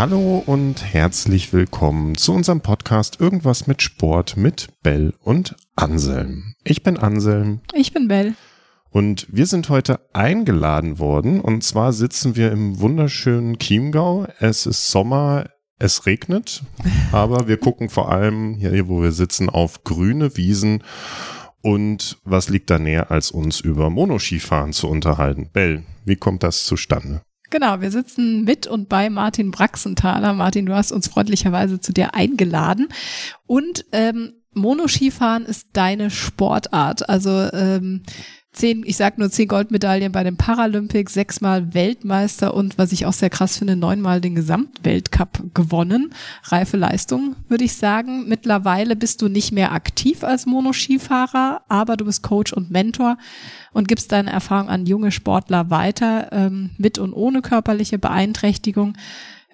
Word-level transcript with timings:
Hallo 0.00 0.42
und 0.46 0.82
herzlich 0.82 1.52
willkommen 1.52 2.16
zu 2.16 2.32
unserem 2.32 2.62
Podcast 2.62 3.20
Irgendwas 3.20 3.66
mit 3.66 3.82
Sport 3.82 4.38
mit 4.38 4.68
Bell 4.82 5.12
und 5.22 5.54
Anselm. 5.76 6.54
Ich 6.64 6.82
bin 6.82 6.96
Anselm. 6.96 7.60
Ich 7.74 7.92
bin 7.92 8.08
Bell. 8.08 8.32
Und 8.88 9.26
wir 9.30 9.44
sind 9.44 9.68
heute 9.68 10.00
eingeladen 10.14 10.98
worden. 10.98 11.42
Und 11.42 11.64
zwar 11.64 11.92
sitzen 11.92 12.34
wir 12.34 12.50
im 12.50 12.80
wunderschönen 12.80 13.58
Chiemgau. 13.58 14.26
Es 14.38 14.64
ist 14.64 14.90
Sommer, 14.90 15.50
es 15.78 16.06
regnet, 16.06 16.62
aber 17.12 17.46
wir 17.46 17.58
gucken 17.58 17.90
vor 17.90 18.10
allem 18.10 18.54
hier, 18.54 18.88
wo 18.88 19.02
wir 19.02 19.12
sitzen, 19.12 19.50
auf 19.50 19.84
grüne 19.84 20.34
Wiesen. 20.34 20.82
Und 21.60 22.16
was 22.24 22.48
liegt 22.48 22.70
da 22.70 22.78
näher, 22.78 23.10
als 23.10 23.30
uns 23.30 23.60
über 23.60 23.90
Monoskifahren 23.90 24.72
zu 24.72 24.88
unterhalten? 24.88 25.50
Bell, 25.52 25.82
wie 26.06 26.16
kommt 26.16 26.42
das 26.42 26.64
zustande? 26.64 27.20
Genau, 27.50 27.80
wir 27.80 27.90
sitzen 27.90 28.44
mit 28.44 28.68
und 28.68 28.88
bei 28.88 29.10
Martin 29.10 29.50
Braxenthaler. 29.50 30.32
Martin, 30.34 30.66
du 30.66 30.74
hast 30.74 30.92
uns 30.92 31.08
freundlicherweise 31.08 31.80
zu 31.80 31.92
dir 31.92 32.14
eingeladen. 32.14 32.88
Und 33.46 33.84
ähm, 33.90 34.34
Monoskifahren 34.52 35.44
ist 35.44 35.68
deine 35.72 36.10
Sportart. 36.10 37.08
Also 37.08 37.30
ähm, 37.52 38.02
zehn, 38.52 38.82
ich 38.84 38.96
sag 38.96 39.18
nur 39.18 39.30
zehn 39.30 39.48
Goldmedaillen 39.48 40.12
bei 40.12 40.24
den 40.24 40.36
Paralympics, 40.36 41.14
sechsmal 41.14 41.72
Weltmeister 41.72 42.54
und 42.54 42.78
was 42.78 42.92
ich 42.92 43.06
auch 43.06 43.12
sehr 43.12 43.30
krass 43.30 43.56
finde, 43.56 43.76
neunmal 43.76 44.20
den 44.20 44.34
Gesamtweltcup 44.34 45.54
gewonnen. 45.54 46.12
Reife 46.44 46.76
Leistung, 46.76 47.36
würde 47.48 47.64
ich 47.64 47.74
sagen. 47.74 48.28
Mittlerweile 48.28 48.96
bist 48.96 49.22
du 49.22 49.28
nicht 49.28 49.52
mehr 49.52 49.72
aktiv 49.72 50.24
als 50.24 50.46
Monoskifahrer, 50.46 51.62
aber 51.68 51.96
du 51.96 52.04
bist 52.04 52.22
Coach 52.22 52.52
und 52.52 52.70
Mentor 52.70 53.18
und 53.72 53.88
gibst 53.88 54.10
deine 54.12 54.30
Erfahrung 54.30 54.68
an 54.68 54.86
junge 54.86 55.12
Sportler 55.12 55.70
weiter, 55.70 56.28
ähm, 56.32 56.70
mit 56.76 56.98
und 56.98 57.12
ohne 57.12 57.42
körperliche 57.42 57.98
Beeinträchtigung. 57.98 58.94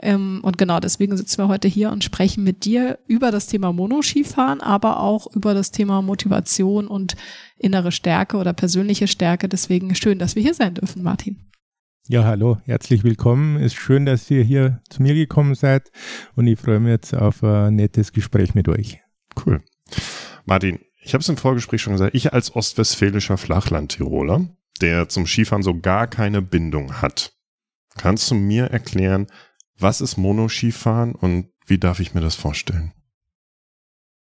Ähm, 0.01 0.41
und 0.43 0.59
genau 0.59 0.81
deswegen 0.81 1.17
sitzen 1.17 1.39
wir 1.39 1.49
heute 1.49 1.69
hier 1.69 1.91
und 1.91 2.05
sprechen 2.05 2.45
mit 2.45 2.65
dir 2.65 2.99
über 3.07 3.31
das 3.31 3.47
Thema 3.47 3.73
Monoskifahren, 3.73 4.61
aber 4.61 5.01
auch 5.01 5.27
über 5.35 5.55
das 5.55 5.71
Thema 5.71 6.03
Motivation 6.03 6.87
und 6.87 7.17
innere 7.59 7.93
Stärke 7.93 8.37
oder 8.37 8.53
persönliche 8.53 9.09
Stärke. 9.09 9.49
Deswegen 9.49 9.95
schön, 9.95 10.19
dass 10.19 10.37
wir 10.37 10.43
hier 10.43 10.55
sein 10.55 10.75
dürfen, 10.75 11.03
Martin. 11.03 11.47
Ja, 12.09 12.25
hallo, 12.25 12.59
herzlich 12.67 13.03
willkommen. 13.03 13.57
Ist 13.57 13.75
schön, 13.75 14.07
dass 14.07 14.31
ihr 14.31 14.45
hier 14.45 14.81
zu 14.89 15.03
mir 15.03 15.15
gekommen 15.15 15.57
seid 15.57 15.91
und 16.37 16.47
ich 16.47 16.59
freue 16.61 16.79
mich 16.79 16.91
jetzt 16.91 17.15
auf 17.15 17.43
ein 17.43 17.75
nettes 17.75 18.13
Gespräch 18.13 18.55
mit 18.55 18.69
euch. 18.69 19.01
Cool. 19.45 19.61
Martin, 20.45 20.79
ich 21.03 21.15
habe 21.15 21.23
es 21.23 21.29
im 21.29 21.37
Vorgespräch 21.37 21.83
schon 21.83 21.95
gesagt, 21.95 22.15
ich 22.15 22.33
als 22.33 22.55
ostwestfälischer 22.55 23.37
Flachlandtiroler, 23.37 24.49
der 24.81 25.09
zum 25.09 25.27
Skifahren 25.27 25.65
so 25.65 25.81
gar 25.81 26.07
keine 26.07 26.43
Bindung 26.43 27.01
hat, 27.03 27.33
kannst 27.97 28.31
du 28.31 28.37
mir 28.37 28.67
erklären, 28.67 29.27
was 29.79 30.01
ist 30.01 30.17
Monoskifahren 30.17 31.15
und 31.15 31.49
wie 31.67 31.79
darf 31.79 32.01
ich 32.01 32.15
mir 32.15 32.21
das 32.21 32.35
vorstellen? 32.35 32.93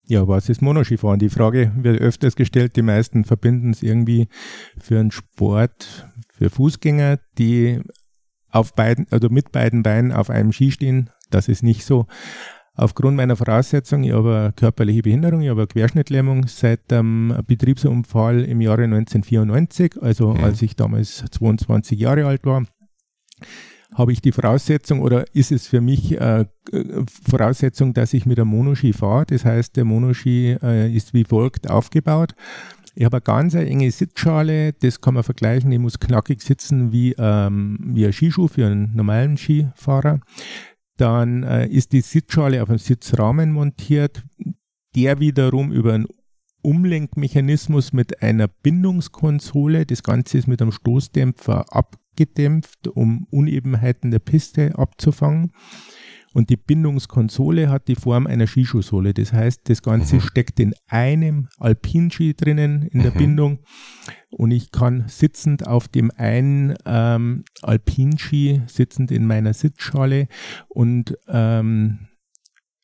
Ja, 0.08 0.28
was 0.28 0.48
ist 0.48 0.62
Monoskifahren? 0.62 1.18
Die 1.18 1.28
Frage 1.28 1.72
wird 1.76 2.00
öfters 2.00 2.36
gestellt. 2.36 2.76
Die 2.76 2.82
meisten 2.82 3.24
verbinden 3.24 3.70
es 3.70 3.82
irgendwie 3.82 4.28
für 4.78 5.00
einen 5.00 5.10
Sport 5.10 6.08
für 6.32 6.48
Fußgänger, 6.48 7.18
die 7.38 7.80
auf 8.50 8.74
beiden, 8.74 9.06
also 9.10 9.28
mit 9.30 9.50
beiden 9.50 9.82
Beinen 9.82 10.12
auf 10.12 10.30
einem 10.30 10.52
Ski 10.52 10.70
stehen. 10.70 11.10
Das 11.30 11.48
ist 11.48 11.62
nicht 11.62 11.84
so. 11.84 12.06
Aufgrund 12.74 13.16
meiner 13.16 13.36
Voraussetzung, 13.36 14.04
ich 14.04 14.12
habe 14.12 14.36
eine 14.36 14.52
körperliche 14.52 15.02
Behinderung, 15.02 15.40
ich 15.40 15.48
habe 15.48 15.62
eine 15.62 15.68
Querschnittlähmung 15.68 16.46
seit 16.46 16.90
dem 16.90 17.34
Betriebsunfall 17.46 18.44
im 18.44 18.60
Jahre 18.60 18.84
1994, 18.84 19.96
also 20.02 20.34
mhm. 20.34 20.44
als 20.44 20.62
ich 20.62 20.76
damals 20.76 21.24
22 21.30 21.98
Jahre 21.98 22.26
alt 22.26 22.44
war 22.44 22.64
habe 23.96 24.12
ich 24.12 24.20
die 24.20 24.32
Voraussetzung 24.32 25.00
oder 25.00 25.24
ist 25.34 25.52
es 25.52 25.66
für 25.66 25.80
mich 25.80 26.20
äh, 26.20 26.44
Voraussetzung, 27.28 27.94
dass 27.94 28.12
ich 28.12 28.26
mit 28.26 28.38
einem 28.38 28.50
Monoski 28.50 28.92
fahre? 28.92 29.24
Das 29.26 29.44
heißt, 29.44 29.76
der 29.76 29.84
Monoski 29.84 30.56
äh, 30.62 30.94
ist 30.94 31.14
wie 31.14 31.24
folgt 31.24 31.70
aufgebaut. 31.70 32.34
Ich 32.94 33.04
habe 33.04 33.16
eine 33.16 33.22
ganz 33.22 33.54
enge 33.54 33.90
Sitzschale, 33.90 34.72
das 34.74 35.00
kann 35.00 35.14
man 35.14 35.22
vergleichen, 35.22 35.72
ich 35.72 35.78
muss 35.78 35.98
knackig 35.98 36.42
sitzen 36.42 36.92
wie, 36.92 37.14
ähm, 37.18 37.78
wie 37.94 38.06
ein 38.06 38.12
Skischuh 38.12 38.48
für 38.48 38.66
einen 38.66 38.94
normalen 38.94 39.36
Skifahrer. 39.36 40.20
Dann 40.96 41.42
äh, 41.42 41.66
ist 41.66 41.92
die 41.92 42.00
Sitzschale 42.00 42.62
auf 42.62 42.68
einem 42.68 42.78
Sitzrahmen 42.78 43.52
montiert, 43.52 44.22
der 44.94 45.20
wiederum 45.20 45.72
über 45.72 45.92
einen 45.92 46.06
Umlenkmechanismus 46.62 47.92
mit 47.92 48.22
einer 48.22 48.48
Bindungskonsole. 48.48 49.86
Das 49.86 50.02
Ganze 50.02 50.38
ist 50.38 50.48
mit 50.48 50.60
einem 50.60 50.72
Stoßdämpfer 50.72 51.66
ab 51.74 51.96
gedämpft, 52.16 52.88
um 52.88 53.26
Unebenheiten 53.30 54.10
der 54.10 54.18
Piste 54.18 54.78
abzufangen. 54.78 55.52
Und 56.36 56.50
die 56.50 56.58
Bindungskonsole 56.58 57.70
hat 57.70 57.88
die 57.88 57.94
Form 57.94 58.26
einer 58.26 58.46
Skischuhsohle. 58.46 59.14
Das 59.14 59.32
heißt, 59.32 59.70
das 59.70 59.80
Ganze 59.80 60.16
mhm. 60.16 60.20
steckt 60.20 60.60
in 60.60 60.74
einem 60.86 61.48
Alpinski 61.56 62.34
drinnen 62.34 62.82
in 62.82 63.00
der 63.00 63.12
mhm. 63.12 63.16
Bindung. 63.16 63.58
Und 64.28 64.50
ich 64.50 64.70
kann 64.70 65.04
sitzend 65.08 65.66
auf 65.66 65.88
dem 65.88 66.10
einen 66.14 66.74
ähm, 66.84 67.44
Alpinski, 67.62 68.60
sitzend 68.66 69.10
in 69.12 69.26
meiner 69.26 69.54
Sitzschale 69.54 70.28
und 70.68 71.16
ähm, 71.26 72.08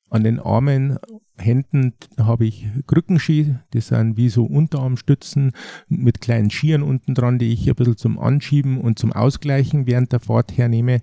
an 0.08 0.24
den 0.24 0.40
Armen 0.40 0.96
Händen 1.42 1.94
habe 2.18 2.46
ich 2.46 2.66
Krückenski, 2.86 3.56
das 3.70 3.88
sind 3.88 4.16
wie 4.16 4.28
so 4.28 4.44
Unterarmstützen 4.44 5.52
mit 5.88 6.20
kleinen 6.20 6.50
Skiern 6.50 6.82
unten 6.82 7.14
dran, 7.14 7.38
die 7.38 7.52
ich 7.52 7.68
ein 7.68 7.74
bisschen 7.74 7.96
zum 7.96 8.18
Anschieben 8.18 8.80
und 8.80 8.98
zum 8.98 9.12
Ausgleichen 9.12 9.86
während 9.86 10.12
der 10.12 10.20
Fahrt 10.20 10.56
hernehme. 10.56 11.00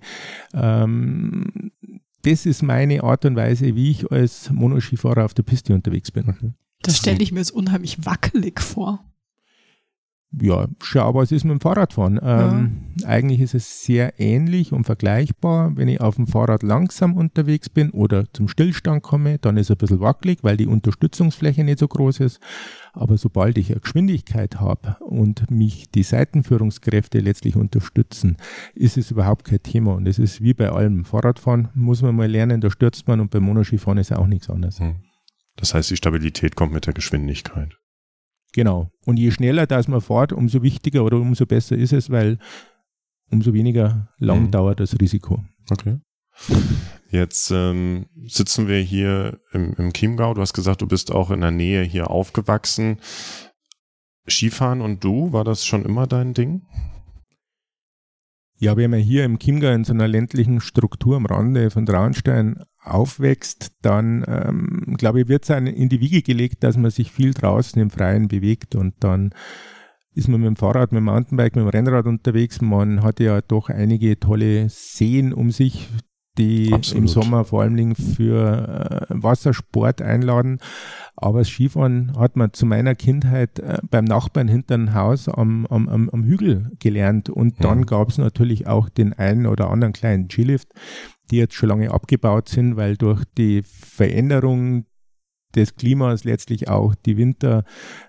Ähm, 0.54 1.70
das 2.22 2.46
ist 2.46 2.62
meine 2.62 3.02
Art 3.02 3.24
und 3.24 3.36
Weise, 3.36 3.74
wie 3.76 3.90
ich 3.90 4.10
als 4.10 4.50
Monoskifahrer 4.50 5.24
auf 5.24 5.34
der 5.34 5.42
Piste 5.42 5.74
unterwegs 5.74 6.10
bin. 6.10 6.54
Das 6.82 6.96
stelle 6.96 7.22
ich 7.22 7.32
mir 7.32 7.40
jetzt 7.40 7.52
unheimlich 7.52 8.04
wackelig 8.04 8.60
vor. 8.60 9.04
Ja, 10.32 10.68
schau, 10.80 11.14
was 11.14 11.32
ist 11.32 11.42
mit 11.42 11.50
dem 11.50 11.60
Fahrradfahren? 11.60 12.20
Ähm, 12.22 12.94
ja. 13.00 13.08
Eigentlich 13.08 13.40
ist 13.40 13.54
es 13.54 13.82
sehr 13.82 14.20
ähnlich 14.20 14.72
und 14.72 14.84
vergleichbar. 14.84 15.76
Wenn 15.76 15.88
ich 15.88 16.00
auf 16.00 16.14
dem 16.14 16.28
Fahrrad 16.28 16.62
langsam 16.62 17.16
unterwegs 17.16 17.68
bin 17.68 17.90
oder 17.90 18.32
zum 18.32 18.46
Stillstand 18.46 19.02
komme, 19.02 19.38
dann 19.38 19.56
ist 19.56 19.66
es 19.66 19.70
ein 19.72 19.78
bisschen 19.78 19.98
wackelig, 19.98 20.38
weil 20.42 20.56
die 20.56 20.68
Unterstützungsfläche 20.68 21.64
nicht 21.64 21.80
so 21.80 21.88
groß 21.88 22.20
ist. 22.20 22.38
Aber 22.92 23.18
sobald 23.18 23.58
ich 23.58 23.72
eine 23.72 23.80
Geschwindigkeit 23.80 24.60
habe 24.60 24.96
und 25.00 25.50
mich 25.50 25.90
die 25.90 26.04
Seitenführungskräfte 26.04 27.18
letztlich 27.18 27.56
unterstützen, 27.56 28.36
ist 28.74 28.98
es 28.98 29.10
überhaupt 29.10 29.46
kein 29.46 29.62
Thema. 29.64 29.94
Und 29.94 30.06
es 30.06 30.20
ist 30.20 30.40
wie 30.40 30.54
bei 30.54 30.70
allem. 30.70 31.04
Fahrradfahren 31.04 31.70
muss 31.74 32.02
man 32.02 32.14
mal 32.14 32.30
lernen, 32.30 32.60
da 32.60 32.70
stürzt 32.70 33.08
man 33.08 33.18
und 33.18 33.32
beim 33.32 33.42
Monoskifahren 33.42 33.98
ist 33.98 34.12
auch 34.12 34.28
nichts 34.28 34.48
anderes. 34.48 34.78
Hm. 34.78 34.96
Das 35.56 35.74
heißt, 35.74 35.90
die 35.90 35.96
Stabilität 35.96 36.54
kommt 36.54 36.72
mit 36.72 36.86
der 36.86 36.94
Geschwindigkeit. 36.94 37.79
Genau. 38.52 38.90
Und 39.04 39.18
je 39.18 39.30
schneller 39.30 39.66
das 39.66 39.88
man 39.88 40.00
fährt, 40.00 40.32
umso 40.32 40.62
wichtiger 40.62 41.04
oder 41.04 41.18
umso 41.18 41.46
besser 41.46 41.76
ist 41.76 41.92
es, 41.92 42.10
weil 42.10 42.38
umso 43.30 43.52
weniger 43.52 44.08
lang 44.18 44.44
mhm. 44.44 44.50
dauert 44.50 44.80
das 44.80 44.98
Risiko. 45.00 45.44
Okay. 45.70 45.98
Jetzt 47.10 47.50
ähm, 47.50 48.06
sitzen 48.26 48.68
wir 48.68 48.78
hier 48.78 49.40
im, 49.52 49.74
im 49.74 49.92
Chiemgau. 49.92 50.34
Du 50.34 50.40
hast 50.40 50.52
gesagt, 50.52 50.82
du 50.82 50.86
bist 50.86 51.12
auch 51.12 51.30
in 51.30 51.40
der 51.40 51.50
Nähe 51.50 51.82
hier 51.82 52.10
aufgewachsen. 52.10 52.98
Skifahren 54.28 54.80
und 54.80 55.02
du, 55.02 55.32
war 55.32 55.44
das 55.44 55.64
schon 55.66 55.84
immer 55.84 56.06
dein 56.06 56.34
Ding? 56.34 56.62
Ja, 58.58 58.76
wenn 58.76 58.90
man 58.90 59.00
hier 59.00 59.24
im 59.24 59.38
Chiemgau 59.38 59.72
in 59.72 59.84
so 59.84 59.92
einer 59.92 60.06
ländlichen 60.06 60.60
Struktur 60.60 61.16
am 61.16 61.26
Rande 61.26 61.70
von 61.70 61.86
Traunstein 61.86 62.62
aufwächst, 62.82 63.72
dann 63.82 64.24
ähm, 64.26 64.96
glaube 64.98 65.20
ich, 65.20 65.28
wird 65.28 65.48
es 65.48 65.50
in 65.50 65.88
die 65.88 66.00
Wiege 66.00 66.22
gelegt, 66.22 66.64
dass 66.64 66.76
man 66.76 66.90
sich 66.90 67.12
viel 67.12 67.34
draußen 67.34 67.80
im 67.80 67.90
Freien 67.90 68.28
bewegt 68.28 68.74
und 68.74 68.94
dann 69.00 69.34
ist 70.12 70.28
man 70.28 70.40
mit 70.40 70.48
dem 70.48 70.56
Fahrrad, 70.56 70.92
mit 70.92 70.98
dem 70.98 71.04
Mountainbike, 71.04 71.56
mit 71.56 71.64
dem 71.64 71.68
Rennrad 71.68 72.06
unterwegs. 72.06 72.60
Man 72.60 73.02
hat 73.02 73.20
ja 73.20 73.40
doch 73.42 73.68
einige 73.68 74.18
tolle 74.18 74.68
Seen 74.68 75.32
um 75.32 75.50
sich, 75.50 75.88
die 76.38 76.72
Absolut. 76.72 77.02
im 77.02 77.08
Sommer 77.08 77.44
vor 77.44 77.62
allem 77.62 77.94
für 77.94 79.08
äh, 79.10 79.14
Wassersport 79.14 80.00
einladen. 80.00 80.58
Aber 81.16 81.40
das 81.40 81.48
Skifahren 81.48 82.16
hat 82.16 82.36
man 82.36 82.52
zu 82.52 82.64
meiner 82.64 82.94
Kindheit 82.94 83.58
äh, 83.58 83.78
beim 83.90 84.04
Nachbarn 84.04 84.48
hinter 84.48 84.76
dem 84.76 84.94
Haus 84.94 85.28
am, 85.28 85.66
am, 85.66 85.88
am, 85.88 86.08
am 86.08 86.24
Hügel 86.24 86.72
gelernt. 86.78 87.28
Und 87.28 87.62
dann 87.62 87.78
mhm. 87.78 87.86
gab 87.86 88.08
es 88.08 88.18
natürlich 88.18 88.66
auch 88.66 88.88
den 88.88 89.12
einen 89.12 89.46
oder 89.46 89.70
anderen 89.70 89.92
kleinen 89.92 90.30
Skilift, 90.30 90.68
die 91.30 91.36
jetzt 91.36 91.54
schon 91.54 91.68
lange 91.68 91.90
abgebaut 91.90 92.48
sind, 92.48 92.76
weil 92.76 92.96
durch 92.96 93.24
die 93.36 93.62
Veränderung 93.62 94.86
des 95.54 95.74
Klimas 95.74 96.24
letztlich 96.24 96.68
auch 96.68 96.94
die 96.94 97.16
Winter 97.16 97.64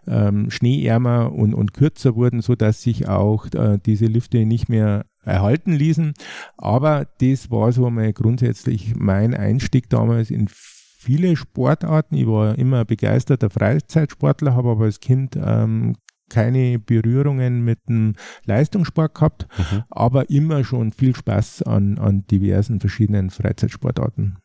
ähm, 0.07 0.49
schneeärmer 0.51 1.33
und, 1.33 1.53
und 1.53 1.73
kürzer 1.73 2.15
wurden, 2.15 2.41
so 2.41 2.55
dass 2.55 2.83
sich 2.83 3.07
auch 3.07 3.47
äh, 3.53 3.79
diese 3.83 4.05
Lifte 4.05 4.45
nicht 4.45 4.69
mehr 4.69 5.05
erhalten 5.23 5.73
ließen. 5.73 6.13
Aber 6.57 7.07
das 7.19 7.51
war 7.51 7.71
so 7.71 7.89
mal 7.89 8.13
grundsätzlich 8.13 8.95
mein 8.95 9.33
Einstieg 9.33 9.89
damals 9.89 10.31
in 10.31 10.47
viele 10.49 11.35
Sportarten. 11.35 12.15
Ich 12.15 12.27
war 12.27 12.57
immer 12.57 12.85
begeisterter 12.85 13.49
Freizeitsportler, 13.49 14.55
habe 14.55 14.69
aber 14.71 14.85
als 14.85 14.99
Kind 14.99 15.35
ähm, 15.35 15.95
keine 16.29 16.79
Berührungen 16.79 17.63
mit 17.63 17.79
dem 17.89 18.13
Leistungssport 18.45 19.13
gehabt, 19.15 19.47
mhm. 19.57 19.83
aber 19.89 20.29
immer 20.29 20.63
schon 20.63 20.93
viel 20.93 21.15
Spaß 21.15 21.63
an, 21.63 21.97
an 21.97 22.25
diversen 22.27 22.79
verschiedenen 22.79 23.29
Freizeitsportarten. 23.29 24.37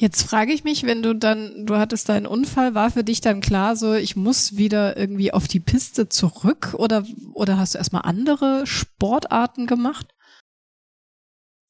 Jetzt 0.00 0.22
frage 0.22 0.54
ich 0.54 0.64
mich, 0.64 0.84
wenn 0.84 1.02
du 1.02 1.14
dann, 1.14 1.66
du 1.66 1.76
hattest 1.76 2.08
deinen 2.08 2.24
Unfall, 2.24 2.74
war 2.74 2.90
für 2.90 3.04
dich 3.04 3.20
dann 3.20 3.42
klar 3.42 3.76
so, 3.76 3.92
ich 3.92 4.16
muss 4.16 4.56
wieder 4.56 4.96
irgendwie 4.96 5.30
auf 5.30 5.46
die 5.46 5.60
Piste 5.60 6.08
zurück 6.08 6.74
oder, 6.78 7.04
oder 7.34 7.58
hast 7.58 7.74
du 7.74 7.78
erstmal 7.78 8.06
andere 8.06 8.66
Sportarten 8.66 9.66
gemacht? 9.66 10.06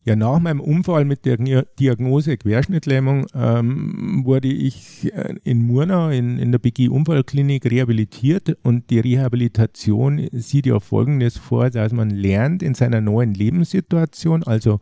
Ja, 0.03 0.17
nach 0.17 0.39
meinem 0.39 0.61
Unfall 0.61 1.05
mit 1.05 1.27
der 1.27 1.37
Diagnose 1.79 2.39
Querschnittlähmung 2.39 3.27
ähm, 3.35 4.23
wurde 4.25 4.49
ich 4.49 5.13
äh, 5.13 5.35
in 5.45 5.63
Murnau 5.63 6.09
in, 6.09 6.39
in 6.39 6.53
der 6.53 6.59
BG 6.59 6.89
Unfallklinik 6.89 7.67
rehabilitiert 7.71 8.57
und 8.63 8.89
die 8.89 9.01
Rehabilitation 9.01 10.27
sieht 10.33 10.65
ja 10.65 10.81
Folgendes 10.81 11.37
vor, 11.37 11.69
dass 11.69 11.93
man 11.93 12.09
lernt 12.09 12.63
in 12.63 12.75
seiner 12.75 13.03
neuen 13.03 13.35
Lebenssituation, 13.35 14.43
also 14.43 14.81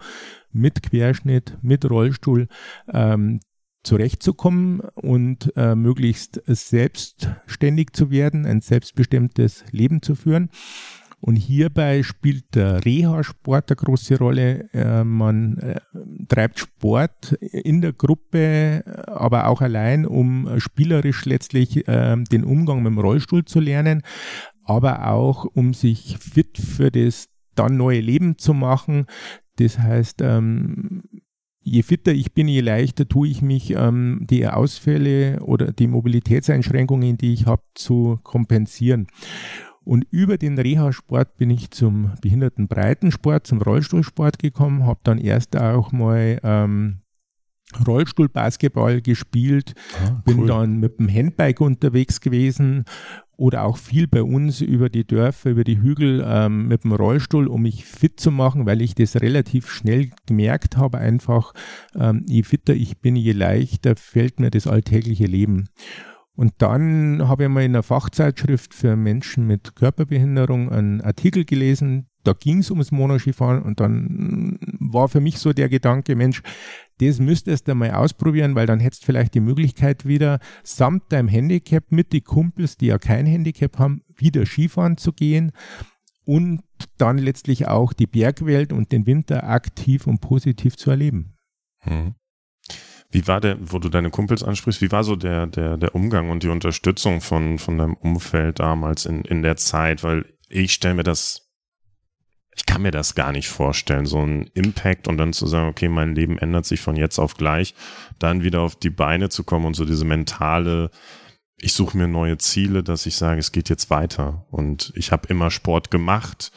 mit 0.52 0.84
Querschnitt, 0.84 1.58
mit 1.62 1.90
Rollstuhl, 1.90 2.46
ähm, 2.92 3.40
zurechtzukommen 3.82 4.80
und 4.94 5.52
äh, 5.56 5.74
möglichst 5.74 6.42
selbstständig 6.46 7.92
zu 7.92 8.10
werden, 8.10 8.46
ein 8.46 8.60
selbstbestimmtes 8.60 9.64
Leben 9.72 10.02
zu 10.02 10.14
führen. 10.14 10.50
Und 11.20 11.36
hierbei 11.36 12.02
spielt 12.04 12.54
der 12.54 12.84
Reha-Sport 12.84 13.70
eine 13.70 13.76
große 13.76 14.18
Rolle. 14.18 14.72
Äh, 14.72 15.02
man 15.02 15.58
äh, 15.58 15.80
treibt 16.28 16.60
Sport 16.60 17.32
in 17.40 17.80
der 17.80 17.92
Gruppe, 17.92 18.84
aber 19.06 19.48
auch 19.48 19.60
allein, 19.60 20.06
um 20.06 20.48
spielerisch 20.58 21.24
letztlich 21.24 21.88
äh, 21.88 22.16
den 22.30 22.44
Umgang 22.44 22.82
mit 22.82 22.92
dem 22.92 22.98
Rollstuhl 22.98 23.44
zu 23.44 23.58
lernen, 23.58 24.02
aber 24.64 25.08
auch 25.08 25.44
um 25.44 25.74
sich 25.74 26.18
fit 26.18 26.58
für 26.58 26.90
das 26.90 27.28
dann 27.54 27.76
neue 27.76 28.00
Leben 28.00 28.38
zu 28.38 28.54
machen. 28.54 29.06
Das 29.56 29.78
heißt, 29.78 30.22
ähm, 30.22 31.02
je 31.60 31.82
fitter 31.82 32.12
ich 32.12 32.32
bin, 32.32 32.46
je 32.46 32.60
leichter 32.60 33.08
tue 33.08 33.28
ich 33.28 33.42
mich, 33.42 33.74
ähm, 33.74 34.24
die 34.28 34.46
Ausfälle 34.46 35.40
oder 35.42 35.72
die 35.72 35.88
Mobilitätseinschränkungen, 35.88 37.18
die 37.18 37.32
ich 37.32 37.46
habe, 37.46 37.62
zu 37.74 38.20
kompensieren. 38.22 39.08
Und 39.88 40.06
über 40.10 40.36
den 40.36 40.58
Reha-Sport 40.58 41.38
bin 41.38 41.48
ich 41.48 41.70
zum 41.70 42.12
Behindertenbreitensport, 42.20 43.46
zum 43.46 43.62
Rollstuhlsport 43.62 44.38
gekommen, 44.38 44.84
habe 44.84 45.00
dann 45.02 45.16
erst 45.16 45.56
auch 45.56 45.92
mal 45.92 46.38
ähm, 46.42 46.98
Rollstuhlbasketball 47.86 49.00
gespielt, 49.00 49.72
ah, 49.94 50.22
cool. 50.26 50.34
bin 50.34 50.46
dann 50.46 50.76
mit 50.76 50.98
dem 50.98 51.08
Handbike 51.08 51.62
unterwegs 51.62 52.20
gewesen 52.20 52.84
oder 53.38 53.64
auch 53.64 53.78
viel 53.78 54.06
bei 54.06 54.22
uns 54.22 54.60
über 54.60 54.90
die 54.90 55.06
Dörfer, 55.06 55.48
über 55.48 55.64
die 55.64 55.80
Hügel 55.80 56.22
ähm, 56.22 56.68
mit 56.68 56.84
dem 56.84 56.92
Rollstuhl, 56.92 57.46
um 57.46 57.62
mich 57.62 57.86
fit 57.86 58.20
zu 58.20 58.30
machen, 58.30 58.66
weil 58.66 58.82
ich 58.82 58.94
das 58.94 59.16
relativ 59.16 59.70
schnell 59.70 60.10
gemerkt 60.26 60.76
habe, 60.76 60.98
einfach 60.98 61.54
ähm, 61.94 62.26
je 62.26 62.42
fitter 62.42 62.74
ich 62.74 62.98
bin, 62.98 63.16
je 63.16 63.32
leichter 63.32 63.96
fällt 63.96 64.38
mir 64.38 64.50
das 64.50 64.66
alltägliche 64.66 65.24
Leben. 65.24 65.70
Und 66.38 66.52
dann 66.58 67.26
habe 67.26 67.42
ich 67.42 67.48
mal 67.48 67.64
in 67.64 67.72
einer 67.72 67.82
Fachzeitschrift 67.82 68.72
für 68.72 68.94
Menschen 68.94 69.44
mit 69.48 69.74
Körperbehinderung 69.74 70.70
einen 70.70 71.00
Artikel 71.00 71.44
gelesen, 71.44 72.06
da 72.22 72.32
ging 72.32 72.58
es 72.58 72.70
ums 72.70 72.92
Monoskifahren 72.92 73.60
und 73.60 73.80
dann 73.80 74.56
war 74.78 75.08
für 75.08 75.18
mich 75.18 75.40
so 75.40 75.52
der 75.52 75.68
Gedanke, 75.68 76.14
Mensch, 76.14 76.42
das 77.00 77.18
müsstest 77.18 77.66
du 77.66 77.74
mal 77.74 77.90
ausprobieren, 77.90 78.54
weil 78.54 78.68
dann 78.68 78.78
hättest 78.78 79.02
du 79.02 79.06
vielleicht 79.06 79.34
die 79.34 79.40
Möglichkeit 79.40 80.06
wieder 80.06 80.38
samt 80.62 81.12
deinem 81.12 81.26
Handicap 81.26 81.90
mit 81.90 82.12
den 82.12 82.22
Kumpels, 82.22 82.76
die 82.76 82.86
ja 82.86 82.98
kein 82.98 83.26
Handicap 83.26 83.76
haben, 83.80 84.02
wieder 84.14 84.46
Skifahren 84.46 84.96
zu 84.96 85.12
gehen 85.12 85.50
und 86.24 86.62
dann 86.98 87.18
letztlich 87.18 87.66
auch 87.66 87.92
die 87.92 88.06
Bergwelt 88.06 88.72
und 88.72 88.92
den 88.92 89.06
Winter 89.06 89.42
aktiv 89.42 90.06
und 90.06 90.20
positiv 90.20 90.76
zu 90.76 90.92
erleben. 90.92 91.34
Hm. 91.78 92.14
Wie 93.10 93.26
war 93.26 93.40
der, 93.40 93.56
wo 93.60 93.78
du 93.78 93.88
deine 93.88 94.10
Kumpels 94.10 94.42
ansprichst, 94.42 94.82
wie 94.82 94.92
war 94.92 95.02
so 95.02 95.16
der, 95.16 95.46
der, 95.46 95.78
der 95.78 95.94
Umgang 95.94 96.30
und 96.30 96.42
die 96.42 96.48
Unterstützung 96.48 97.20
von, 97.22 97.58
von 97.58 97.78
deinem 97.78 97.94
Umfeld 97.94 98.60
damals 98.60 99.06
in, 99.06 99.22
in 99.22 99.42
der 99.42 99.56
Zeit? 99.56 100.02
Weil 100.04 100.26
ich 100.48 100.72
stelle 100.72 100.94
mir 100.94 101.04
das, 101.04 101.48
ich 102.54 102.66
kann 102.66 102.82
mir 102.82 102.90
das 102.90 103.14
gar 103.14 103.32
nicht 103.32 103.48
vorstellen, 103.48 104.04
so 104.04 104.20
ein 104.20 104.50
Impact 104.52 105.08
und 105.08 105.16
dann 105.16 105.32
zu 105.32 105.46
sagen, 105.46 105.68
okay, 105.68 105.88
mein 105.88 106.14
Leben 106.14 106.36
ändert 106.36 106.66
sich 106.66 106.80
von 106.80 106.96
jetzt 106.96 107.18
auf 107.18 107.34
gleich, 107.34 107.74
dann 108.18 108.42
wieder 108.42 108.60
auf 108.60 108.76
die 108.76 108.90
Beine 108.90 109.30
zu 109.30 109.42
kommen 109.42 109.64
und 109.64 109.74
so 109.74 109.86
diese 109.86 110.04
mentale, 110.04 110.90
ich 111.56 111.72
suche 111.72 111.96
mir 111.96 112.08
neue 112.08 112.36
Ziele, 112.36 112.82
dass 112.82 113.06
ich 113.06 113.16
sage, 113.16 113.40
es 113.40 113.52
geht 113.52 113.70
jetzt 113.70 113.88
weiter 113.88 114.46
und 114.50 114.92
ich 114.96 115.12
habe 115.12 115.28
immer 115.28 115.50
Sport 115.50 115.90
gemacht, 115.90 116.52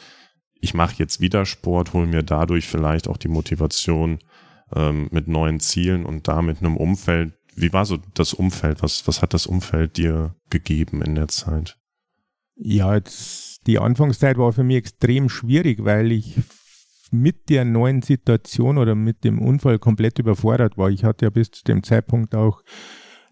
ich 0.60 0.74
mache 0.74 0.94
jetzt 0.98 1.20
wieder 1.20 1.46
Sport, 1.46 1.92
hole 1.92 2.06
mir 2.06 2.22
dadurch 2.22 2.68
vielleicht 2.68 3.08
auch 3.08 3.16
die 3.16 3.28
Motivation, 3.28 4.18
ähm, 4.74 5.08
mit 5.10 5.28
neuen 5.28 5.60
Zielen 5.60 6.04
und 6.04 6.28
da 6.28 6.42
mit 6.42 6.58
einem 6.58 6.76
Umfeld. 6.76 7.34
Wie 7.54 7.72
war 7.72 7.84
so 7.84 7.98
das 8.14 8.34
Umfeld? 8.34 8.82
Was, 8.82 9.06
was 9.06 9.22
hat 9.22 9.34
das 9.34 9.46
Umfeld 9.46 9.96
dir 9.96 10.34
gegeben 10.50 11.02
in 11.02 11.14
der 11.14 11.28
Zeit? 11.28 11.78
Ja, 12.56 12.94
jetzt, 12.94 13.66
die 13.66 13.78
Anfangszeit 13.78 14.38
war 14.38 14.52
für 14.52 14.64
mich 14.64 14.76
extrem 14.76 15.28
schwierig, 15.28 15.84
weil 15.84 16.12
ich 16.12 16.38
mit 17.10 17.50
der 17.50 17.64
neuen 17.64 18.02
Situation 18.02 18.78
oder 18.78 18.94
mit 18.94 19.24
dem 19.24 19.38
Unfall 19.38 19.78
komplett 19.78 20.18
überfordert 20.18 20.78
war. 20.78 20.90
Ich 20.90 21.04
hatte 21.04 21.26
ja 21.26 21.30
bis 21.30 21.50
zu 21.50 21.64
dem 21.64 21.82
Zeitpunkt 21.82 22.34
auch 22.34 22.62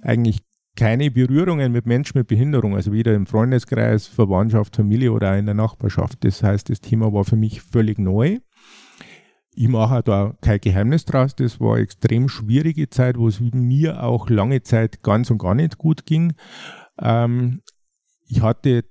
eigentlich 0.02 0.40
keine 0.76 1.10
Berührungen 1.10 1.72
mit 1.72 1.86
Menschen 1.86 2.18
mit 2.18 2.28
Behinderung, 2.28 2.74
also 2.74 2.92
weder 2.92 3.14
im 3.14 3.26
Freundeskreis, 3.26 4.06
Verwandtschaft, 4.06 4.76
Familie 4.76 5.12
oder 5.12 5.36
in 5.36 5.46
der 5.46 5.54
Nachbarschaft. 5.54 6.24
Das 6.24 6.42
heißt, 6.42 6.70
das 6.70 6.80
Thema 6.80 7.12
war 7.12 7.24
für 7.24 7.36
mich 7.36 7.60
völlig 7.60 7.98
neu. 7.98 8.38
Ich 9.60 9.68
mache 9.68 10.02
da 10.02 10.34
kein 10.40 10.58
Geheimnis 10.58 11.04
draus. 11.04 11.36
Das 11.36 11.60
war 11.60 11.74
eine 11.74 11.82
extrem 11.82 12.30
schwierige 12.30 12.88
Zeit, 12.88 13.18
wo 13.18 13.28
es 13.28 13.40
mir 13.40 14.02
auch 14.02 14.30
lange 14.30 14.62
Zeit 14.62 15.02
ganz 15.02 15.30
und 15.30 15.36
gar 15.36 15.54
nicht 15.54 15.76
gut 15.76 16.06
ging. 16.06 16.32
Ähm, 16.98 17.60
ich 18.26 18.40
hatte 18.40 18.86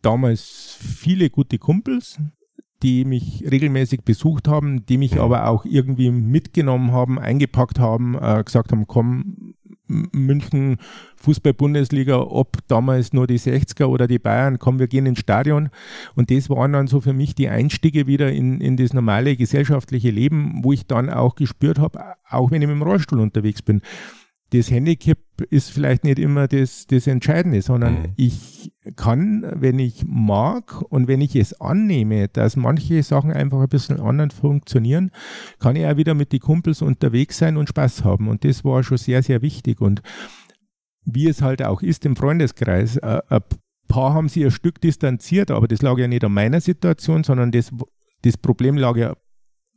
damals 0.00 0.78
viele 0.80 1.28
gute 1.28 1.58
Kumpels, 1.58 2.18
die 2.82 3.04
mich 3.04 3.44
regelmäßig 3.50 4.00
besucht 4.02 4.48
haben, 4.48 4.86
die 4.86 4.96
mich 4.96 5.20
aber 5.20 5.46
auch 5.46 5.66
irgendwie 5.66 6.10
mitgenommen 6.10 6.92
haben, 6.92 7.18
eingepackt 7.18 7.78
haben, 7.78 8.14
äh, 8.18 8.42
gesagt 8.42 8.72
haben, 8.72 8.86
komm, 8.86 9.56
München 9.88 10.78
Fußball-Bundesliga, 11.16 12.18
ob 12.20 12.58
damals 12.68 13.12
nur 13.12 13.26
die 13.26 13.38
60er 13.38 13.86
oder 13.86 14.06
die 14.06 14.18
Bayern, 14.18 14.58
komm, 14.58 14.78
wir 14.78 14.88
gehen 14.88 15.06
ins 15.06 15.20
Stadion. 15.20 15.70
Und 16.14 16.30
das 16.30 16.50
waren 16.50 16.72
dann 16.72 16.86
so 16.86 17.00
für 17.00 17.12
mich 17.12 17.34
die 17.34 17.48
Einstiege 17.48 18.06
wieder 18.06 18.30
in, 18.32 18.60
in 18.60 18.76
das 18.76 18.92
normale 18.92 19.36
gesellschaftliche 19.36 20.10
Leben, 20.10 20.60
wo 20.62 20.72
ich 20.72 20.86
dann 20.86 21.10
auch 21.10 21.34
gespürt 21.34 21.78
habe, 21.78 22.00
auch 22.28 22.50
wenn 22.50 22.62
ich 22.62 22.68
mit 22.68 22.76
dem 22.76 22.82
Rollstuhl 22.82 23.20
unterwegs 23.20 23.62
bin, 23.62 23.82
das 24.50 24.70
Handicap 24.70 25.18
ist 25.50 25.70
vielleicht 25.70 26.04
nicht 26.04 26.18
immer 26.18 26.46
das, 26.46 26.86
das 26.86 27.06
Entscheidende, 27.06 27.62
sondern 27.62 27.94
mhm. 27.94 28.12
ich 28.16 28.72
kann, 28.94 29.44
wenn 29.54 29.78
ich 29.78 30.04
mag 30.06 30.82
und 30.82 31.08
wenn 31.08 31.20
ich 31.20 31.34
es 31.34 31.60
annehme, 31.60 32.28
dass 32.28 32.56
manche 32.56 33.02
Sachen 33.02 33.32
einfach 33.32 33.60
ein 33.60 33.68
bisschen 33.68 34.00
anders 34.00 34.34
funktionieren, 34.34 35.10
kann 35.58 35.76
ich 35.76 35.84
auch 35.86 35.96
wieder 35.96 36.14
mit 36.14 36.32
den 36.32 36.40
Kumpels 36.40 36.80
unterwegs 36.80 37.38
sein 37.38 37.56
und 37.56 37.68
Spaß 37.68 38.04
haben. 38.04 38.28
Und 38.28 38.44
das 38.44 38.64
war 38.64 38.82
schon 38.84 38.98
sehr, 38.98 39.22
sehr 39.22 39.42
wichtig. 39.42 39.80
Und 39.80 40.02
wie 41.04 41.28
es 41.28 41.42
halt 41.42 41.62
auch 41.62 41.82
ist 41.82 42.06
im 42.06 42.14
Freundeskreis, 42.14 42.98
ein 42.98 43.40
paar 43.88 44.14
haben 44.14 44.28
sich 44.28 44.44
ein 44.44 44.50
Stück 44.52 44.80
distanziert, 44.80 45.50
aber 45.50 45.66
das 45.66 45.82
lag 45.82 45.98
ja 45.98 46.06
nicht 46.06 46.24
an 46.24 46.32
meiner 46.32 46.60
Situation, 46.60 47.24
sondern 47.24 47.50
das, 47.50 47.70
das 48.22 48.36
Problem 48.36 48.76
lag 48.76 48.96
ja 48.96 49.16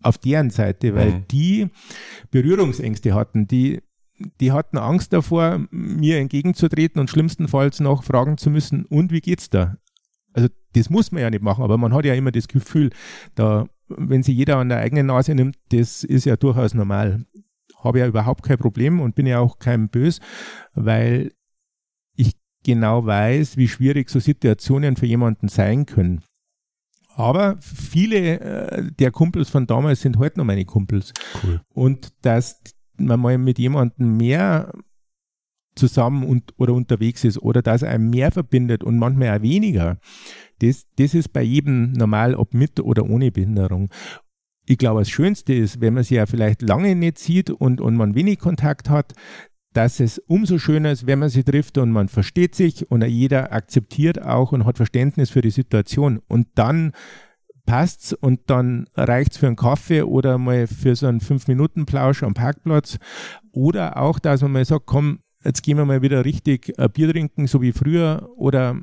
auf 0.01 0.17
deren 0.17 0.49
Seite, 0.49 0.95
weil 0.95 1.11
mhm. 1.11 1.27
die 1.29 1.67
Berührungsängste 2.31 3.13
hatten, 3.13 3.47
die 3.47 3.81
die 4.39 4.51
hatten 4.51 4.77
Angst 4.77 5.13
davor, 5.13 5.65
mir 5.71 6.17
entgegenzutreten 6.17 6.99
und 6.99 7.09
schlimmstenfalls 7.09 7.79
noch 7.79 8.03
fragen 8.03 8.37
zu 8.37 8.49
müssen, 8.49 8.85
und 8.85 9.11
wie 9.11 9.21
geht's 9.21 9.49
da? 9.49 9.77
Also 10.33 10.49
das 10.73 10.89
muss 10.89 11.11
man 11.11 11.21
ja 11.21 11.29
nicht 11.29 11.41
machen, 11.43 11.63
aber 11.63 11.77
man 11.77 11.93
hat 11.93 12.05
ja 12.05 12.13
immer 12.13 12.31
das 12.31 12.47
Gefühl, 12.47 12.91
da, 13.35 13.67
wenn 13.87 14.23
sich 14.23 14.37
jeder 14.37 14.57
an 14.57 14.69
der 14.69 14.79
eigenen 14.79 15.07
Nase 15.07 15.33
nimmt, 15.33 15.57
das 15.69 16.03
ist 16.03 16.25
ja 16.25 16.35
durchaus 16.35 16.73
normal. 16.73 17.25
Habe 17.77 17.99
ja 17.99 18.07
überhaupt 18.07 18.43
kein 18.43 18.57
Problem 18.57 18.99
und 18.99 19.15
bin 19.15 19.25
ja 19.25 19.39
auch 19.39 19.57
kein 19.57 19.89
Bös, 19.89 20.19
weil 20.73 21.31
ich 22.15 22.33
genau 22.63 23.05
weiß, 23.05 23.57
wie 23.57 23.67
schwierig 23.67 24.09
so 24.09 24.19
Situationen 24.19 24.97
für 24.97 25.05
jemanden 25.05 25.47
sein 25.47 25.85
können. 25.85 26.21
Aber 27.15 27.57
viele 27.61 28.39
äh, 28.39 28.91
der 28.97 29.11
Kumpels 29.11 29.49
von 29.49 29.67
damals 29.67 30.01
sind 30.01 30.17
heute 30.17 30.39
noch 30.39 30.45
meine 30.45 30.65
Kumpels. 30.65 31.13
Cool. 31.43 31.61
Und 31.73 32.13
dass 32.21 32.61
man 32.99 33.19
mal 33.19 33.37
mit 33.37 33.59
jemandem 33.59 34.17
mehr 34.17 34.71
zusammen 35.75 36.23
und, 36.23 36.53
oder 36.57 36.73
unterwegs 36.73 37.23
ist 37.23 37.39
oder 37.39 37.61
dass 37.61 37.83
einem 37.83 38.09
mehr 38.09 38.31
verbindet 38.31 38.83
und 38.83 38.97
manchmal 38.97 39.37
auch 39.37 39.41
weniger, 39.41 39.97
das, 40.59 40.85
das 40.97 41.13
ist 41.13 41.29
bei 41.29 41.41
jedem 41.41 41.93
normal, 41.93 42.35
ob 42.35 42.53
mit 42.53 42.79
oder 42.79 43.09
ohne 43.09 43.31
Behinderung. 43.31 43.89
Ich 44.65 44.77
glaube, 44.77 45.01
das 45.01 45.09
Schönste 45.09 45.53
ist, 45.53 45.81
wenn 45.81 45.95
man 45.95 46.03
sich 46.03 46.17
ja 46.17 46.25
vielleicht 46.25 46.61
lange 46.61 46.95
nicht 46.95 47.17
sieht 47.17 47.49
und, 47.49 47.81
und 47.81 47.95
man 47.95 48.13
wenig 48.13 48.39
Kontakt 48.39 48.89
hat, 48.89 49.13
dass 49.73 49.99
es 49.99 50.19
umso 50.19 50.57
schöner 50.57 50.91
ist, 50.91 51.07
wenn 51.07 51.19
man 51.19 51.29
sie 51.29 51.43
trifft 51.43 51.77
und 51.77 51.91
man 51.91 52.09
versteht 52.09 52.55
sich 52.55 52.89
und 52.89 53.03
jeder 53.03 53.53
akzeptiert 53.53 54.21
auch 54.21 54.51
und 54.51 54.65
hat 54.65 54.77
Verständnis 54.77 55.29
für 55.29 55.41
die 55.41 55.51
Situation. 55.51 56.19
Und 56.27 56.47
dann 56.55 56.91
passt's 57.65 58.13
und 58.13 58.41
dann 58.47 58.87
reicht's 58.95 59.37
für 59.37 59.47
einen 59.47 59.55
Kaffee 59.55 60.03
oder 60.03 60.37
mal 60.37 60.67
für 60.67 60.95
so 60.95 61.07
einen 61.07 61.21
Fünf-Minuten-Plausch 61.21 62.23
am 62.23 62.33
Parkplatz. 62.33 62.97
Oder 63.51 63.97
auch, 63.97 64.19
dass 64.19 64.41
man 64.41 64.51
mal 64.51 64.65
sagt, 64.65 64.85
komm, 64.85 65.19
jetzt 65.43 65.63
gehen 65.63 65.77
wir 65.77 65.85
mal 65.85 66.01
wieder 66.01 66.25
richtig 66.25 66.73
äh, 66.77 66.89
Bier 66.89 67.11
trinken, 67.11 67.47
so 67.47 67.61
wie 67.61 67.71
früher, 67.71 68.29
oder 68.35 68.75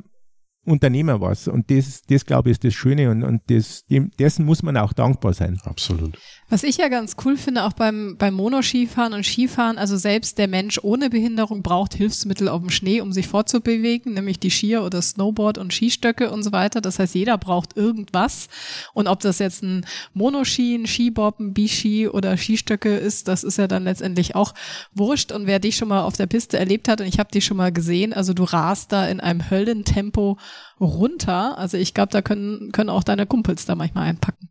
Unternehmer 0.67 1.21
was. 1.21 1.49
Und 1.49 1.71
das, 1.71 2.03
das 2.03 2.27
glaube 2.27 2.51
ich, 2.51 2.57
ist 2.57 2.65
das 2.65 2.75
Schöne 2.75 3.11
und, 3.11 3.23
und 3.23 3.43
das, 3.49 3.87
dem, 3.87 4.11
dessen 4.19 4.45
muss 4.45 4.63
man 4.63 4.77
auch 4.77 4.93
dankbar 4.93 5.33
sein. 5.33 5.61
Absolut. 5.65 6.19
Was 6.49 6.63
ich 6.63 6.77
ja 6.77 6.89
ganz 6.89 7.17
cool 7.25 7.37
finde, 7.37 7.65
auch 7.65 7.73
beim, 7.73 8.17
beim 8.19 8.35
Monoskifahren 8.35 9.15
und 9.15 9.25
Skifahren, 9.25 9.79
also 9.79 9.97
selbst 9.97 10.39
der 10.39 10.47
Mensch 10.47 10.79
ohne 10.83 11.11
Behinderung 11.11 11.63
braucht 11.63 11.95
Hilfsmittel 11.95 12.49
auf 12.49 12.61
dem 12.61 12.71
Schnee, 12.71 13.01
um 13.01 13.13
sich 13.13 13.27
fortzubewegen, 13.27 14.15
nämlich 14.15 14.39
die 14.39 14.51
Skier 14.51 14.85
oder 14.85 15.03
Snowboard 15.03 15.59
und 15.59 15.73
Skistöcke 15.73 16.31
und 16.31 16.43
so 16.43 16.53
weiter. 16.53 16.81
Das 16.81 16.99
heißt, 16.99 17.15
jeder 17.15 17.37
braucht 17.39 17.77
irgendwas. 17.77 18.49
Und 18.93 19.09
ob 19.09 19.21
das 19.21 19.39
jetzt 19.39 19.63
ein 19.63 19.87
Monoski, 20.15 20.77
ein 20.77 20.87
Skibob, 20.87 21.41
ein 21.41 21.53
Biski 21.53 22.09
oder 22.09 22.37
Skistöcke 22.37 22.97
ist, 22.97 23.29
das 23.29 23.43
ist 23.43 23.59
ja 23.59 23.67
dann 23.67 23.85
letztendlich 23.85 24.35
auch 24.35 24.55
wurscht. 24.95 25.33
Und 25.33 25.47
wer 25.47 25.59
dich 25.59 25.77
schon 25.77 25.89
mal 25.89 26.03
auf 26.03 26.17
der 26.17 26.27
Piste 26.27 26.59
erlebt 26.59 26.89
hat, 26.89 27.01
und 27.01 27.07
ich 27.07 27.19
habe 27.19 27.31
dich 27.31 27.45
schon 27.45 27.57
mal 27.57 27.73
gesehen, 27.73 28.13
also 28.13 28.35
du 28.35 28.45
rast 28.45 28.93
da 28.93 29.07
in 29.09 29.21
einem 29.21 29.51
Höllentempo 29.51 30.39
runter. 30.81 31.59
Also 31.59 31.77
ich 31.77 31.95
glaube, 31.95 32.13
da 32.13 32.23
können, 32.23 32.73
können 32.73 32.91
auch 32.91 33.05
deine 33.05 33.27
Kumpels 33.27 33.65
da 33.65 33.75
manchmal 33.75 34.09
einpacken. 34.09 34.51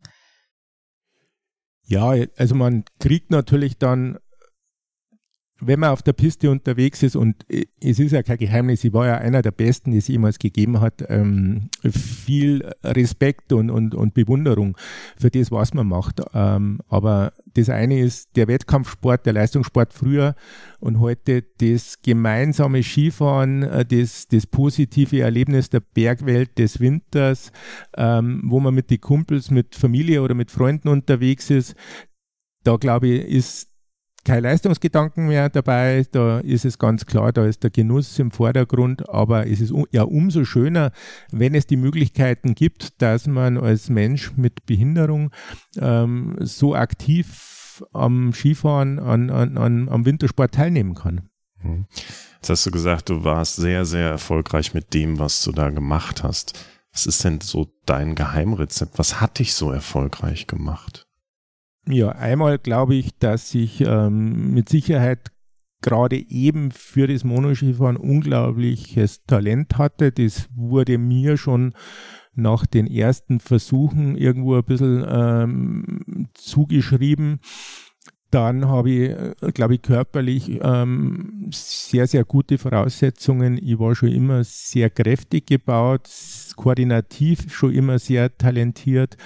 Ja, 1.84 2.14
also 2.36 2.54
man 2.54 2.84
kriegt 2.98 3.30
natürlich 3.30 3.78
dann 3.78 4.18
wenn 5.58 5.80
man 5.80 5.90
auf 5.90 6.02
der 6.02 6.12
Piste 6.12 6.50
unterwegs 6.50 7.02
ist 7.02 7.16
und 7.16 7.46
es 7.80 7.98
ist 7.98 8.12
ja 8.12 8.22
kein 8.22 8.36
Geheimnis, 8.36 8.84
ich 8.84 8.92
war 8.92 9.06
ja 9.06 9.16
einer 9.16 9.40
der 9.40 9.52
Besten, 9.52 9.90
die 9.90 9.98
es 9.98 10.08
jemals 10.08 10.38
gegeben 10.38 10.80
hat, 10.80 11.02
ähm, 11.08 11.70
viel 11.82 12.68
Respekt 12.84 13.52
und, 13.52 13.70
und, 13.70 13.94
und 13.94 14.12
Bewunderung 14.12 14.76
für 15.16 15.30
das, 15.30 15.50
was 15.50 15.72
man 15.72 15.88
macht. 15.88 16.20
Ähm, 16.34 16.80
aber 16.88 17.32
das 17.54 17.70
eine 17.70 18.00
ist 18.00 18.36
der 18.36 18.48
Wettkampfsport, 18.48 19.24
der 19.24 19.32
Leistungssport 19.32 19.94
früher 19.94 20.34
und 20.78 21.00
heute 21.00 21.42
das 21.58 22.02
gemeinsame 22.02 22.82
Skifahren, 22.82 23.62
äh, 23.62 23.86
das, 23.86 24.28
das 24.28 24.46
positive 24.46 25.20
Erlebnis 25.20 25.70
der 25.70 25.80
Bergwelt 25.80 26.58
des 26.58 26.80
Winters, 26.80 27.50
ähm, 27.96 28.42
wo 28.44 28.60
man 28.60 28.74
mit 28.74 28.90
den 28.90 29.00
Kumpels, 29.00 29.50
mit 29.50 29.74
Familie 29.74 30.20
oder 30.20 30.34
mit 30.34 30.50
Freunden 30.50 30.88
unterwegs 30.88 31.48
ist. 31.48 31.74
Da 32.62 32.76
glaube 32.76 33.08
ich, 33.08 33.24
ist 33.24 33.75
kein 34.26 34.42
Leistungsgedanken 34.42 35.28
mehr 35.28 35.48
dabei. 35.48 36.04
Da 36.10 36.40
ist 36.40 36.64
es 36.64 36.78
ganz 36.78 37.06
klar, 37.06 37.32
da 37.32 37.46
ist 37.46 37.62
der 37.62 37.70
Genuss 37.70 38.18
im 38.18 38.30
Vordergrund. 38.30 39.08
Aber 39.08 39.46
es 39.46 39.60
ist 39.60 39.72
ja 39.92 40.02
umso 40.02 40.44
schöner, 40.44 40.90
wenn 41.30 41.54
es 41.54 41.66
die 41.66 41.76
Möglichkeiten 41.76 42.54
gibt, 42.54 43.00
dass 43.00 43.26
man 43.26 43.56
als 43.56 43.88
Mensch 43.88 44.36
mit 44.36 44.66
Behinderung 44.66 45.30
ähm, 45.78 46.36
so 46.40 46.74
aktiv 46.74 47.82
am 47.92 48.32
Skifahren, 48.32 48.98
an, 48.98 49.30
an, 49.30 49.56
an, 49.56 49.88
am 49.88 50.04
Wintersport 50.04 50.52
teilnehmen 50.52 50.94
kann. 50.94 51.28
Mhm. 51.62 51.86
Jetzt 52.36 52.50
hast 52.50 52.66
du 52.66 52.70
gesagt, 52.70 53.08
du 53.08 53.22
warst 53.24 53.56
sehr, 53.56 53.84
sehr 53.84 54.10
erfolgreich 54.10 54.74
mit 54.74 54.92
dem, 54.92 55.18
was 55.18 55.42
du 55.42 55.52
da 55.52 55.70
gemacht 55.70 56.22
hast. 56.22 56.58
Was 56.92 57.06
ist 57.06 57.22
denn 57.24 57.40
so 57.40 57.72
dein 57.84 58.14
Geheimrezept? 58.14 58.98
Was 58.98 59.20
hat 59.20 59.38
dich 59.38 59.54
so 59.54 59.70
erfolgreich 59.70 60.46
gemacht? 60.46 61.05
Ja, 61.88 62.10
einmal 62.10 62.58
glaube 62.58 62.96
ich, 62.96 63.16
dass 63.18 63.54
ich 63.54 63.80
ähm, 63.80 64.52
mit 64.52 64.68
Sicherheit 64.68 65.30
gerade 65.82 66.16
eben 66.16 66.72
für 66.72 67.06
das 67.06 67.22
Monoskifahren 67.22 67.96
unglaubliches 67.96 69.24
Talent 69.24 69.78
hatte. 69.78 70.10
Das 70.10 70.48
wurde 70.54 70.98
mir 70.98 71.36
schon 71.36 71.74
nach 72.34 72.66
den 72.66 72.86
ersten 72.86 73.38
Versuchen 73.38 74.16
irgendwo 74.16 74.56
ein 74.56 74.64
bisschen 74.64 75.04
ähm, 75.08 76.28
zugeschrieben. 76.34 77.38
Dann 78.32 78.66
habe 78.66 78.90
ich, 78.90 79.10
äh, 79.10 79.52
glaube 79.54 79.74
ich, 79.76 79.82
körperlich 79.82 80.58
ähm, 80.60 81.48
sehr, 81.52 82.08
sehr 82.08 82.24
gute 82.24 82.58
Voraussetzungen. 82.58 83.56
Ich 83.56 83.78
war 83.78 83.94
schon 83.94 84.10
immer 84.10 84.42
sehr 84.42 84.90
kräftig 84.90 85.46
gebaut, 85.46 86.10
koordinativ 86.56 87.54
schon 87.54 87.72
immer 87.72 88.00
sehr 88.00 88.36
talentiert, 88.36 89.16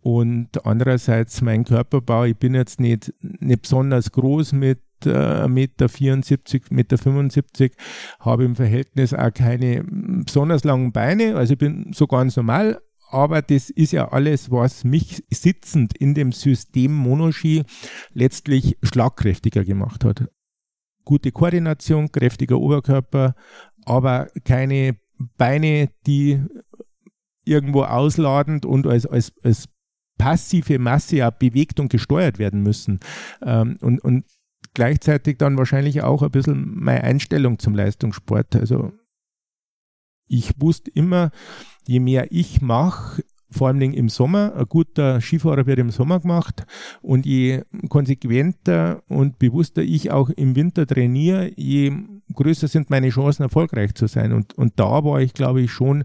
und 0.00 0.64
andererseits 0.64 1.42
mein 1.42 1.64
Körperbau, 1.64 2.24
ich 2.24 2.36
bin 2.36 2.54
jetzt 2.54 2.80
nicht, 2.80 3.12
nicht 3.20 3.62
besonders 3.62 4.12
groß 4.12 4.52
mit 4.52 4.80
äh, 5.04 5.48
Meter 5.48 5.88
74, 5.88 6.70
Meter 6.70 6.98
75, 6.98 7.72
habe 8.20 8.44
im 8.44 8.56
Verhältnis 8.56 9.12
auch 9.14 9.32
keine 9.32 9.84
besonders 9.84 10.64
langen 10.64 10.92
Beine, 10.92 11.36
also 11.36 11.54
ich 11.54 11.58
bin 11.58 11.92
so 11.92 12.06
ganz 12.06 12.36
normal, 12.36 12.80
aber 13.10 13.42
das 13.42 13.70
ist 13.70 13.92
ja 13.92 14.08
alles, 14.08 14.50
was 14.50 14.84
mich 14.84 15.24
sitzend 15.30 15.96
in 15.96 16.14
dem 16.14 16.32
System 16.32 16.92
Monoski 16.94 17.64
letztlich 18.12 18.76
schlagkräftiger 18.82 19.64
gemacht 19.64 20.04
hat. 20.04 20.28
Gute 21.04 21.32
Koordination, 21.32 22.12
kräftiger 22.12 22.58
Oberkörper, 22.58 23.34
aber 23.86 24.28
keine 24.44 24.96
Beine, 25.38 25.88
die 26.06 26.42
irgendwo 27.44 27.82
ausladend 27.84 28.66
und 28.66 28.86
als, 28.86 29.06
als, 29.06 29.32
als 29.42 29.68
passive 30.18 30.78
Masse 30.78 31.16
ja 31.16 31.30
bewegt 31.30 31.80
und 31.80 31.90
gesteuert 31.90 32.38
werden 32.38 32.62
müssen. 32.62 33.00
Ähm, 33.42 33.78
und, 33.80 34.00
und 34.00 34.24
gleichzeitig 34.74 35.38
dann 35.38 35.56
wahrscheinlich 35.56 36.02
auch 36.02 36.22
ein 36.22 36.30
bisschen 36.30 36.74
meine 36.74 37.04
Einstellung 37.04 37.58
zum 37.58 37.74
Leistungssport. 37.74 38.56
Also 38.56 38.92
ich 40.26 40.52
wusste 40.60 40.90
immer, 40.90 41.30
je 41.86 42.00
mehr 42.00 42.26
ich 42.30 42.60
mache, 42.60 43.22
vor 43.50 43.68
allem 43.68 43.80
im 43.80 44.10
Sommer, 44.10 44.54
ein 44.54 44.66
guter 44.66 45.22
Skifahrer 45.22 45.66
wird 45.66 45.78
im 45.78 45.90
Sommer 45.90 46.20
gemacht 46.20 46.66
und 47.00 47.24
je 47.24 47.62
konsequenter 47.88 49.02
und 49.08 49.38
bewusster 49.38 49.82
ich 49.82 50.10
auch 50.10 50.28
im 50.28 50.54
Winter 50.54 50.86
trainiere, 50.86 51.50
je 51.56 51.92
größer 52.34 52.68
sind 52.68 52.90
meine 52.90 53.08
Chancen, 53.08 53.44
erfolgreich 53.44 53.94
zu 53.94 54.06
sein. 54.06 54.32
Und, 54.32 54.56
und 54.58 54.78
da 54.78 55.02
war 55.02 55.20
ich, 55.22 55.32
glaube 55.32 55.62
ich, 55.62 55.72
schon 55.72 56.04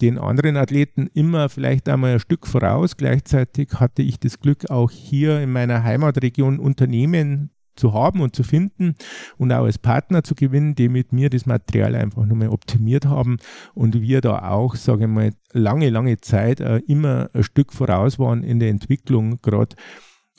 den 0.00 0.18
anderen 0.18 0.56
Athleten 0.56 1.08
immer 1.12 1.48
vielleicht 1.48 1.88
einmal 1.88 2.14
ein 2.14 2.20
Stück 2.20 2.46
voraus. 2.46 2.96
Gleichzeitig 2.96 3.74
hatte 3.74 4.02
ich 4.02 4.18
das 4.18 4.40
Glück, 4.40 4.70
auch 4.70 4.90
hier 4.90 5.40
in 5.40 5.52
meiner 5.52 5.82
Heimatregion 5.82 6.58
Unternehmen 6.58 7.50
zu 7.78 7.94
haben 7.94 8.20
und 8.20 8.34
zu 8.34 8.42
finden 8.42 8.94
und 9.36 9.52
auch 9.52 9.64
als 9.64 9.78
Partner 9.78 10.24
zu 10.24 10.34
gewinnen, 10.34 10.74
die 10.74 10.88
mit 10.88 11.12
mir 11.12 11.30
das 11.30 11.46
Material 11.46 11.94
einfach 11.94 12.26
nochmal 12.26 12.48
optimiert 12.48 13.06
haben 13.06 13.38
und 13.74 14.00
wir 14.00 14.20
da 14.20 14.50
auch, 14.50 14.74
sage 14.74 15.04
ich 15.04 15.10
mal, 15.10 15.30
lange, 15.52 15.88
lange 15.90 16.18
Zeit 16.18 16.60
äh, 16.60 16.78
immer 16.88 17.30
ein 17.32 17.44
Stück 17.44 17.72
voraus 17.72 18.18
waren 18.18 18.42
in 18.42 18.58
der 18.58 18.70
Entwicklung. 18.70 19.40
Gerade 19.42 19.76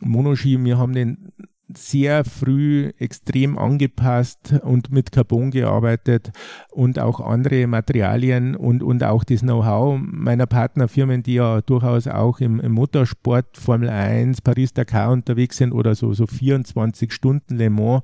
Monoski, 0.02 0.64
wir 0.64 0.78
haben 0.78 0.94
den 0.94 1.32
sehr 1.76 2.26
früh 2.26 2.92
extrem 2.98 3.58
angepasst 3.58 4.56
und 4.64 4.92
mit 4.92 5.12
Carbon 5.12 5.52
gearbeitet 5.52 6.32
und 6.72 6.98
auch 7.00 7.20
andere 7.20 7.68
Materialien 7.68 8.56
und, 8.56 8.82
und 8.82 9.04
auch 9.04 9.24
das 9.24 9.42
Know-how 9.42 10.00
meiner 10.02 10.48
Partnerfirmen, 10.48 11.22
die 11.22 11.36
ja 11.36 11.62
durchaus 11.62 12.08
auch 12.08 12.40
im, 12.40 12.60
im 12.60 12.72
Motorsport, 12.72 13.58
Formel 13.58 13.90
1, 13.90 14.42
Paris-Dakar 14.42 15.12
unterwegs 15.12 15.58
sind 15.58 15.72
oder 15.72 15.94
so, 15.96 16.14
so 16.14 16.26
24 16.26 17.14
Stunden 17.14 17.58
Le 17.58 17.70
Mans. 17.70 18.04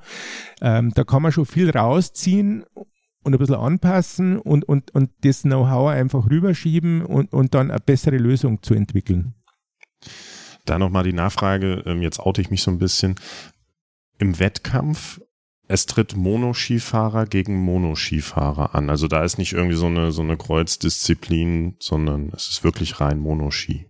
Ähm, 0.62 0.91
da 0.93 1.03
kann 1.03 1.24
man 1.24 1.31
schon 1.31 1.45
viel 1.45 1.72
rausziehen 1.72 2.65
und 3.24 3.34
ein 3.34 3.39
bisschen 3.39 3.55
anpassen 3.55 4.38
und, 4.38 4.65
und, 4.65 4.93
und 4.93 5.10
das 5.22 5.41
Know-how 5.41 5.89
einfach 5.89 6.29
rüberschieben 6.29 7.03
und, 7.03 7.34
und 7.34 7.55
dann 7.55 7.72
eine 7.72 7.79
bessere 7.79 8.17
Lösung 8.17 8.62
zu 8.62 8.75
entwickeln. 8.75 9.34
Da 10.65 10.79
nochmal 10.79 11.03
die 11.03 11.13
Nachfrage, 11.13 11.84
ähm, 11.86 12.01
jetzt 12.01 12.19
oute 12.19 12.41
ich 12.41 12.50
mich 12.50 12.62
so 12.62 12.72
ein 12.72 12.79
bisschen 12.79 13.15
im 14.17 14.39
Wettkampf, 14.39 15.22
es 15.67 15.86
tritt 15.88 16.15
Monoskifahrer 16.15 17.25
gegen 17.25 17.57
Monoskifahrer 17.57 18.75
an. 18.75 18.89
Also 18.89 19.07
da 19.07 19.24
ist 19.24 19.38
nicht 19.38 19.53
irgendwie 19.53 19.75
so 19.75 19.88
eine, 19.88 20.12
so 20.12 20.22
eine 20.22 20.38
Kreuzdisziplin, 20.38 21.75
sondern 21.79 22.31
es 22.36 22.48
ist 22.50 22.63
wirklich 22.63 23.00
rein 23.00 23.19
Monoski. 23.19 23.89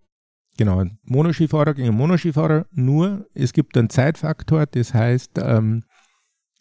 Genau, 0.58 0.86
Monoskifahrer 1.03 1.74
gegen 1.74 1.94
Monoskifahrer, 1.96 2.65
nur 2.72 3.27
es 3.34 3.51
gibt 3.51 3.77
einen 3.77 3.89
Zeitfaktor, 3.89 4.65
das 4.67 4.94
heißt, 4.94 5.32
ähm, 5.39 5.84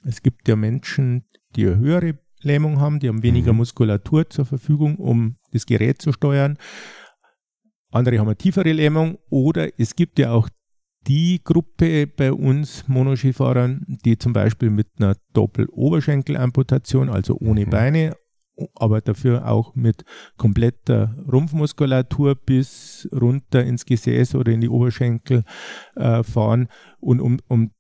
es 0.05 0.21
gibt 0.23 0.49
ja 0.49 0.57
Menschen, 0.57 1.25
die 1.55 1.67
eine 1.67 1.77
höhere 1.77 2.19
Lähmung 2.41 2.81
haben, 2.81 2.99
die 2.99 3.09
haben 3.09 3.23
weniger 3.23 3.53
mhm. 3.53 3.59
Muskulatur 3.59 4.29
zur 4.29 4.47
Verfügung, 4.47 4.97
um 4.97 5.37
das 5.53 5.65
Gerät 5.65 6.03
zu 6.03 6.13
steuern. 6.13 6.59
Andere 7.91 8.19
haben 8.19 8.27
eine 8.27 8.37
tiefere 8.37 8.73
Lähmung 8.73 9.19
oder 9.31 9.69
es 9.79 9.95
gibt 9.95 10.19
ja 10.19 10.33
auch 10.33 10.49
die 11.07 11.41
Gruppe 11.43 12.07
bei 12.07 12.33
uns 12.33 12.87
Monoskifahrern, 12.89 13.85
die 14.05 14.19
zum 14.19 14.33
Beispiel 14.33 14.71
mit 14.71 14.89
einer 14.99 15.17
Doppeloberschenkelamputation, 15.33 17.09
also 17.09 17.37
ohne 17.41 17.67
mhm. 17.67 17.71
Beine, 17.71 18.17
aber 18.75 19.01
dafür 19.01 19.49
auch 19.49 19.75
mit 19.75 20.05
kompletter 20.37 21.15
Rumpfmuskulatur 21.31 22.35
bis 22.37 23.09
runter 23.13 23.65
ins 23.65 23.85
Gesäß 23.85 24.35
oder 24.35 24.53
in 24.53 24.61
die 24.61 24.69
Oberschenkel 24.69 25.45
äh, 25.97 26.23
fahren. 26.23 26.69
Und 27.01 27.21
um, 27.21 27.39
um 27.49 27.73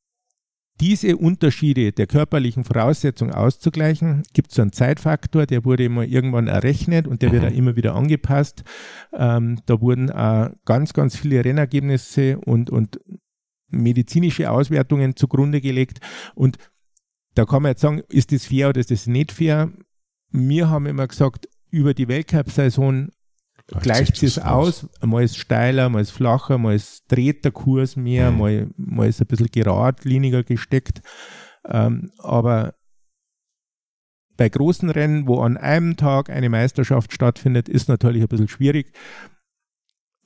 diese 0.81 1.16
Unterschiede 1.16 1.93
der 1.93 2.07
körperlichen 2.07 2.64
Voraussetzungen 2.64 3.33
auszugleichen, 3.33 4.23
gibt 4.33 4.50
es 4.50 4.57
so 4.57 4.62
einen 4.62 4.73
Zeitfaktor, 4.73 5.47
der 5.47 5.64
wurde 5.64 5.85
immer 5.85 6.04
irgendwann 6.04 6.49
errechnet 6.49 7.07
und 7.07 7.23
der 7.23 7.31
wird 7.31 7.43
Mhm. 7.43 7.49
auch 7.49 7.52
immer 7.54 7.76
wieder 7.76 7.95
angepasst. 7.95 8.64
Ähm, 9.12 9.61
da 9.66 9.81
wurden 9.81 10.09
äh, 10.09 10.50
ganz, 10.64 10.93
ganz 10.93 11.16
viele 11.16 11.45
Rennergebnisse 11.45 12.38
und, 12.38 12.71
und 12.71 12.99
medizinische 13.71 14.50
Auswertungen 14.50 15.16
zugrunde 15.16 15.61
gelegt. 15.61 16.00
Und 16.35 16.59
da 17.35 17.45
kann 17.45 17.62
man 17.62 17.71
jetzt 17.71 17.81
sagen, 17.81 18.02
ist 18.09 18.33
das 18.33 18.47
fair 18.47 18.69
oder 18.69 18.81
ist 18.81 18.90
das 18.90 19.07
nicht 19.07 19.33
fair? 19.33 19.71
Wir 20.31 20.71
haben 20.71 20.87
immer 20.87 21.07
gesagt, 21.07 21.49
über 21.71 21.95
die 21.95 22.09
Weltcup-Saison 22.09 23.11
gleicht 23.66 24.16
sich 24.16 24.37
es 24.37 24.38
aus. 24.38 24.88
Mal 25.00 25.25
ist 25.25 25.37
steiler, 25.38 25.88
mal 25.88 26.00
ist 26.00 26.11
flacher, 26.11 26.59
mal 26.59 26.75
ist 26.75 27.04
dreht 27.11 27.44
der 27.44 27.52
Kurs 27.52 27.97
mehr, 27.97 28.30
Mhm. 28.30 28.38
mal, 28.38 28.71
mal 28.76 29.09
ist 29.09 29.21
ein 29.21 29.26
bisschen 29.26 29.49
geradliniger 29.50 30.42
gesteckt. 30.42 31.00
Ähm, 31.66 32.11
aber 32.18 32.75
bei 34.37 34.49
großen 34.49 34.90
Rennen, 34.90 35.26
wo 35.28 35.40
an 35.40 35.56
einem 35.56 35.97
Tag 35.97 36.28
eine 36.28 36.49
Meisterschaft 36.49 37.12
stattfindet, 37.12 37.68
ist 37.68 37.88
natürlich 37.88 38.23
ein 38.23 38.28
bisschen 38.28 38.49
schwierig. 38.49 38.92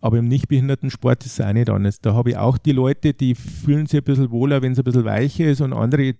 Aber 0.00 0.18
im 0.18 0.28
Nichtbehindertensport 0.28 1.26
ist 1.26 1.38
es 1.38 1.44
auch 1.46 1.52
nicht 1.52 1.68
anders. 1.70 2.00
Da 2.00 2.14
habe 2.14 2.30
ich 2.30 2.36
auch 2.36 2.56
die 2.56 2.72
Leute, 2.72 3.14
die 3.14 3.34
fühlen 3.34 3.86
sich 3.86 4.00
ein 4.00 4.04
bisschen 4.04 4.30
wohler, 4.30 4.62
wenn 4.62 4.72
es 4.72 4.78
ein 4.78 4.84
bisschen 4.84 5.04
weicher 5.04 5.46
ist 5.46 5.60
und 5.60 5.72
andere, 5.72 6.14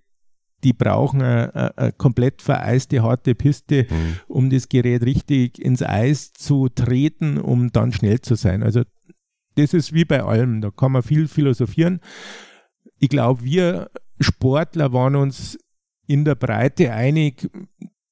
die 0.65 0.73
brauchen 0.73 1.23
eine, 1.23 1.95
komplett 1.99 2.43
vereiste, 2.43 3.03
harte 3.03 3.35
Piste, 3.35 3.87
Mhm. 3.89 4.17
um 4.27 4.51
das 4.51 4.69
Gerät 4.69 5.05
richtig 5.05 5.59
ins 5.61 5.83
Eis 5.83 6.33
zu 6.33 6.69
treten, 6.69 7.39
um 7.39 7.71
dann 7.71 7.93
schnell 7.93 8.21
zu 8.21 8.35
sein. 8.35 8.63
Also 8.63 8.83
das 9.55 9.75
ist 9.75 9.93
wie 9.93 10.05
bei 10.05 10.23
allem, 10.23 10.61
da 10.61 10.71
kann 10.71 10.93
man 10.93 11.03
viel 11.03 11.29
philosophieren. 11.29 12.01
Ich 12.99 13.09
glaube, 13.09 13.45
wir 13.45 13.91
Sportler 14.21 14.93
waren 14.93 15.15
uns 15.17 15.59
in 16.07 16.25
der 16.25 16.35
Breite 16.35 16.93
einig, 16.93 17.49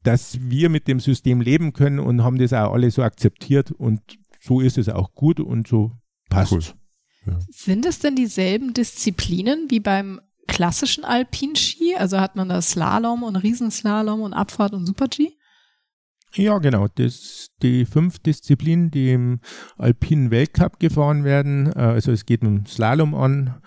dass 0.03 0.39
wir 0.41 0.69
mit 0.69 0.87
dem 0.87 1.01
System 1.01 1.41
leben 1.41 1.73
können 1.73 1.99
und 1.99 2.23
haben 2.23 2.39
das 2.39 2.53
auch 2.53 2.73
alle 2.73 2.91
so 2.91 3.03
akzeptiert 3.03 3.73
und 3.73 4.01
so 4.41 4.61
ist 4.61 4.79
es 4.79 4.89
auch 4.89 5.15
gut 5.15 5.41
und 5.41 5.67
so 5.67 5.93
passt. 6.31 6.53
Cool. 6.53 7.39
Sind 7.51 7.87
es 7.87 7.99
denn 7.99 8.15
dieselben 8.15 8.73
Disziplinen 8.73 9.67
wie 9.69 9.81
beim 9.81 10.21
klassischen 10.47 11.05
Alpinski? 11.05 11.97
Also 11.97 12.21
hat 12.21 12.37
man 12.37 12.49
da 12.49 12.61
Slalom 12.61 13.23
und 13.23 13.37
Riesenslalom 13.37 14.21
und 14.21 14.33
Abfahrt 14.33 14.73
und 14.73 14.87
Super-G? 14.87 15.33
Ja, 16.35 16.59
genau. 16.59 16.87
Das 16.95 17.51
die 17.63 17.87
fünf 17.87 18.19
Disziplinen, 18.19 18.91
die 18.91 19.13
im 19.13 19.41
alpinen 19.79 20.31
Weltcup 20.31 20.79
gefahren 20.79 21.25
werden. 21.25 21.73
Äh, 21.73 21.79
Also 21.79 22.13
es 22.13 22.27
geht 22.27 22.43
mit 22.43 22.51
dem 22.53 22.67
Slalom 22.67 23.15
an, 23.15 23.63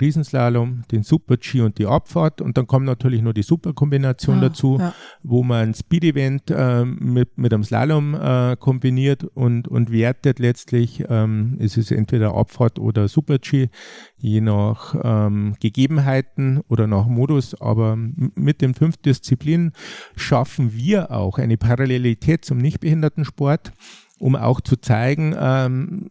Riesenslalom, 0.00 0.82
den 0.90 1.02
Super-G 1.02 1.60
und 1.60 1.78
die 1.78 1.86
Abfahrt 1.86 2.40
und 2.40 2.56
dann 2.56 2.66
kommt 2.66 2.86
natürlich 2.86 3.22
noch 3.22 3.32
die 3.32 3.42
Superkombination 3.42 4.38
Ah, 4.38 4.40
dazu, 4.40 4.78
ja. 4.78 4.94
wo 5.22 5.42
man 5.42 5.68
ein 5.68 5.74
Speed-Event 5.74 6.50
äh, 6.50 6.84
mit, 6.84 7.38
mit 7.38 7.52
einem 7.52 7.64
Slalom 7.64 8.14
äh, 8.14 8.56
kombiniert 8.56 9.24
und, 9.24 9.68
und 9.68 9.92
wertet 9.92 10.38
letztlich, 10.38 11.04
ähm, 11.08 11.56
es 11.60 11.76
ist 11.76 11.90
entweder 11.92 12.34
Abfahrt 12.34 12.78
oder 12.78 13.08
Super-G, 13.08 13.68
je 14.16 14.40
nach 14.40 14.94
ähm, 15.02 15.54
Gegebenheiten 15.60 16.60
oder 16.68 16.86
nach 16.86 17.06
Modus, 17.06 17.60
aber 17.60 17.96
mit 17.96 18.60
den 18.60 18.74
fünf 18.74 18.96
Disziplinen 18.96 19.72
schaffen 20.16 20.72
wir 20.72 21.10
auch 21.10 21.38
eine 21.38 21.56
Parallelität 21.56 22.44
zum 22.44 22.58
Nichtbehindertensport, 22.58 23.72
um 24.18 24.36
auch 24.36 24.60
zu 24.60 24.76
zeigen, 24.76 25.34
ähm, 25.38 26.10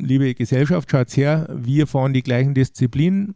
liebe 0.00 0.34
Gesellschaft, 0.34 0.90
schaut 0.90 1.16
her, 1.16 1.48
wir 1.52 1.86
fahren 1.86 2.12
die 2.12 2.22
gleichen 2.22 2.54
Disziplinen, 2.54 3.34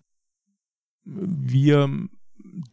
wir 1.05 1.89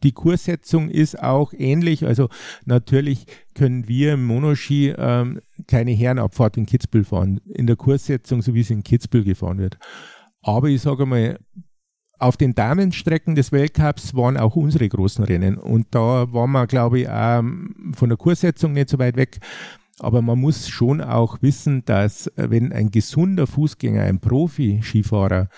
die 0.02 0.12
Kurssetzung 0.12 0.88
ist 0.88 1.22
auch 1.22 1.52
ähnlich. 1.52 2.06
Also 2.06 2.28
natürlich 2.64 3.26
können 3.54 3.88
wir 3.88 4.14
im 4.14 4.26
Monoski 4.26 4.94
ähm, 4.96 5.40
keine 5.66 5.92
Herrenabfahrt 5.92 6.56
in 6.56 6.66
Kitzbühel 6.66 7.04
fahren, 7.04 7.40
in 7.46 7.66
der 7.66 7.76
Kurssetzung, 7.76 8.42
so 8.42 8.54
wie 8.54 8.60
es 8.60 8.70
in 8.70 8.82
Kitzbühel 8.82 9.24
gefahren 9.24 9.58
wird. 9.58 9.78
Aber 10.42 10.68
ich 10.68 10.82
sage 10.82 11.06
mal, 11.06 11.38
auf 12.18 12.36
den 12.36 12.54
Damenstrecken 12.54 13.34
des 13.34 13.50
Weltcups 13.50 14.14
waren 14.14 14.36
auch 14.36 14.54
unsere 14.54 14.88
großen 14.88 15.24
Rennen. 15.24 15.56
Und 15.56 15.86
da 15.90 16.32
waren 16.32 16.52
wir, 16.52 16.66
glaube 16.66 17.00
ich, 17.00 17.08
auch 17.08 17.42
von 17.94 18.08
der 18.08 18.18
Kurssetzung 18.18 18.72
nicht 18.72 18.90
so 18.90 18.98
weit 18.98 19.16
weg. 19.16 19.38
Aber 20.00 20.22
man 20.22 20.38
muss 20.38 20.68
schon 20.68 21.02
auch 21.02 21.42
wissen, 21.42 21.84
dass 21.84 22.26
äh, 22.28 22.50
wenn 22.50 22.72
ein 22.72 22.90
gesunder 22.90 23.46
Fußgänger, 23.46 24.02
ein 24.02 24.20
Profi-Skifahrer 24.20 25.48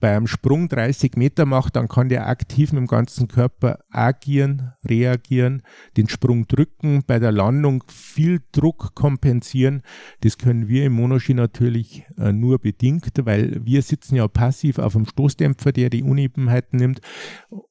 bei 0.00 0.14
einem 0.14 0.26
Sprung 0.26 0.68
30 0.68 1.16
Meter 1.16 1.46
macht, 1.46 1.76
dann 1.76 1.88
kann 1.88 2.10
der 2.10 2.28
aktiv 2.28 2.72
mit 2.72 2.80
dem 2.80 2.86
ganzen 2.86 3.28
Körper 3.28 3.78
agieren, 3.90 4.72
reagieren, 4.86 5.62
den 5.96 6.10
Sprung 6.10 6.46
drücken, 6.46 7.02
bei 7.06 7.18
der 7.18 7.32
Landung 7.32 7.82
viel 7.88 8.42
Druck 8.52 8.94
kompensieren. 8.94 9.80
Das 10.20 10.36
können 10.36 10.68
wir 10.68 10.84
im 10.84 10.92
Monoski 10.92 11.32
natürlich 11.32 12.04
äh, 12.18 12.32
nur 12.32 12.58
bedingt, 12.58 13.12
weil 13.24 13.64
wir 13.64 13.80
sitzen 13.80 14.16
ja 14.16 14.28
passiv 14.28 14.78
auf 14.78 14.92
dem 14.92 15.06
Stoßdämpfer, 15.06 15.72
der 15.72 15.88
die 15.88 16.02
Unebenheiten 16.02 16.78
nimmt. 16.78 17.00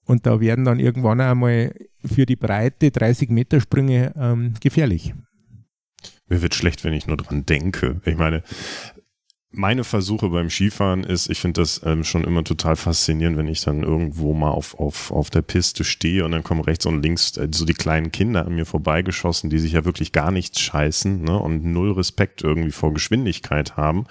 Und 0.05 0.25
da 0.25 0.39
werden 0.39 0.65
dann 0.65 0.79
irgendwann 0.79 1.21
einmal 1.21 1.75
für 2.03 2.25
die 2.25 2.35
Breite 2.35 2.89
30 2.89 3.29
Meter 3.29 3.61
Sprünge 3.61 4.13
ähm, 4.17 4.55
gefährlich. 4.59 5.13
Mir 6.27 6.41
wird 6.41 6.55
schlecht, 6.55 6.83
wenn 6.83 6.93
ich 6.93 7.07
nur 7.07 7.17
dran 7.17 7.45
denke. 7.45 8.01
Ich 8.05 8.17
meine, 8.17 8.43
meine 9.57 9.83
Versuche 9.83 10.29
beim 10.29 10.49
Skifahren 10.49 11.03
ist, 11.03 11.29
ich 11.29 11.39
finde 11.39 11.61
das 11.61 11.81
ähm, 11.85 12.03
schon 12.03 12.23
immer 12.23 12.43
total 12.43 12.75
faszinierend, 12.75 13.37
wenn 13.37 13.47
ich 13.47 13.61
dann 13.61 13.83
irgendwo 13.83 14.33
mal 14.33 14.51
auf, 14.51 14.77
auf, 14.79 15.11
auf 15.11 15.29
der 15.29 15.41
Piste 15.41 15.83
stehe 15.83 16.25
und 16.25 16.31
dann 16.31 16.43
kommen 16.43 16.61
rechts 16.61 16.85
und 16.85 17.01
links 17.01 17.37
äh, 17.37 17.47
so 17.51 17.65
die 17.65 17.73
kleinen 17.73 18.11
Kinder 18.11 18.45
an 18.45 18.55
mir 18.55 18.65
vorbeigeschossen, 18.65 19.49
die 19.49 19.59
sich 19.59 19.73
ja 19.73 19.85
wirklich 19.85 20.11
gar 20.11 20.31
nichts 20.31 20.59
scheißen 20.59 21.21
ne, 21.23 21.39
und 21.39 21.63
null 21.63 21.93
Respekt 21.93 22.43
irgendwie 22.43 22.71
vor 22.71 22.93
Geschwindigkeit 22.93 23.77
haben. 23.77 24.05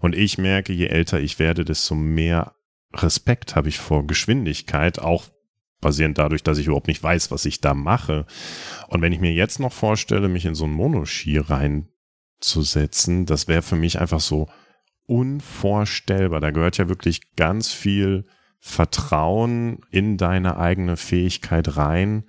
Und 0.00 0.14
ich 0.14 0.38
merke, 0.38 0.72
je 0.72 0.86
älter 0.86 1.20
ich 1.20 1.38
werde, 1.38 1.64
desto 1.64 1.94
mehr 1.94 2.54
Respekt 2.94 3.56
habe 3.56 3.68
ich 3.68 3.78
vor 3.78 4.06
Geschwindigkeit, 4.06 5.00
auch 5.00 5.24
basierend 5.84 6.18
dadurch, 6.18 6.42
dass 6.42 6.58
ich 6.58 6.66
überhaupt 6.66 6.88
nicht 6.88 7.02
weiß, 7.02 7.30
was 7.30 7.44
ich 7.44 7.60
da 7.60 7.74
mache. 7.74 8.26
Und 8.88 9.02
wenn 9.02 9.12
ich 9.12 9.20
mir 9.20 9.32
jetzt 9.32 9.60
noch 9.60 9.72
vorstelle, 9.72 10.28
mich 10.28 10.44
in 10.44 10.56
so 10.56 10.64
einen 10.64 10.74
Monoski 10.74 11.38
reinzusetzen, 11.38 13.26
das 13.26 13.46
wäre 13.46 13.62
für 13.62 13.76
mich 13.76 14.00
einfach 14.00 14.20
so 14.20 14.48
unvorstellbar. 15.06 16.40
Da 16.40 16.50
gehört 16.50 16.78
ja 16.78 16.88
wirklich 16.88 17.36
ganz 17.36 17.72
viel 17.72 18.26
Vertrauen 18.58 19.80
in 19.90 20.16
deine 20.16 20.56
eigene 20.56 20.96
Fähigkeit 20.96 21.76
rein. 21.76 22.24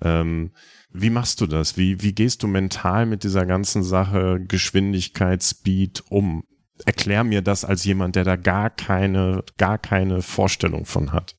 Ähm, 0.00 0.52
wie 0.92 1.10
machst 1.10 1.40
du 1.40 1.46
das? 1.46 1.76
Wie, 1.76 2.02
wie 2.02 2.14
gehst 2.14 2.42
du 2.42 2.46
mental 2.46 3.06
mit 3.06 3.24
dieser 3.24 3.46
ganzen 3.46 3.82
Sache 3.82 4.40
Geschwindigkeit, 4.46 5.42
Speed 5.42 6.04
um? 6.08 6.44
Erklär 6.86 7.24
mir 7.24 7.42
das 7.42 7.64
als 7.64 7.84
jemand, 7.84 8.16
der 8.16 8.24
da 8.24 8.36
gar 8.36 8.70
keine, 8.70 9.44
gar 9.58 9.78
keine 9.78 10.22
Vorstellung 10.22 10.86
von 10.86 11.12
hat. 11.12 11.36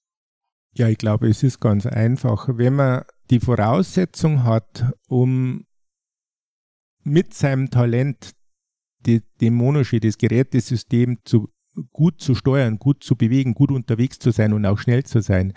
Ja, 0.74 0.88
ich 0.88 0.98
glaube, 0.98 1.28
es 1.28 1.44
ist 1.44 1.60
ganz 1.60 1.86
einfach. 1.86 2.48
Wenn 2.50 2.76
man 2.76 3.04
die 3.30 3.40
Voraussetzung 3.40 4.44
hat, 4.44 4.86
um 5.08 5.66
mit 7.04 7.34
seinem 7.34 7.70
Talent 7.70 8.32
die, 9.06 9.22
den 9.42 9.56
Monoski, 9.56 10.00
das 10.00 10.18
Gerätesystem 10.18 11.20
zu, 11.26 11.50
gut 11.92 12.22
zu 12.22 12.36
steuern, 12.36 12.78
gut 12.78 13.04
zu 13.04 13.16
bewegen, 13.16 13.54
gut 13.54 13.72
unterwegs 13.72 14.20
zu 14.20 14.32
sein 14.32 14.54
und 14.54 14.66
auch 14.66 14.78
schnell 14.78 15.04
zu 15.04 15.22
sein 15.22 15.54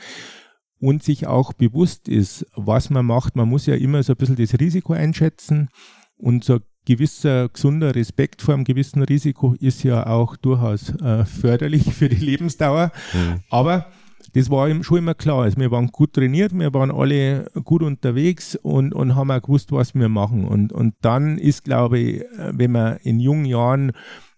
und 0.78 1.02
sich 1.02 1.26
auch 1.26 1.52
bewusst 1.52 2.08
ist, 2.08 2.46
was 2.54 2.90
man 2.90 3.06
macht. 3.06 3.36
Man 3.36 3.48
muss 3.48 3.66
ja 3.66 3.74
immer 3.74 4.02
so 4.02 4.14
ein 4.14 4.16
bisschen 4.16 4.36
das 4.36 4.58
Risiko 4.58 4.94
einschätzen 4.94 5.68
und 6.16 6.44
so 6.44 6.54
ein 6.54 6.60
gewisser 6.84 7.48
gesunder 7.48 7.94
Respekt 7.94 8.42
vor 8.42 8.54
einem 8.54 8.64
gewissen 8.64 9.02
Risiko 9.02 9.54
ist 9.54 9.82
ja 9.84 10.06
auch 10.06 10.36
durchaus 10.36 10.90
äh, 11.00 11.24
förderlich 11.24 11.94
für 11.94 12.08
die 12.08 12.24
Lebensdauer. 12.24 12.92
Mhm. 13.12 13.40
Aber 13.50 13.86
das 14.34 14.50
war 14.50 14.82
schon 14.82 14.98
immer 14.98 15.14
klar. 15.14 15.44
Also 15.44 15.58
wir 15.58 15.70
waren 15.70 15.88
gut 15.88 16.12
trainiert, 16.12 16.52
wir 16.52 16.74
waren 16.74 16.90
alle 16.90 17.50
gut 17.62 17.82
unterwegs 17.82 18.56
und, 18.56 18.92
und 18.92 19.14
haben 19.14 19.30
auch 19.30 19.40
gewusst, 19.40 19.70
was 19.70 19.94
wir 19.94 20.08
machen. 20.08 20.44
Und, 20.44 20.72
und 20.72 20.96
dann 21.02 21.38
ist, 21.38 21.62
glaube 21.62 22.00
ich, 22.00 22.24
wenn 22.36 22.72
man 22.72 22.96
in 22.98 23.20
jungen 23.20 23.44
Jahren 23.44 23.92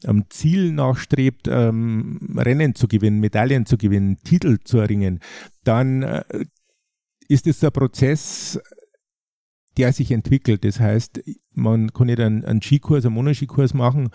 am 0.04 0.28
Ziel 0.28 0.72
nachstrebt, 0.72 1.48
ähm, 1.50 2.36
Rennen 2.36 2.74
zu 2.74 2.88
gewinnen, 2.88 3.20
Medaillen 3.20 3.64
zu 3.64 3.78
gewinnen, 3.78 4.18
Titel 4.22 4.58
zu 4.62 4.78
erringen, 4.78 5.20
dann 5.64 6.02
äh, 6.02 6.22
ist 7.28 7.46
es 7.46 7.64
ein 7.64 7.72
Prozess, 7.72 8.60
der 9.78 9.94
sich 9.94 10.10
entwickelt. 10.10 10.62
Das 10.64 10.78
heißt, 10.78 11.22
man 11.54 11.90
kann 11.94 12.08
nicht 12.08 12.20
einen, 12.20 12.44
einen 12.44 12.60
Skikurs, 12.60 13.06
einen 13.06 13.14
Monoskikurs 13.14 13.72
machen, 13.72 14.10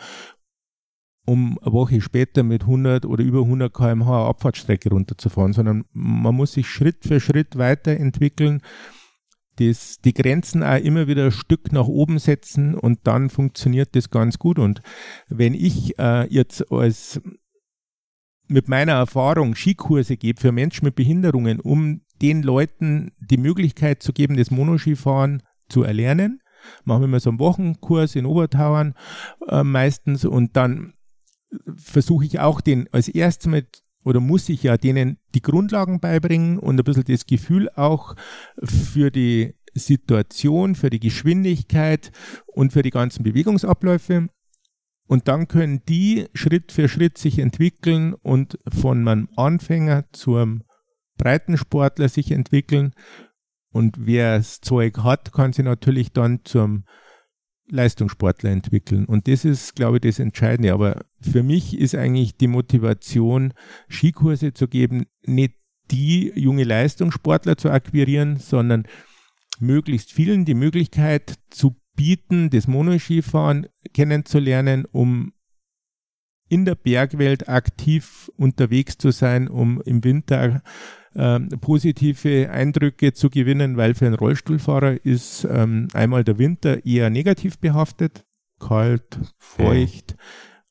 um 1.25 1.57
eine 1.62 1.73
Woche 1.73 2.01
später 2.01 2.43
mit 2.43 2.63
100 2.63 3.05
oder 3.05 3.23
über 3.23 3.39
100 3.39 3.73
km/h 3.73 4.29
Abfahrtsstrecke 4.29 4.89
runterzufahren, 4.89 5.53
sondern 5.53 5.86
man 5.93 6.36
muss 6.36 6.53
sich 6.53 6.67
Schritt 6.67 7.05
für 7.05 7.19
Schritt 7.19 7.57
weiterentwickeln, 7.57 8.62
das, 9.57 9.97
die 9.99 10.13
Grenzen 10.13 10.63
auch 10.63 10.79
immer 10.79 11.07
wieder 11.07 11.25
ein 11.25 11.31
Stück 11.31 11.71
nach 11.71 11.88
oben 11.88 12.19
setzen 12.19 12.73
und 12.75 12.99
dann 13.03 13.29
funktioniert 13.29 13.95
das 13.95 14.10
ganz 14.10 14.39
gut. 14.39 14.57
Und 14.57 14.81
wenn 15.27 15.53
ich 15.53 15.99
äh, 15.99 16.27
jetzt 16.34 16.71
als 16.71 17.21
mit 18.47 18.67
meiner 18.67 18.93
Erfahrung 18.93 19.55
Skikurse 19.55 20.17
gebe 20.17 20.39
für 20.39 20.51
Menschen 20.51 20.86
mit 20.86 20.95
Behinderungen, 20.95 21.60
um 21.60 22.01
den 22.21 22.43
Leuten 22.43 23.12
die 23.19 23.38
Möglichkeit 23.38 24.03
zu 24.03 24.13
geben, 24.13 24.38
das 24.38 24.51
Monoskifahren 24.51 25.41
zu 25.69 25.84
erlernen. 25.84 26.41
Machen 26.84 27.01
wir 27.01 27.07
mal 27.07 27.19
so 27.19 27.29
einen 27.29 27.39
Wochenkurs 27.39 28.15
in 28.15 28.25
Obertauern 28.25 28.93
äh, 29.47 29.63
meistens 29.63 30.25
und 30.25 30.55
dann 30.55 30.93
versuche 31.75 32.25
ich 32.25 32.39
auch 32.39 32.61
den 32.61 32.87
als 32.91 33.07
erstes 33.07 33.47
mit 33.47 33.83
oder 34.03 34.19
muss 34.19 34.49
ich 34.49 34.63
ja 34.63 34.77
denen 34.77 35.17
die 35.35 35.41
Grundlagen 35.41 35.99
beibringen 35.99 36.57
und 36.57 36.79
ein 36.79 36.83
bisschen 36.83 37.03
das 37.03 37.25
Gefühl 37.25 37.69
auch 37.75 38.15
für 38.63 39.11
die 39.11 39.55
Situation, 39.73 40.75
für 40.75 40.89
die 40.89 40.99
Geschwindigkeit 40.99 42.11
und 42.47 42.73
für 42.73 42.81
die 42.81 42.89
ganzen 42.89 43.23
Bewegungsabläufe. 43.23 44.27
Und 45.07 45.27
dann 45.27 45.47
können 45.47 45.83
die 45.87 46.27
Schritt 46.33 46.71
für 46.71 46.87
Schritt 46.87 47.17
sich 47.17 47.39
entwickeln 47.39 48.13
und 48.13 48.57
von 48.71 49.07
einem 49.07 49.29
Anfänger 49.35 50.05
zum 50.13 50.63
Breitensportler 51.17 52.09
sich 52.09 52.31
entwickeln. 52.31 52.93
Und 53.71 54.05
wer 54.05 54.37
das 54.37 54.61
Zeug 54.61 54.99
hat, 54.99 55.31
kann 55.33 55.53
sich 55.53 55.65
natürlich 55.65 56.11
dann 56.11 56.41
zum 56.43 56.85
Leistungssportler 57.71 58.51
entwickeln. 58.51 59.05
Und 59.05 59.27
das 59.27 59.45
ist, 59.45 59.75
glaube 59.75 59.97
ich, 59.97 60.01
das 60.01 60.19
Entscheidende. 60.19 60.73
Aber 60.73 61.05
für 61.19 61.41
mich 61.41 61.77
ist 61.77 61.95
eigentlich 61.95 62.38
die 62.38 62.47
Motivation, 62.47 63.53
Skikurse 63.89 64.53
zu 64.53 64.67
geben, 64.67 65.05
nicht 65.25 65.55
die 65.89 66.31
junge 66.36 66.63
Leistungssportler 66.63 67.57
zu 67.57 67.69
akquirieren, 67.69 68.38
sondern 68.38 68.86
möglichst 69.60 70.12
vielen 70.12 70.45
die 70.45 70.53
Möglichkeit 70.53 71.36
zu 71.49 71.75
bieten, 71.95 72.49
das 72.49 72.67
Monoskifahren 72.67 73.67
kennenzulernen, 73.93 74.86
um 74.91 75.34
in 76.49 76.65
der 76.65 76.75
Bergwelt 76.75 77.47
aktiv 77.47 78.29
unterwegs 78.36 78.97
zu 78.97 79.12
sein, 79.12 79.47
um 79.47 79.81
im 79.81 80.03
Winter 80.03 80.62
äh, 81.13 81.39
positive 81.39 82.50
Eindrücke 82.50 83.13
zu 83.13 83.30
gewinnen, 83.30 83.78
weil 83.78 83.93
für 83.93 84.06
einen 84.06 84.15
Rollstuhlfahrer 84.15 85.06
ist 85.06 85.47
ähm, 85.50 85.88
einmal 85.93 86.24
der 86.24 86.38
Winter 86.38 86.86
eher 86.86 87.10
negativ 87.10 87.60
behaftet, 87.60 88.26
kalt, 88.60 89.19
feucht 89.38 90.15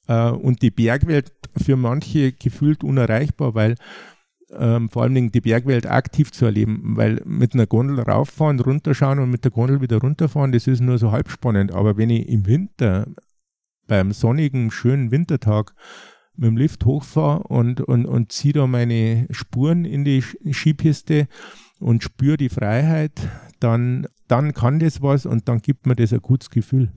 äh, 0.09 0.31
und 0.31 0.62
die 0.62 0.70
Bergwelt 0.70 1.33
für 1.57 1.76
manche 1.76 2.33
gefühlt 2.33 2.85
unerreichbar, 2.85 3.55
weil 3.55 3.74
ähm, 4.57 4.88
vor 4.88 5.03
allem 5.03 5.31
die 5.31 5.40
Bergwelt 5.40 5.87
aktiv 5.87 6.33
zu 6.33 6.44
erleben, 6.44 6.96
weil 6.96 7.22
mit 7.24 7.55
einer 7.55 7.66
Gondel 7.66 8.00
rauffahren, 8.00 8.61
runterschauen 8.61 9.18
und 9.18 9.31
mit 9.31 9.44
der 9.44 9.53
Gondel 9.53 9.81
wieder 9.81 9.98
runterfahren, 9.98 10.53
das 10.53 10.66
ist 10.66 10.81
nur 10.81 10.98
so 10.98 11.12
halb 11.12 11.31
spannend. 11.31 11.72
Aber 11.72 11.96
wenn 11.96 12.11
ich 12.11 12.29
im 12.29 12.46
Winter 12.46 13.07
beim 13.87 14.12
sonnigen, 14.12 14.70
schönen 14.70 15.11
Wintertag 15.11 15.74
mit 16.40 16.48
dem 16.48 16.57
Lift 16.57 16.87
hochfahre 16.87 17.42
und, 17.44 17.83
und, 17.83 18.07
und 18.07 18.33
ziehe 18.33 18.55
da 18.55 18.66
meine 18.66 19.26
Spuren 19.31 19.85
in 19.85 20.05
die 20.05 20.22
Skipiste 20.22 21.29
und 21.79 22.03
spüre 22.03 22.38
die 22.38 22.48
Freiheit, 22.48 23.12
dann, 23.61 24.07
dann 24.26 24.55
kann 24.55 24.79
das 24.79 25.03
was 25.03 25.26
und 25.26 25.48
dann 25.48 25.61
gibt 25.61 25.87
mir 25.87 25.96
das 25.96 26.12
ein 26.14 26.20
gutes 26.20 26.48
Gefühl. 26.48 26.92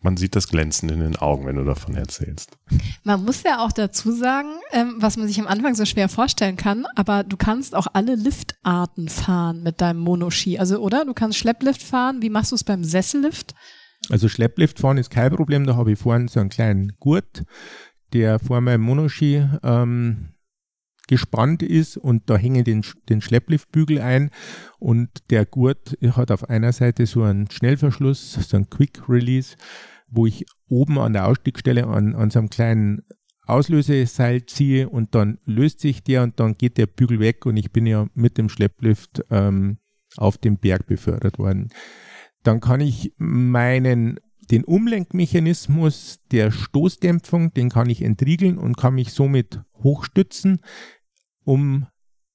Man 0.00 0.16
sieht 0.16 0.34
das 0.34 0.48
Glänzen 0.48 0.88
in 0.88 1.00
den 1.00 1.16
Augen, 1.16 1.44
wenn 1.44 1.56
du 1.56 1.64
davon 1.64 1.94
erzählst. 1.94 2.56
Man 3.02 3.24
muss 3.24 3.42
ja 3.42 3.64
auch 3.64 3.72
dazu 3.72 4.12
sagen, 4.12 4.48
ähm, 4.70 4.94
was 4.98 5.16
man 5.16 5.26
sich 5.26 5.38
am 5.38 5.48
Anfang 5.48 5.74
so 5.74 5.84
schwer 5.84 6.08
vorstellen 6.08 6.56
kann, 6.56 6.86
aber 6.94 7.24
du 7.24 7.36
kannst 7.36 7.74
auch 7.74 7.88
alle 7.92 8.14
Liftarten 8.14 9.08
fahren 9.08 9.62
mit 9.62 9.80
deinem 9.80 9.98
Monoski. 9.98 10.58
Also, 10.58 10.78
oder? 10.78 11.04
Du 11.04 11.12
kannst 11.14 11.36
Schlepplift 11.36 11.82
fahren. 11.82 12.22
Wie 12.22 12.30
machst 12.30 12.52
du 12.52 12.54
es 12.54 12.64
beim 12.64 12.84
Sessellift? 12.84 13.54
Also 14.08 14.28
Schlepplift 14.28 14.78
fahren 14.78 14.98
ist 14.98 15.10
kein 15.10 15.34
Problem. 15.34 15.66
Da 15.66 15.76
habe 15.76 15.92
ich 15.92 15.98
vorne 15.98 16.28
so 16.28 16.40
einen 16.40 16.48
kleinen 16.48 16.92
Gurt, 16.98 17.44
der 18.12 18.38
vor 18.38 18.60
meinem 18.60 18.82
Monoski 18.82 19.46
ähm, 19.62 20.28
gespannt 21.08 21.62
ist 21.62 21.96
und 21.96 22.30
da 22.30 22.36
hänge 22.36 22.64
den, 22.64 22.84
den 23.08 23.20
Schleppliftbügel 23.20 24.00
ein 24.00 24.30
und 24.78 25.08
der 25.30 25.44
Gurt 25.44 25.98
hat 26.02 26.30
auf 26.30 26.48
einer 26.48 26.72
Seite 26.72 27.06
so 27.06 27.22
einen 27.22 27.50
Schnellverschluss, 27.50 28.32
so 28.32 28.56
einen 28.56 28.70
Quick 28.70 29.08
Release, 29.08 29.56
wo 30.08 30.26
ich 30.26 30.46
oben 30.68 30.98
an 30.98 31.12
der 31.12 31.26
Ausstiegsstelle 31.26 31.86
an, 31.86 32.14
an 32.14 32.30
so 32.30 32.38
einem 32.38 32.50
kleinen 32.50 33.02
Auslöseseil 33.46 34.46
ziehe 34.46 34.88
und 34.88 35.14
dann 35.14 35.38
löst 35.44 35.80
sich 35.80 36.02
der 36.02 36.22
und 36.22 36.38
dann 36.38 36.56
geht 36.56 36.78
der 36.78 36.86
Bügel 36.86 37.18
weg 37.18 37.44
und 37.44 37.56
ich 37.56 37.72
bin 37.72 37.86
ja 37.86 38.06
mit 38.14 38.38
dem 38.38 38.48
Schlepplift 38.48 39.24
ähm, 39.30 39.78
auf 40.16 40.38
den 40.38 40.58
Berg 40.58 40.86
befördert 40.86 41.38
worden. 41.38 41.68
Dann 42.44 42.60
kann 42.60 42.80
ich 42.80 43.12
meinen 43.18 44.20
den 44.52 44.64
Umlenkmechanismus 44.64 46.20
der 46.30 46.50
Stoßdämpfung, 46.50 47.54
den 47.54 47.70
kann 47.70 47.88
ich 47.88 48.02
entriegeln 48.02 48.58
und 48.58 48.76
kann 48.76 48.94
mich 48.94 49.12
somit 49.12 49.62
hochstützen, 49.82 50.60
um 51.42 51.86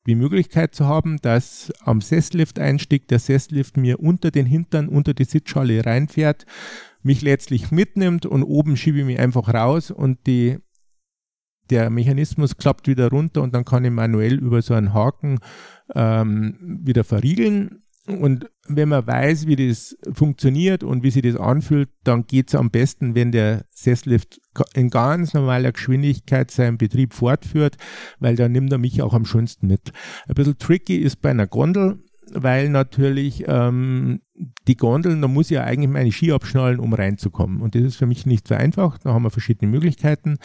die 0.08 0.16
Möglichkeit 0.16 0.74
zu 0.74 0.88
haben, 0.88 1.18
dass 1.22 1.72
am 1.82 2.02
Sesslift-Einstieg 2.02 3.08
der 3.08 3.20
Sesslift 3.20 3.78
mir 3.78 4.00
unter 4.00 4.32
den 4.32 4.48
Hintern, 4.48 4.90
unter 4.90 5.14
die 5.14 5.26
Sitzschale 5.26 5.86
reinfährt, 5.86 6.48
mich 7.04 7.22
letztlich 7.22 7.70
mitnimmt 7.70 8.26
und 8.26 8.42
oben 8.42 8.78
schiebe 8.78 9.00
ich 9.00 9.06
mich 9.06 9.20
einfach 9.20 9.54
raus 9.54 9.92
und 9.92 10.26
die, 10.26 10.58
der 11.70 11.92
Mechanismus 11.92 12.58
klappt 12.58 12.88
wieder 12.88 13.10
runter 13.10 13.44
und 13.44 13.54
dann 13.54 13.64
kann 13.64 13.86
ich 13.86 13.92
manuell 13.92 14.40
über 14.40 14.64
so 14.64 14.74
einen 14.74 14.94
Haken 14.94 15.38
ähm, 15.94 16.80
wieder 16.84 17.04
verriegeln 17.04 17.84
und 18.08 18.50
wenn 18.68 18.90
man 18.90 19.06
weiß, 19.06 19.48
wie 19.48 19.56
das 19.58 19.98
funktioniert 20.14 20.84
und 20.84 21.04
wie 21.04 21.12
sich 21.12 21.24
das 21.24 21.36
anfühlt, 21.36 21.90
dann 22.04 22.26
geht 22.26 22.48
es 22.48 22.56
am 22.56 22.72
besten, 22.72 23.16
wenn 23.16 23.34
der 23.34 23.66
Sesslift 23.70 24.40
in 24.74 24.90
ganz 24.90 25.34
normaler 25.34 25.74
Geschwindigkeit 25.74 26.50
seinen 26.50 26.78
Betrieb 26.78 27.14
fortführt, 27.14 27.76
weil 28.20 28.36
dann 28.36 28.54
nimmt 28.54 28.72
er 28.72 28.78
mich 28.78 29.02
auch 29.02 29.14
am 29.14 29.26
schönsten 29.26 29.68
mit. 29.68 29.92
Ein 30.28 30.36
bisschen 30.36 30.58
tricky 30.58 30.96
ist 30.98 31.22
bei 31.22 31.32
einer 31.32 31.48
Gondel, 31.48 32.00
weil 32.32 32.70
natürlich 32.70 33.44
ähm, 33.48 34.22
die 34.68 34.78
Gondeln, 34.78 35.22
da 35.22 35.28
muss 35.28 35.52
ich 35.52 35.56
ja 35.56 35.64
eigentlich 35.64 35.92
meine 35.92 36.12
Ski 36.12 36.32
abschnallen, 36.32 36.80
um 36.80 36.94
reinzukommen. 36.94 37.62
Und 37.62 37.76
das 37.76 37.84
ist 37.84 37.96
für 37.98 38.06
mich 38.06 38.26
nicht 38.26 38.48
so 38.48 38.56
einfach. 38.56 38.98
Da 39.00 39.14
haben 39.14 39.24
wir 39.24 39.32
verschiedene 39.32 39.70
Möglichkeiten. 39.70 40.38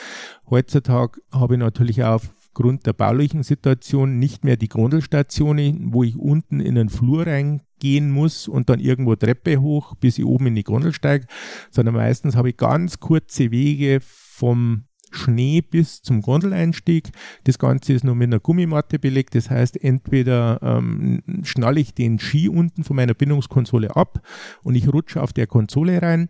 Heutzutage 0.50 1.20
habe 1.32 1.54
ich 1.54 1.60
natürlich 1.60 2.02
auch 2.02 2.22
aufgrund 2.52 2.84
der 2.84 2.92
baulichen 2.92 3.42
Situation 3.42 4.18
nicht 4.18 4.44
mehr 4.44 4.58
die 4.58 4.68
Gondelstationen, 4.68 5.94
wo 5.94 6.02
ich 6.02 6.16
unten 6.16 6.60
in 6.60 6.74
den 6.74 6.90
Flur 6.90 7.26
reingehen 7.26 8.10
muss 8.10 8.46
und 8.46 8.68
dann 8.68 8.78
irgendwo 8.78 9.16
Treppe 9.16 9.62
hoch, 9.62 9.94
bis 9.94 10.18
ich 10.18 10.26
oben 10.26 10.48
in 10.48 10.54
die 10.54 10.62
Gondel 10.62 10.92
steige, 10.92 11.26
sondern 11.70 11.94
meistens 11.94 12.36
habe 12.36 12.50
ich 12.50 12.58
ganz 12.58 13.00
kurze 13.00 13.50
Wege 13.50 14.00
vom 14.02 14.84
Schnee 15.10 15.62
bis 15.62 16.02
zum 16.02 16.20
Gondeleinstieg. 16.20 17.08
Das 17.44 17.58
Ganze 17.58 17.94
ist 17.94 18.04
nur 18.04 18.14
mit 18.14 18.26
einer 18.26 18.40
Gummimatte 18.40 18.98
belegt. 18.98 19.34
Das 19.34 19.48
heißt, 19.48 19.82
entweder 19.82 20.60
ähm, 20.62 21.22
schnalle 21.44 21.80
ich 21.80 21.94
den 21.94 22.18
Ski 22.18 22.50
unten 22.50 22.84
von 22.84 22.96
meiner 22.96 23.14
Bindungskonsole 23.14 23.96
ab 23.96 24.20
und 24.62 24.74
ich 24.74 24.92
rutsche 24.92 25.22
auf 25.22 25.32
der 25.32 25.46
Konsole 25.46 26.02
rein 26.02 26.28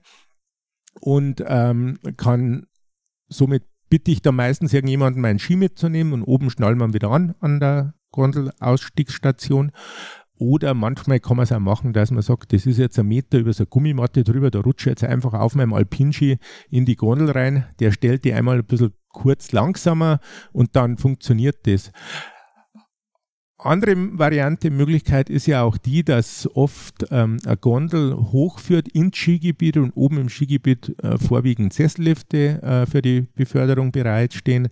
und 1.00 1.42
ähm, 1.48 1.98
kann 2.16 2.66
somit 3.28 3.64
bitte 3.92 4.10
ich 4.10 4.22
da 4.22 4.32
meistens 4.32 4.72
irgendjemanden 4.72 5.20
meinen 5.20 5.38
Ski 5.38 5.54
mitzunehmen 5.54 6.14
und 6.14 6.22
oben 6.22 6.48
schnallen 6.48 6.78
wir 6.78 6.94
wieder 6.94 7.10
an 7.10 7.34
an 7.40 7.60
der 7.60 7.92
Gondelausstiegsstation. 8.10 9.70
Oder 10.38 10.72
manchmal 10.72 11.20
kann 11.20 11.36
man 11.36 11.44
es 11.44 11.52
auch 11.52 11.58
machen, 11.58 11.92
dass 11.92 12.10
man 12.10 12.22
sagt, 12.22 12.54
das 12.54 12.64
ist 12.64 12.78
jetzt 12.78 12.98
ein 12.98 13.06
Meter 13.06 13.38
über 13.38 13.52
so 13.52 13.64
eine 13.64 13.68
Gummimatte 13.68 14.24
drüber, 14.24 14.50
da 14.50 14.60
rutsche 14.60 14.88
ich 14.88 14.92
jetzt 14.92 15.04
einfach 15.04 15.34
auf 15.34 15.56
meinem 15.56 15.74
Alpinski 15.74 16.38
in 16.70 16.86
die 16.86 16.96
Gondel 16.96 17.32
rein. 17.32 17.66
Der 17.80 17.92
stellt 17.92 18.24
die 18.24 18.32
einmal 18.32 18.60
ein 18.60 18.64
bisschen 18.64 18.94
kurz 19.10 19.52
langsamer 19.52 20.20
und 20.52 20.74
dann 20.74 20.96
funktioniert 20.96 21.66
das 21.66 21.92
andere 23.66 24.18
Variante, 24.18 24.70
Möglichkeit 24.70 25.30
ist 25.30 25.46
ja 25.46 25.62
auch 25.62 25.76
die, 25.76 26.04
dass 26.04 26.48
oft 26.54 27.06
ähm, 27.10 27.38
eine 27.44 27.56
Gondel 27.56 28.14
hochführt 28.16 28.88
ins 28.88 29.16
Skigebiet 29.16 29.76
und 29.76 29.92
oben 29.92 30.18
im 30.18 30.28
Skigebiet 30.28 30.96
äh, 31.02 31.18
vorwiegend 31.18 31.72
Sessellifte 31.72 32.62
äh, 32.62 32.86
für 32.86 33.02
die 33.02 33.22
Beförderung 33.34 33.92
bereitstehen. 33.92 34.68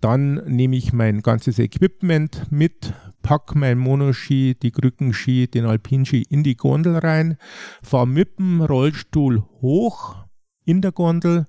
Dann 0.00 0.34
nehme 0.46 0.76
ich 0.76 0.92
mein 0.92 1.22
ganzes 1.22 1.58
Equipment 1.58 2.46
mit, 2.50 2.92
pack 3.22 3.54
mein 3.54 3.78
Monoski, 3.78 4.54
die 4.54 4.70
Krückenski, 4.70 5.48
den 5.48 5.64
Alpinski 5.64 6.22
in 6.28 6.42
die 6.42 6.56
Gondel 6.56 6.98
rein, 6.98 7.38
fahre 7.82 8.06
mit 8.06 8.38
dem 8.38 8.60
Rollstuhl 8.60 9.42
hoch 9.62 10.16
in 10.64 10.82
der 10.82 10.92
Gondel, 10.92 11.46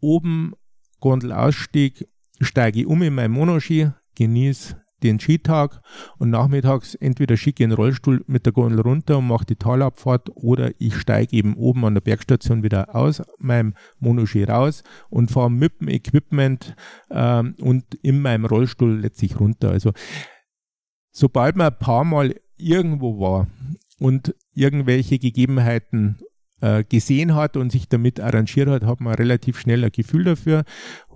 oben 0.00 0.54
Gondelausstieg, 1.00 2.08
steige 2.40 2.88
um 2.88 3.02
in 3.02 3.14
mein 3.14 3.30
Monoski, 3.30 3.90
genieße 4.16 4.81
den 5.02 5.20
Skitag 5.20 5.80
und 6.18 6.30
nachmittags 6.30 6.94
entweder 6.94 7.36
schicke 7.36 7.62
ich 7.62 7.66
einen 7.66 7.76
Rollstuhl 7.76 8.24
mit 8.26 8.46
der 8.46 8.52
Gondel 8.52 8.80
runter 8.80 9.18
und 9.18 9.26
mache 9.26 9.46
die 9.46 9.56
Talabfahrt 9.56 10.30
oder 10.34 10.72
ich 10.78 10.96
steige 10.96 11.36
eben 11.36 11.54
oben 11.54 11.84
an 11.84 11.94
der 11.94 12.00
Bergstation 12.00 12.62
wieder 12.62 12.94
aus 12.94 13.22
meinem 13.38 13.74
Monoski 13.98 14.44
raus 14.44 14.82
und 15.10 15.30
fahre 15.30 15.50
mit 15.50 15.80
dem 15.80 15.88
Equipment 15.88 16.74
ähm, 17.10 17.54
und 17.60 17.94
in 18.02 18.20
meinem 18.22 18.44
Rollstuhl 18.44 19.00
letztlich 19.00 19.38
runter. 19.38 19.70
Also 19.70 19.92
sobald 21.10 21.56
man 21.56 21.68
ein 21.68 21.78
paar 21.78 22.04
Mal 22.04 22.34
irgendwo 22.56 23.20
war 23.20 23.48
und 23.98 24.34
irgendwelche 24.54 25.18
Gegebenheiten 25.18 26.18
gesehen 26.88 27.34
hat 27.34 27.56
und 27.56 27.72
sich 27.72 27.88
damit 27.88 28.20
arrangiert 28.20 28.68
hat, 28.68 28.84
hat 28.84 29.00
man 29.00 29.14
relativ 29.14 29.58
schnell 29.58 29.84
ein 29.84 29.90
Gefühl 29.90 30.24
dafür. 30.24 30.62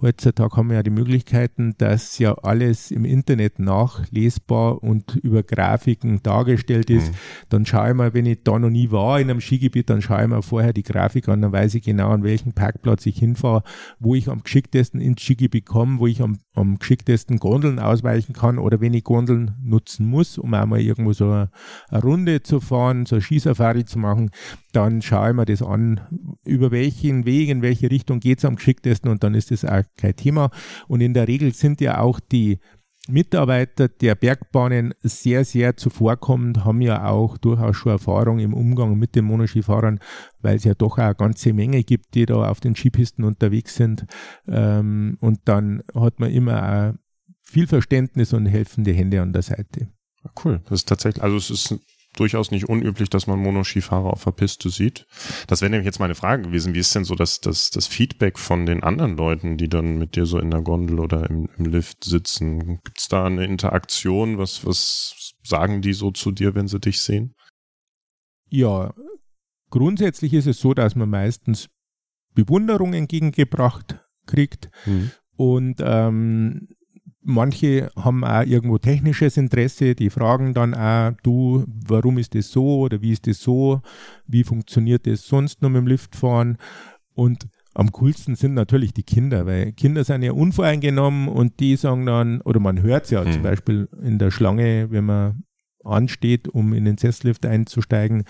Heutzutage 0.00 0.56
haben 0.56 0.68
wir 0.68 0.76
ja 0.76 0.82
die 0.82 0.90
Möglichkeiten, 0.90 1.74
dass 1.78 2.18
ja 2.18 2.34
alles 2.34 2.90
im 2.90 3.04
Internet 3.04 3.58
nachlesbar 3.58 4.82
und 4.82 5.16
über 5.16 5.42
Grafiken 5.42 6.22
dargestellt 6.22 6.90
ist. 6.90 7.12
Mhm. 7.12 7.16
Dann 7.48 7.66
schaue 7.66 7.90
ich 7.90 7.94
mal, 7.94 8.12
wenn 8.12 8.26
ich 8.26 8.42
da 8.42 8.58
noch 8.58 8.70
nie 8.70 8.90
war 8.90 9.20
in 9.20 9.30
einem 9.30 9.40
Skigebiet, 9.40 9.88
dann 9.88 10.02
schaue 10.02 10.22
ich 10.22 10.28
mir 10.28 10.42
vorher 10.42 10.72
die 10.72 10.82
Grafik 10.82 11.28
an, 11.28 11.42
dann 11.42 11.52
weiß 11.52 11.74
ich 11.76 11.84
genau, 11.84 12.10
an 12.10 12.24
welchen 12.24 12.52
Parkplatz 12.52 13.06
ich 13.06 13.18
hinfahre, 13.18 13.62
wo 13.98 14.14
ich 14.14 14.28
am 14.28 14.42
geschicktesten 14.42 15.00
ins 15.00 15.22
Skigebiet 15.22 15.66
komme, 15.66 15.98
wo 15.98 16.06
ich 16.06 16.20
am, 16.20 16.38
am 16.56 16.78
geschicktesten 16.78 17.38
Gondeln 17.38 17.78
ausweichen 17.78 18.32
kann 18.32 18.58
oder 18.58 18.80
wenn 18.80 18.94
ich 18.94 19.04
Gondeln 19.04 19.54
nutzen 19.62 20.06
muss, 20.06 20.38
um 20.38 20.54
einmal 20.54 20.80
irgendwo 20.80 21.12
so 21.12 21.26
eine, 21.26 21.50
eine 21.88 22.02
Runde 22.02 22.42
zu 22.42 22.60
fahren, 22.60 23.06
so 23.06 23.16
eine 23.16 23.22
Skisafari 23.22 23.84
zu 23.84 23.98
machen, 23.98 24.30
dann 24.72 25.02
schaue 25.02 25.30
ich 25.30 25.36
mir 25.36 25.44
das 25.44 25.62
an, 25.62 26.00
über 26.44 26.70
welchen 26.70 27.26
Weg, 27.26 27.48
in 27.48 27.62
welche 27.62 27.90
Richtung 27.90 28.20
geht 28.20 28.38
es 28.38 28.44
am 28.44 28.56
geschicktesten 28.56 29.10
und 29.10 29.22
dann 29.22 29.34
ist 29.34 29.50
das 29.50 29.64
auch 29.64 29.82
kein 29.96 30.16
Thema. 30.16 30.50
Und 30.88 31.00
in 31.00 31.14
der 31.14 31.28
Regel 31.28 31.52
sind 31.54 31.80
ja 31.80 32.00
auch 32.00 32.20
die 32.20 32.58
Mitarbeiter 33.08 33.88
der 33.88 34.14
Bergbahnen 34.14 34.94
sehr, 35.02 35.44
sehr 35.44 35.76
zuvorkommend, 35.76 36.64
haben 36.64 36.80
ja 36.80 37.06
auch 37.08 37.38
durchaus 37.38 37.76
schon 37.76 37.92
Erfahrung 37.92 38.38
im 38.38 38.54
Umgang 38.54 38.98
mit 38.98 39.14
den 39.14 39.26
Monoskifahrern, 39.26 40.00
weil 40.40 40.56
es 40.56 40.64
ja 40.64 40.74
doch 40.74 40.98
auch 40.98 40.98
eine 40.98 41.14
ganze 41.14 41.52
Menge 41.52 41.82
gibt, 41.84 42.14
die 42.14 42.26
da 42.26 42.48
auf 42.48 42.60
den 42.60 42.74
Skipisten 42.74 43.24
unterwegs 43.24 43.76
sind. 43.76 44.06
Ähm, 44.48 45.18
und 45.20 45.40
dann 45.44 45.82
hat 45.94 46.20
man 46.20 46.30
immer 46.30 46.90
auch 46.90 46.94
viel 47.42 47.66
Verständnis 47.66 48.32
und 48.32 48.46
helfende 48.46 48.92
Hände 48.92 49.22
an 49.22 49.32
der 49.32 49.42
Seite. 49.42 49.88
Cool. 50.44 50.60
Das 50.64 50.80
ist 50.80 50.88
tatsächlich, 50.88 51.22
also 51.22 51.36
es 51.36 51.50
ist 51.50 51.78
durchaus 52.18 52.50
nicht 52.50 52.68
unüblich, 52.68 53.08
dass 53.08 53.26
man 53.26 53.38
Monoskifahrer 53.38 54.12
auf 54.12 54.24
der 54.24 54.32
Piste 54.32 54.70
sieht. 54.70 55.06
Das 55.46 55.60
wäre 55.60 55.70
nämlich 55.70 55.86
jetzt 55.86 56.00
meine 56.00 56.14
Frage 56.14 56.42
gewesen. 56.42 56.74
Wie 56.74 56.80
ist 56.80 56.94
denn 56.94 57.04
so 57.04 57.14
das, 57.14 57.40
das, 57.40 57.70
das 57.70 57.86
Feedback 57.86 58.38
von 58.38 58.66
den 58.66 58.82
anderen 58.82 59.16
Leuten, 59.16 59.56
die 59.56 59.68
dann 59.68 59.98
mit 59.98 60.16
dir 60.16 60.26
so 60.26 60.38
in 60.38 60.50
der 60.50 60.62
Gondel 60.62 61.00
oder 61.00 61.28
im, 61.30 61.48
im 61.56 61.66
Lift 61.66 62.04
sitzen? 62.04 62.80
Gibt 62.82 62.98
es 62.98 63.08
da 63.08 63.26
eine 63.26 63.44
Interaktion? 63.44 64.38
Was, 64.38 64.66
was 64.66 65.34
sagen 65.42 65.82
die 65.82 65.92
so 65.92 66.10
zu 66.10 66.32
dir, 66.32 66.54
wenn 66.54 66.68
sie 66.68 66.80
dich 66.80 67.00
sehen? 67.00 67.34
Ja, 68.48 68.94
grundsätzlich 69.70 70.32
ist 70.34 70.46
es 70.46 70.60
so, 70.60 70.74
dass 70.74 70.96
man 70.96 71.10
meistens 71.10 71.68
Bewunderung 72.34 72.92
entgegengebracht 72.92 74.04
kriegt. 74.26 74.70
Mhm. 74.84 75.10
Und 75.36 75.76
ähm, 75.80 76.68
Manche 77.28 77.90
haben 77.96 78.22
auch 78.24 78.44
irgendwo 78.44 78.78
technisches 78.78 79.36
Interesse, 79.36 79.96
die 79.96 80.10
fragen 80.10 80.54
dann 80.54 80.74
auch, 80.74 81.12
du, 81.22 81.64
warum 81.66 82.18
ist 82.18 82.34
das 82.36 82.50
so 82.50 82.78
oder 82.78 83.02
wie 83.02 83.12
ist 83.12 83.26
das 83.26 83.40
so, 83.40 83.80
wie 84.26 84.44
funktioniert 84.44 85.06
das 85.06 85.26
sonst 85.26 85.60
noch 85.60 85.68
mit 85.68 85.78
dem 85.78 85.86
Liftfahren 85.88 86.56
und 87.14 87.48
am 87.74 87.92
coolsten 87.92 88.36
sind 88.36 88.54
natürlich 88.54 88.94
die 88.94 89.02
Kinder, 89.02 89.44
weil 89.44 89.72
Kinder 89.72 90.02
sind 90.04 90.22
ja 90.22 90.32
unvoreingenommen 90.32 91.28
und 91.28 91.60
die 91.60 91.76
sagen 91.76 92.06
dann, 92.06 92.40
oder 92.40 92.58
man 92.58 92.80
hört 92.80 93.04
es 93.04 93.10
ja 93.10 93.22
mhm. 93.22 93.32
zum 93.32 93.42
Beispiel 93.42 93.88
in 94.02 94.18
der 94.18 94.30
Schlange, 94.30 94.90
wenn 94.90 95.04
man 95.04 95.42
ansteht, 95.84 96.48
um 96.48 96.72
in 96.72 96.84
den 96.84 96.96
Sesslift 96.96 97.44
einzusteigen, 97.44 98.24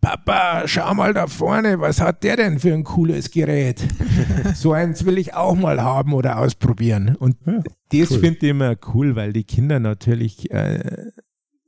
Papa, 0.00 0.62
schau 0.66 0.94
mal 0.94 1.12
da 1.12 1.26
vorne, 1.26 1.80
was 1.80 2.00
hat 2.00 2.22
der 2.22 2.36
denn 2.36 2.58
für 2.60 2.72
ein 2.72 2.84
cooles 2.84 3.30
Gerät? 3.30 3.84
so 4.54 4.72
eins 4.72 5.04
will 5.04 5.18
ich 5.18 5.34
auch 5.34 5.56
mal 5.56 5.82
haben 5.82 6.12
oder 6.12 6.38
ausprobieren. 6.38 7.16
Und 7.16 7.36
ja, 7.44 7.62
das 7.90 8.12
cool. 8.12 8.18
finde 8.20 8.38
ich 8.40 8.50
immer 8.50 8.76
cool, 8.94 9.16
weil 9.16 9.32
die 9.32 9.44
Kinder 9.44 9.80
natürlich 9.80 10.50
äh, 10.52 11.10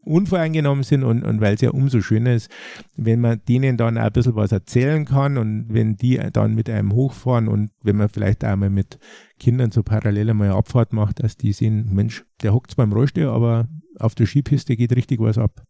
unvoreingenommen 0.05 0.85
sind 0.85 1.05
und, 1.05 1.25
und 1.25 1.41
weil 1.41 1.55
es 1.55 1.61
ja 1.61 1.71
umso 1.71 2.01
schöner 2.01 2.35
ist, 2.35 2.51
wenn 2.97 3.21
man 3.21 3.41
denen 3.49 3.77
dann 3.77 3.99
auch 3.99 4.05
ein 4.05 4.13
bisschen 4.13 4.35
was 4.35 4.53
erzählen 4.53 5.05
kann 5.05 5.37
und 5.37 5.67
wenn 5.69 5.97
die 5.97 6.21
dann 6.33 6.55
mit 6.55 6.71
einem 6.71 6.93
hochfahren 6.93 7.49
und 7.49 7.71
wenn 7.83 7.97
man 7.97 8.09
vielleicht 8.09 8.45
einmal 8.45 8.71
mit 8.71 8.99
Kindern 9.39 9.71
so 9.71 9.83
parallel 9.83 10.31
einmal 10.31 10.49
eine 10.49 10.57
Abfahrt 10.57 10.93
macht, 10.93 11.23
dass 11.23 11.37
die 11.37 11.53
sehen, 11.53 11.93
Mensch, 11.93 12.25
der 12.43 12.55
hockt 12.55 12.73
zwar 12.73 12.85
im 12.85 12.93
Rollstuhl, 12.93 13.27
aber 13.27 13.69
auf 13.99 14.15
der 14.15 14.27
Skipiste 14.27 14.77
geht 14.77 14.95
richtig 14.95 15.21
was 15.21 15.37
ab. 15.39 15.63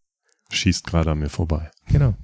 Schießt 0.53 0.87
gerade 0.87 1.13
an 1.13 1.19
mir 1.19 1.29
vorbei. 1.29 1.71
Genau. 1.89 2.15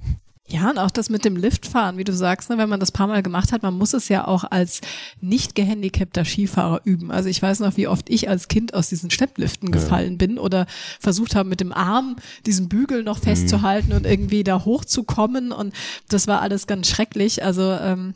Ja, 0.49 0.69
und 0.69 0.77
auch 0.77 0.91
das 0.91 1.09
mit 1.09 1.25
dem 1.25 1.35
Liftfahren, 1.35 1.97
wie 1.97 2.05
du 2.05 2.13
sagst, 2.13 2.49
ne, 2.49 2.57
wenn 2.57 2.69
man 2.69 2.79
das 2.79 2.93
paar 2.93 3.07
Mal 3.07 3.21
gemacht 3.21 3.51
hat, 3.51 3.63
man 3.63 3.77
muss 3.77 3.93
es 3.93 4.07
ja 4.07 4.25
auch 4.25 4.45
als 4.45 4.79
nicht 5.19 5.55
gehandicapter 5.55 6.23
Skifahrer 6.23 6.79
üben. 6.85 7.11
Also 7.11 7.27
ich 7.27 7.41
weiß 7.41 7.59
noch, 7.59 7.75
wie 7.75 7.89
oft 7.89 8.09
ich 8.09 8.29
als 8.29 8.47
Kind 8.47 8.73
aus 8.73 8.87
diesen 8.87 9.09
Steppliften 9.09 9.71
gefallen 9.71 10.13
ja. 10.13 10.17
bin 10.17 10.39
oder 10.39 10.65
versucht 11.01 11.35
habe, 11.35 11.49
mit 11.49 11.59
dem 11.59 11.73
Arm 11.73 12.15
diesen 12.45 12.69
Bügel 12.69 13.03
noch 13.03 13.19
festzuhalten 13.19 13.89
mhm. 13.89 13.97
und 13.97 14.05
irgendwie 14.05 14.45
da 14.45 14.63
hochzukommen. 14.63 15.51
Und 15.51 15.73
das 16.07 16.27
war 16.27 16.41
alles 16.41 16.65
ganz 16.65 16.87
schrecklich. 16.87 17.43
Also, 17.43 17.73
ähm, 17.73 18.13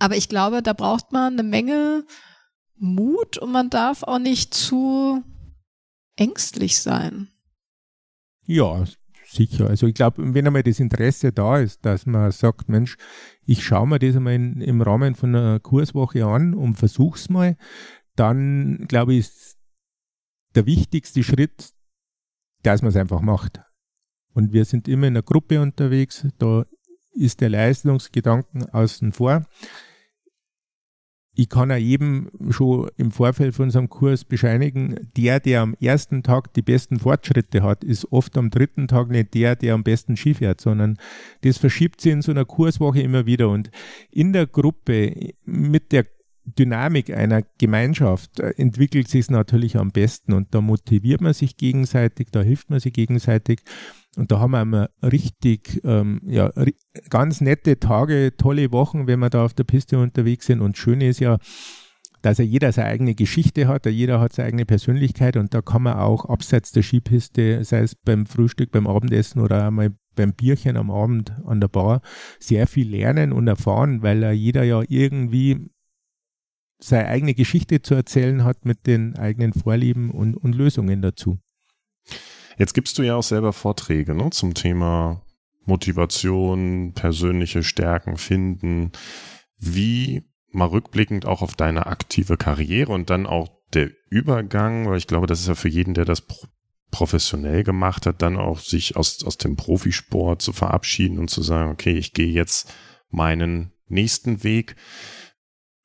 aber 0.00 0.16
ich 0.16 0.28
glaube, 0.28 0.60
da 0.60 0.72
braucht 0.72 1.12
man 1.12 1.34
eine 1.34 1.44
Menge 1.44 2.04
Mut 2.76 3.38
und 3.38 3.52
man 3.52 3.70
darf 3.70 4.02
auch 4.02 4.18
nicht 4.18 4.54
zu 4.54 5.22
ängstlich 6.16 6.80
sein. 6.80 7.28
Ja, 8.44 8.84
sicher. 9.34 9.68
Also 9.68 9.86
ich 9.86 9.94
glaube, 9.94 10.34
wenn 10.34 10.46
einmal 10.46 10.62
das 10.62 10.80
Interesse 10.80 11.32
da 11.32 11.58
ist, 11.58 11.84
dass 11.84 12.06
man 12.06 12.30
sagt, 12.30 12.68
Mensch, 12.68 12.96
ich 13.44 13.64
schaue 13.64 13.86
mir 13.86 13.98
das 13.98 14.16
einmal 14.16 14.34
in, 14.34 14.60
im 14.60 14.80
Rahmen 14.80 15.14
von 15.14 15.34
einer 15.34 15.60
Kurswoche 15.60 16.24
an 16.24 16.54
und 16.54 16.76
versuch's 16.76 17.28
mal, 17.28 17.56
dann 18.16 18.86
glaube 18.88 19.14
ich, 19.14 19.20
ist 19.20 19.58
der 20.54 20.66
wichtigste 20.66 21.22
Schritt, 21.22 21.72
dass 22.62 22.82
man 22.82 22.90
es 22.90 22.96
einfach 22.96 23.20
macht. 23.20 23.60
Und 24.32 24.52
wir 24.52 24.64
sind 24.64 24.88
immer 24.88 25.06
in 25.06 25.14
einer 25.14 25.22
Gruppe 25.22 25.60
unterwegs, 25.60 26.26
da 26.38 26.64
ist 27.12 27.40
der 27.40 27.50
Leistungsgedanken 27.50 28.68
außen 28.70 29.12
vor 29.12 29.46
ich 31.36 31.48
kann 31.48 31.72
auch 31.72 31.76
jedem 31.76 32.30
schon 32.50 32.88
im 32.96 33.10
Vorfeld 33.10 33.54
von 33.54 33.64
unserem 33.66 33.88
Kurs 33.88 34.24
bescheinigen, 34.24 35.08
der, 35.16 35.40
der 35.40 35.62
am 35.62 35.74
ersten 35.80 36.22
Tag 36.22 36.54
die 36.54 36.62
besten 36.62 37.00
Fortschritte 37.00 37.62
hat, 37.62 37.82
ist 37.82 38.10
oft 38.12 38.36
am 38.38 38.50
dritten 38.50 38.86
Tag 38.86 39.08
nicht 39.08 39.34
der, 39.34 39.56
der 39.56 39.74
am 39.74 39.82
besten 39.82 40.16
Ski 40.16 40.34
fährt, 40.34 40.60
sondern 40.60 40.96
das 41.42 41.58
verschiebt 41.58 42.00
sich 42.00 42.12
in 42.12 42.22
so 42.22 42.30
einer 42.30 42.44
Kurswoche 42.44 43.02
immer 43.02 43.26
wieder. 43.26 43.48
Und 43.48 43.70
in 44.12 44.32
der 44.32 44.46
Gruppe 44.46 45.32
mit 45.44 45.90
der 45.90 46.06
Dynamik 46.44 47.10
einer 47.10 47.42
Gemeinschaft 47.58 48.40
äh, 48.40 48.50
entwickelt 48.56 49.08
sich 49.08 49.30
natürlich 49.30 49.76
am 49.76 49.90
besten 49.90 50.32
und 50.32 50.54
da 50.54 50.60
motiviert 50.60 51.20
man 51.20 51.32
sich 51.32 51.56
gegenseitig, 51.56 52.28
da 52.30 52.42
hilft 52.42 52.70
man 52.70 52.80
sich 52.80 52.92
gegenseitig. 52.92 53.60
Und 54.16 54.30
da 54.30 54.38
haben 54.38 54.52
wir 54.52 54.62
immer 54.62 54.90
richtig, 55.02 55.80
ähm, 55.84 56.20
ja, 56.24 56.52
ganz 57.10 57.40
nette 57.40 57.80
Tage, 57.80 58.34
tolle 58.36 58.70
Wochen, 58.70 59.08
wenn 59.08 59.18
wir 59.18 59.30
da 59.30 59.44
auf 59.44 59.54
der 59.54 59.64
Piste 59.64 59.98
unterwegs 59.98 60.46
sind. 60.46 60.60
Und 60.60 60.78
schön 60.78 61.00
ist 61.00 61.18
ja, 61.18 61.38
dass 62.22 62.38
ja 62.38 62.44
jeder 62.44 62.72
seine 62.72 62.88
eigene 62.88 63.14
Geschichte 63.14 63.66
hat, 63.66 63.86
jeder 63.86 64.20
hat 64.20 64.32
seine 64.32 64.48
eigene 64.48 64.66
Persönlichkeit 64.66 65.36
und 65.36 65.52
da 65.52 65.62
kann 65.62 65.82
man 65.82 65.94
auch 65.94 66.24
abseits 66.26 66.72
der 66.72 66.82
Skipiste, 66.82 67.64
sei 67.64 67.80
es 67.80 67.94
beim 67.94 68.24
Frühstück, 68.26 68.70
beim 68.70 68.86
Abendessen 68.86 69.40
oder 69.40 69.66
einmal 69.66 69.90
beim 70.14 70.32
Bierchen 70.32 70.76
am 70.76 70.90
Abend 70.90 71.32
an 71.44 71.60
der 71.60 71.68
Bar, 71.68 72.00
sehr 72.38 72.66
viel 72.66 72.88
lernen 72.88 73.32
und 73.32 73.48
erfahren, 73.48 74.02
weil 74.02 74.32
jeder 74.32 74.62
ja 74.62 74.82
irgendwie 74.88 75.70
seine 76.84 77.08
eigene 77.08 77.34
Geschichte 77.34 77.82
zu 77.82 77.94
erzählen 77.94 78.44
hat 78.44 78.64
mit 78.64 78.86
den 78.86 79.16
eigenen 79.16 79.52
Vorlieben 79.52 80.10
und, 80.10 80.36
und 80.36 80.54
Lösungen 80.54 81.02
dazu. 81.02 81.38
Jetzt 82.58 82.74
gibst 82.74 82.98
du 82.98 83.02
ja 83.02 83.16
auch 83.16 83.22
selber 83.22 83.52
Vorträge 83.52 84.14
ne, 84.14 84.30
zum 84.30 84.54
Thema 84.54 85.22
Motivation, 85.64 86.92
persönliche 86.94 87.62
Stärken 87.62 88.16
finden. 88.16 88.92
Wie 89.58 90.24
mal 90.50 90.66
rückblickend 90.66 91.26
auch 91.26 91.42
auf 91.42 91.54
deine 91.54 91.86
aktive 91.86 92.36
Karriere 92.36 92.92
und 92.92 93.10
dann 93.10 93.26
auch 93.26 93.48
der 93.72 93.90
Übergang, 94.08 94.88
weil 94.88 94.98
ich 94.98 95.06
glaube, 95.06 95.26
das 95.26 95.40
ist 95.40 95.48
ja 95.48 95.54
für 95.54 95.68
jeden, 95.68 95.94
der 95.94 96.04
das 96.04 96.20
pro 96.20 96.46
professionell 96.90 97.64
gemacht 97.64 98.06
hat, 98.06 98.22
dann 98.22 98.36
auch 98.36 98.60
sich 98.60 98.96
aus, 98.96 99.24
aus 99.24 99.36
dem 99.36 99.56
Profisport 99.56 100.40
zu 100.40 100.52
verabschieden 100.52 101.18
und 101.18 101.28
zu 101.28 101.42
sagen, 101.42 101.72
okay, 101.72 101.94
ich 101.94 102.12
gehe 102.12 102.30
jetzt 102.30 102.72
meinen 103.10 103.72
nächsten 103.88 104.44
Weg. 104.44 104.76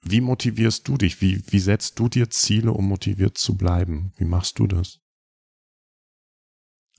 Wie 0.02 0.22
motivierst 0.22 0.88
du 0.88 0.98
dich? 0.98 1.22
Wie, 1.22 1.42
wie 1.48 1.60
setzt 1.60 2.00
du 2.00 2.10
dir 2.10 2.30
Ziele, 2.30 2.72
um 2.72 2.88
motiviert 2.88 3.38
zu 3.38 3.58
bleiben? 3.58 4.14
Wie 4.18 4.26
machst 4.26 4.60
du 4.60 4.68
das? 4.68 5.00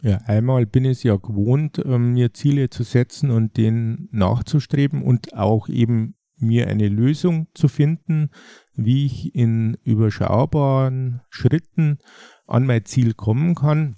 Ja, 0.03 0.19
einmal 0.27 0.67
bin 0.67 0.85
ich 0.85 0.99
es 0.99 1.03
ja 1.03 1.17
gewohnt, 1.17 1.79
ähm, 1.85 2.13
mir 2.15 2.33
Ziele 2.33 2.71
zu 2.71 2.85
setzen 2.85 3.31
und 3.31 3.57
denen 3.57 4.09
nachzustreben 4.13 5.03
und 5.03 5.35
auch 5.35 5.69
eben 5.69 6.15
mir 6.37 6.69
eine 6.69 6.89
Lösung 6.89 7.49
zu 7.53 7.69
finden, 7.69 8.31
wie 8.75 9.05
ich 9.05 9.35
in 9.35 9.77
überschaubaren 9.85 11.21
Schritten 11.29 11.99
an 12.47 12.65
mein 12.65 12.87
Ziel 12.87 13.13
kommen 13.13 13.55
kann. 13.55 13.97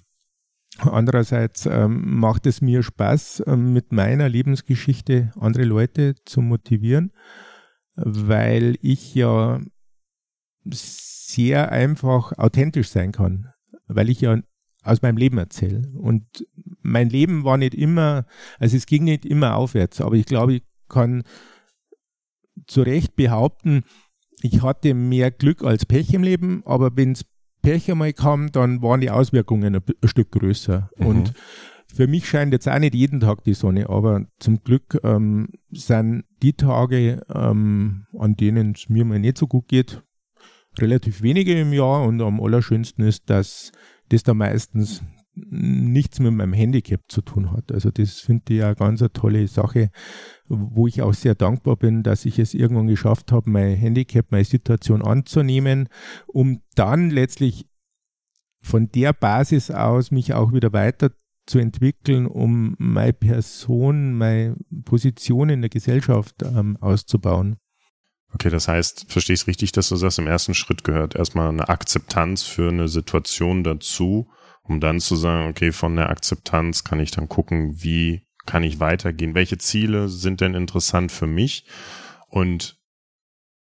Andererseits 0.79 1.67
ähm, 1.67 2.19
macht 2.19 2.47
es 2.47 2.61
mir 2.61 2.83
Spaß, 2.83 3.43
ähm, 3.47 3.73
mit 3.73 3.91
meiner 3.91 4.27
Lebensgeschichte 4.27 5.31
andere 5.39 5.63
Leute 5.63 6.15
zu 6.25 6.41
motivieren, 6.41 7.13
weil 7.95 8.77
ich 8.81 9.13
ja 9.15 9.59
sehr 10.65 11.71
einfach 11.71 12.37
authentisch 12.37 12.89
sein 12.89 13.11
kann, 13.11 13.49
weil 13.87 14.09
ich 14.09 14.21
ja 14.21 14.39
aus 14.83 15.01
meinem 15.01 15.17
Leben 15.17 15.37
erzähle. 15.37 15.89
Und 15.95 16.45
mein 16.81 17.09
Leben 17.09 17.43
war 17.43 17.57
nicht 17.57 17.73
immer, 17.73 18.25
also 18.59 18.75
es 18.75 18.85
ging 18.85 19.03
nicht 19.03 19.25
immer 19.25 19.55
aufwärts, 19.55 20.01
aber 20.01 20.15
ich 20.15 20.25
glaube, 20.25 20.55
ich 20.55 20.63
kann 20.89 21.23
zu 22.67 22.81
Recht 22.81 23.15
behaupten, 23.15 23.83
ich 24.41 24.61
hatte 24.61 24.93
mehr 24.93 25.31
Glück 25.31 25.63
als 25.63 25.85
Pech 25.85 26.13
im 26.13 26.23
Leben, 26.23 26.63
aber 26.65 26.95
wenn's 26.95 27.25
Pech 27.61 27.89
einmal 27.89 28.11
kam, 28.11 28.51
dann 28.51 28.81
waren 28.81 28.99
die 28.99 29.09
Auswirkungen 29.09 29.75
ein, 29.75 29.81
ein 30.01 30.07
Stück 30.07 30.31
größer. 30.31 30.89
Mhm. 30.97 31.05
Und 31.07 31.33
für 31.93 32.07
mich 32.07 32.27
scheint 32.27 32.51
jetzt 32.53 32.67
auch 32.67 32.79
nicht 32.79 32.95
jeden 32.95 33.19
Tag 33.19 33.43
die 33.43 33.53
Sonne, 33.53 33.87
aber 33.87 34.25
zum 34.39 34.63
Glück 34.63 34.99
ähm, 35.03 35.49
sind 35.71 36.25
die 36.41 36.53
Tage, 36.53 37.21
ähm, 37.33 38.07
an 38.17 38.35
denen 38.35 38.73
es 38.75 38.89
mir 38.89 39.05
mal 39.05 39.19
nicht 39.19 39.37
so 39.37 39.45
gut 39.45 39.67
geht, 39.67 40.01
relativ 40.79 41.21
wenige 41.21 41.59
im 41.59 41.71
Jahr 41.71 42.03
und 42.03 42.19
am 42.21 42.41
allerschönsten 42.41 43.05
ist, 43.05 43.29
dass 43.29 43.71
das 44.09 44.23
da 44.23 44.33
meistens 44.33 45.03
nichts 45.35 46.19
mit 46.19 46.33
meinem 46.33 46.53
Handicap 46.53 47.01
zu 47.09 47.21
tun 47.21 47.51
hat. 47.51 47.71
Also 47.71 47.91
das 47.91 48.19
finde 48.19 48.53
ich 48.53 48.59
ja 48.59 48.73
ganz 48.73 49.01
eine 49.01 49.13
tolle 49.13 49.47
Sache, 49.47 49.89
wo 50.47 50.87
ich 50.87 51.01
auch 51.01 51.13
sehr 51.13 51.35
dankbar 51.35 51.75
bin, 51.75 52.01
dass 52.03 52.25
ich 52.25 52.39
es 52.39 52.55
irgendwann 52.55 52.87
geschafft 52.87 53.31
habe, 53.31 53.49
mein 53.49 53.75
Handicap, 53.75 54.27
meine 54.31 54.45
Situation 54.45 55.03
anzunehmen, 55.03 55.89
um 56.27 56.61
dann 56.75 57.11
letztlich 57.11 57.67
von 58.61 58.89
der 58.91 59.13
Basis 59.13 59.69
aus 59.71 60.11
mich 60.11 60.33
auch 60.33 60.53
wieder 60.53 60.73
weiter 60.73 61.11
zu 61.45 61.59
entwickeln, 61.59 62.25
um 62.25 62.75
meine 62.77 63.13
Person, 63.13 64.13
meine 64.13 64.55
Position 64.85 65.49
in 65.49 65.61
der 65.61 65.69
Gesellschaft 65.69 66.35
ähm, 66.43 66.77
auszubauen. 66.79 67.57
Okay, 68.33 68.49
das 68.49 68.67
heißt, 68.67 69.11
verstehe 69.11 69.35
ich 69.35 69.41
es 69.41 69.47
richtig, 69.47 69.71
dass 69.73 69.89
du 69.89 69.95
sagst, 69.95 70.17
im 70.17 70.27
ersten 70.27 70.55
Schritt 70.55 70.83
gehört 70.83 71.15
erstmal 71.15 71.49
eine 71.49 71.69
Akzeptanz 71.69 72.43
für 72.43 72.69
eine 72.69 72.87
Situation 72.87 73.63
dazu, 73.63 74.29
um 74.63 74.79
dann 74.79 74.99
zu 74.99 75.15
sagen, 75.15 75.49
okay, 75.49 75.71
von 75.71 75.95
der 75.95 76.09
Akzeptanz 76.09 76.83
kann 76.83 76.99
ich 76.99 77.11
dann 77.11 77.29
gucken, 77.29 77.83
wie 77.83 78.25
kann 78.45 78.63
ich 78.63 78.79
weitergehen, 78.79 79.35
welche 79.35 79.57
Ziele 79.57 80.09
sind 80.09 80.41
denn 80.41 80.55
interessant 80.55 81.11
für 81.11 81.27
mich 81.27 81.65
und 82.27 82.77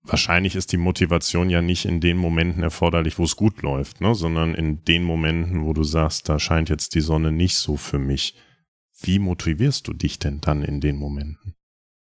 wahrscheinlich 0.03 0.55
ist 0.55 0.71
die 0.71 0.77
Motivation 0.77 1.49
ja 1.49 1.61
nicht 1.61 1.85
in 1.85 2.01
den 2.01 2.17
Momenten 2.17 2.63
erforderlich, 2.63 3.17
wo 3.19 3.23
es 3.23 3.35
gut 3.35 3.61
läuft, 3.61 4.01
ne, 4.01 4.15
sondern 4.15 4.55
in 4.55 4.83
den 4.85 5.03
Momenten, 5.03 5.63
wo 5.63 5.73
du 5.73 5.83
sagst, 5.83 6.29
da 6.29 6.39
scheint 6.39 6.69
jetzt 6.69 6.95
die 6.95 7.01
Sonne 7.01 7.31
nicht 7.31 7.57
so 7.57 7.77
für 7.77 7.99
mich. 7.99 8.35
Wie 9.01 9.19
motivierst 9.19 9.87
du 9.87 9.93
dich 9.93 10.19
denn 10.19 10.41
dann 10.41 10.63
in 10.63 10.81
den 10.81 10.97
Momenten? 10.97 11.55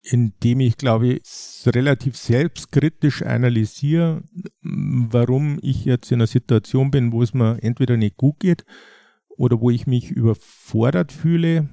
Indem 0.03 0.61
ich, 0.61 0.77
glaube 0.77 1.15
ich, 1.15 1.23
relativ 1.67 2.17
selbstkritisch 2.17 3.23
analysiere, 3.23 4.23
warum 4.63 5.59
ich 5.61 5.85
jetzt 5.85 6.11
in 6.13 6.17
einer 6.17 6.27
Situation 6.27 6.91
bin, 6.91 7.13
wo 7.13 7.23
es 7.23 7.35
mir 7.35 7.63
entweder 7.63 7.97
nicht 7.97 8.17
gut 8.17 8.41
geht 8.41 8.65
oder 9.37 9.61
wo 9.61 9.71
ich 9.71 9.87
mich 9.87 10.11
überfordert 10.11 11.13
fühle. 11.13 11.69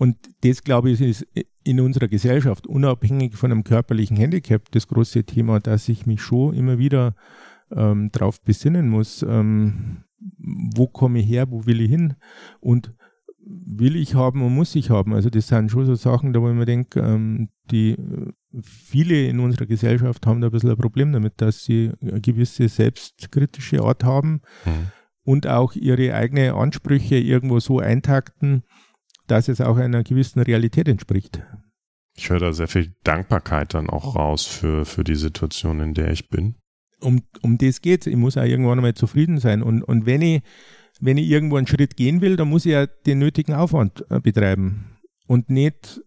Und 0.00 0.16
das, 0.44 0.64
glaube 0.64 0.88
ich, 0.90 1.02
ist 1.02 1.26
in 1.62 1.78
unserer 1.78 2.08
Gesellschaft, 2.08 2.66
unabhängig 2.66 3.36
von 3.36 3.52
einem 3.52 3.64
körperlichen 3.64 4.16
Handicap, 4.16 4.70
das 4.70 4.88
große 4.88 5.24
Thema, 5.24 5.60
dass 5.60 5.90
ich 5.90 6.06
mich 6.06 6.22
schon 6.22 6.54
immer 6.54 6.78
wieder 6.78 7.14
ähm, 7.70 8.08
darauf 8.10 8.40
besinnen 8.40 8.88
muss, 8.88 9.22
ähm, 9.22 10.04
wo 10.38 10.86
komme 10.86 11.18
ich 11.18 11.28
her, 11.28 11.50
wo 11.50 11.66
will 11.66 11.82
ich 11.82 11.90
hin 11.90 12.14
und 12.60 12.94
will 13.44 13.94
ich 13.94 14.14
haben 14.14 14.40
und 14.40 14.54
muss 14.54 14.74
ich 14.74 14.88
haben. 14.88 15.12
Also 15.12 15.28
das 15.28 15.48
sind 15.48 15.70
schon 15.70 15.84
so 15.84 15.94
Sachen, 15.96 16.32
da 16.32 16.40
wo 16.40 16.48
ich 16.48 16.56
mir 16.56 16.64
denke, 16.64 17.00
ähm, 17.00 17.50
die 17.70 17.98
viele 18.62 19.26
in 19.28 19.38
unserer 19.38 19.66
Gesellschaft 19.66 20.26
haben 20.26 20.40
da 20.40 20.48
ein 20.48 20.50
bisschen 20.50 20.70
ein 20.70 20.78
Problem 20.78 21.12
damit, 21.12 21.42
dass 21.42 21.64
sie 21.64 21.92
eine 22.00 22.22
gewisse 22.22 22.70
selbstkritische 22.70 23.82
Art 23.82 24.02
haben 24.02 24.40
mhm. 24.64 24.92
und 25.24 25.46
auch 25.46 25.74
ihre 25.74 26.14
eigenen 26.14 26.54
Ansprüche 26.54 27.16
irgendwo 27.16 27.60
so 27.60 27.80
eintakten, 27.80 28.64
dass 29.30 29.48
es 29.48 29.60
auch 29.60 29.76
einer 29.76 30.02
gewissen 30.02 30.40
Realität 30.40 30.88
entspricht. 30.88 31.42
Ich 32.16 32.30
höre 32.30 32.40
da 32.40 32.52
sehr 32.52 32.68
viel 32.68 32.94
Dankbarkeit 33.04 33.74
dann 33.74 33.88
auch 33.88 34.16
raus 34.16 34.44
für, 34.44 34.84
für 34.84 35.04
die 35.04 35.14
Situation, 35.14 35.80
in 35.80 35.94
der 35.94 36.10
ich 36.10 36.28
bin. 36.28 36.56
Um, 37.00 37.22
um 37.40 37.56
das 37.56 37.80
geht's. 37.80 38.06
Ich 38.06 38.16
muss 38.16 38.36
auch 38.36 38.44
irgendwann 38.44 38.78
einmal 38.78 38.94
zufrieden 38.94 39.38
sein. 39.38 39.62
Und, 39.62 39.82
und 39.82 40.04
wenn 40.04 40.20
ich, 40.20 40.42
wenn 41.00 41.16
ich 41.16 41.28
irgendwo 41.28 41.56
einen 41.56 41.66
Schritt 41.66 41.96
gehen 41.96 42.20
will, 42.20 42.36
dann 42.36 42.48
muss 42.48 42.66
ich 42.66 42.72
ja 42.72 42.86
den 42.86 43.20
nötigen 43.20 43.54
Aufwand 43.54 44.04
äh, 44.10 44.20
betreiben. 44.20 44.98
Und 45.26 45.48
nicht, 45.48 46.02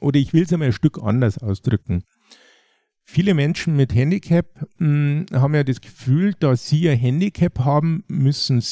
oder 0.00 0.18
ich 0.18 0.32
will 0.32 0.42
es 0.42 0.52
einmal 0.52 0.68
ein 0.68 0.72
Stück 0.72 0.98
anders 1.02 1.38
ausdrücken. 1.38 2.02
Viele 3.12 3.34
Menschen 3.34 3.74
mit 3.74 3.92
Handicap 3.92 4.46
mh, 4.78 5.26
hm, 5.26 5.26
haben 5.32 5.54
ja 5.56 5.64
das 5.64 5.80
Gefühl, 5.80 6.32
dass 6.34 6.68
sie 6.68 6.88
ein 6.88 6.96
Handicap 6.96 7.58
haben, 7.58 8.04
müssen, 8.06 8.62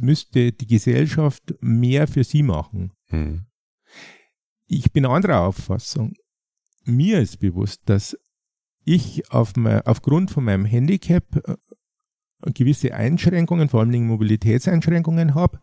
müsste 0.00 0.52
die 0.52 0.66
Gesellschaft 0.66 1.54
mehr 1.60 2.08
für 2.08 2.24
sie 2.24 2.42
machen. 2.42 2.94
Hm. 3.08 3.44
Ich 4.66 4.92
bin 4.92 5.04
anderer 5.04 5.42
Auffassung. 5.42 6.14
Mir 6.84 7.20
ist 7.20 7.38
bewusst, 7.38 7.82
dass 7.84 8.16
ich 8.86 9.30
auf 9.30 9.56
mein, 9.56 9.82
aufgrund 9.82 10.30
von 10.30 10.44
meinem 10.44 10.64
Handicap 10.64 11.36
äh, 11.46 12.52
gewisse 12.52 12.94
Einschränkungen, 12.94 13.68
vor 13.68 13.80
allem 13.80 14.06
Mobilitätseinschränkungen 14.06 15.34
habe 15.34 15.60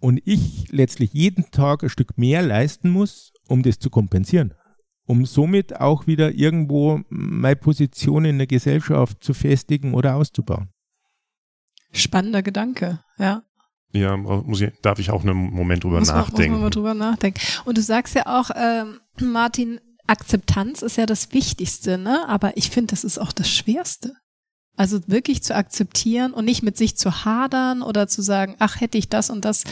und 0.00 0.20
ich 0.26 0.70
letztlich 0.70 1.14
jeden 1.14 1.50
Tag 1.50 1.82
ein 1.82 1.88
Stück 1.88 2.18
mehr 2.18 2.42
leisten 2.42 2.90
muss, 2.90 3.32
um 3.48 3.62
das 3.62 3.78
zu 3.78 3.88
kompensieren 3.88 4.52
um 5.06 5.24
somit 5.24 5.80
auch 5.80 6.06
wieder 6.06 6.32
irgendwo 6.32 7.00
meine 7.08 7.56
Position 7.56 8.24
in 8.24 8.38
der 8.38 8.46
Gesellschaft 8.46 9.22
zu 9.22 9.34
festigen 9.34 9.94
oder 9.94 10.16
auszubauen. 10.16 10.68
Spannender 11.92 12.42
Gedanke, 12.42 13.00
ja. 13.18 13.42
Ja, 13.92 14.16
muss 14.16 14.60
ich, 14.60 14.72
darf 14.82 14.98
ich 14.98 15.10
auch 15.10 15.22
einen 15.22 15.36
Moment 15.36 15.84
drüber 15.84 16.00
muss 16.00 16.08
nachdenken. 16.08 16.52
muss 16.52 16.60
man 16.60 16.60
mal 16.60 16.70
drüber 16.70 16.94
nachdenken. 16.94 17.40
Und 17.64 17.78
du 17.78 17.82
sagst 17.82 18.14
ja 18.14 18.26
auch, 18.26 18.50
ähm, 18.54 19.00
Martin, 19.20 19.80
Akzeptanz 20.06 20.82
ist 20.82 20.96
ja 20.96 21.06
das 21.06 21.32
Wichtigste, 21.32 21.96
ne? 21.96 22.28
Aber 22.28 22.56
ich 22.56 22.70
finde, 22.70 22.90
das 22.90 23.04
ist 23.04 23.18
auch 23.18 23.32
das 23.32 23.48
Schwerste. 23.48 24.14
Also 24.76 25.00
wirklich 25.06 25.42
zu 25.42 25.54
akzeptieren 25.54 26.32
und 26.32 26.44
nicht 26.44 26.62
mit 26.62 26.76
sich 26.76 26.96
zu 26.96 27.24
hadern 27.24 27.82
oder 27.82 28.08
zu 28.08 28.20
sagen, 28.20 28.56
ach, 28.58 28.80
hätte 28.80 28.98
ich 28.98 29.08
das 29.08 29.30
und 29.30 29.44
das 29.44 29.64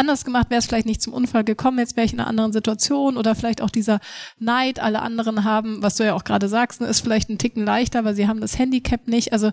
anders 0.00 0.24
gemacht, 0.24 0.50
wäre 0.50 0.58
es 0.58 0.66
vielleicht 0.66 0.86
nicht 0.86 1.02
zum 1.02 1.12
Unfall 1.12 1.44
gekommen, 1.44 1.78
jetzt 1.78 1.96
wäre 1.96 2.04
ich 2.04 2.12
in 2.12 2.20
einer 2.20 2.28
anderen 2.28 2.52
Situation 2.52 3.16
oder 3.16 3.34
vielleicht 3.34 3.62
auch 3.62 3.70
dieser 3.70 4.00
Neid, 4.38 4.80
alle 4.80 5.02
anderen 5.02 5.44
haben, 5.44 5.82
was 5.82 5.96
du 5.96 6.04
ja 6.04 6.14
auch 6.14 6.24
gerade 6.24 6.48
sagst, 6.48 6.80
ne, 6.80 6.88
ist 6.88 7.00
vielleicht 7.00 7.28
ein 7.28 7.38
Ticken 7.38 7.64
leichter, 7.64 8.04
weil 8.04 8.14
sie 8.14 8.26
haben 8.26 8.40
das 8.40 8.58
Handicap 8.58 9.06
nicht. 9.06 9.32
Also 9.32 9.52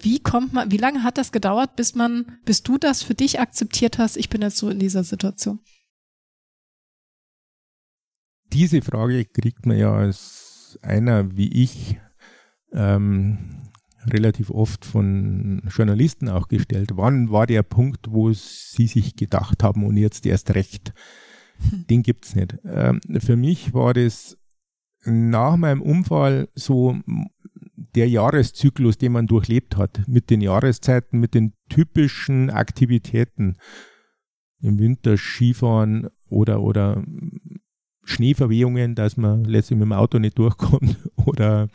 wie 0.00 0.20
kommt 0.20 0.52
man, 0.52 0.70
wie 0.70 0.76
lange 0.76 1.02
hat 1.02 1.16
das 1.16 1.32
gedauert, 1.32 1.76
bis 1.76 1.94
man, 1.94 2.38
bis 2.44 2.62
du 2.62 2.76
das 2.76 3.02
für 3.02 3.14
dich 3.14 3.40
akzeptiert 3.40 3.98
hast, 3.98 4.16
ich 4.16 4.28
bin 4.28 4.42
jetzt 4.42 4.58
so 4.58 4.68
in 4.68 4.78
dieser 4.78 5.04
Situation? 5.04 5.60
Diese 8.52 8.82
Frage 8.82 9.24
kriegt 9.24 9.66
man 9.66 9.78
ja 9.78 9.92
als 9.94 10.78
einer 10.82 11.36
wie 11.36 11.62
ich 11.62 11.98
ähm, 12.72 13.67
relativ 14.12 14.50
oft 14.50 14.84
von 14.84 15.62
Journalisten 15.68 16.28
auch 16.28 16.48
gestellt. 16.48 16.92
Wann 16.94 17.30
war 17.30 17.46
der 17.46 17.62
Punkt, 17.62 18.06
wo 18.10 18.32
sie 18.32 18.86
sich 18.86 19.16
gedacht 19.16 19.62
haben 19.62 19.84
und 19.84 19.96
jetzt 19.96 20.26
erst 20.26 20.54
recht? 20.54 20.92
Hm. 21.70 21.86
Den 21.88 22.02
gibt's 22.02 22.34
nicht. 22.34 22.56
Ähm, 22.64 23.00
für 23.18 23.36
mich 23.36 23.74
war 23.74 23.94
das 23.94 24.36
nach 25.04 25.56
meinem 25.56 25.82
Unfall 25.82 26.48
so 26.54 26.96
der 27.94 28.08
Jahreszyklus, 28.08 28.98
den 28.98 29.12
man 29.12 29.26
durchlebt 29.26 29.76
hat, 29.76 30.02
mit 30.06 30.30
den 30.30 30.40
Jahreszeiten, 30.40 31.20
mit 31.20 31.34
den 31.34 31.54
typischen 31.68 32.50
Aktivitäten. 32.50 33.56
Im 34.60 34.78
Winter 34.78 35.16
Skifahren 35.16 36.08
oder, 36.28 36.60
oder 36.60 37.04
Schneeverwehungen, 38.04 38.94
dass 38.94 39.16
man 39.16 39.44
letztlich 39.44 39.78
mit 39.78 39.86
dem 39.86 39.92
Auto 39.92 40.18
nicht 40.18 40.38
durchkommt 40.38 40.96
oder 41.26 41.68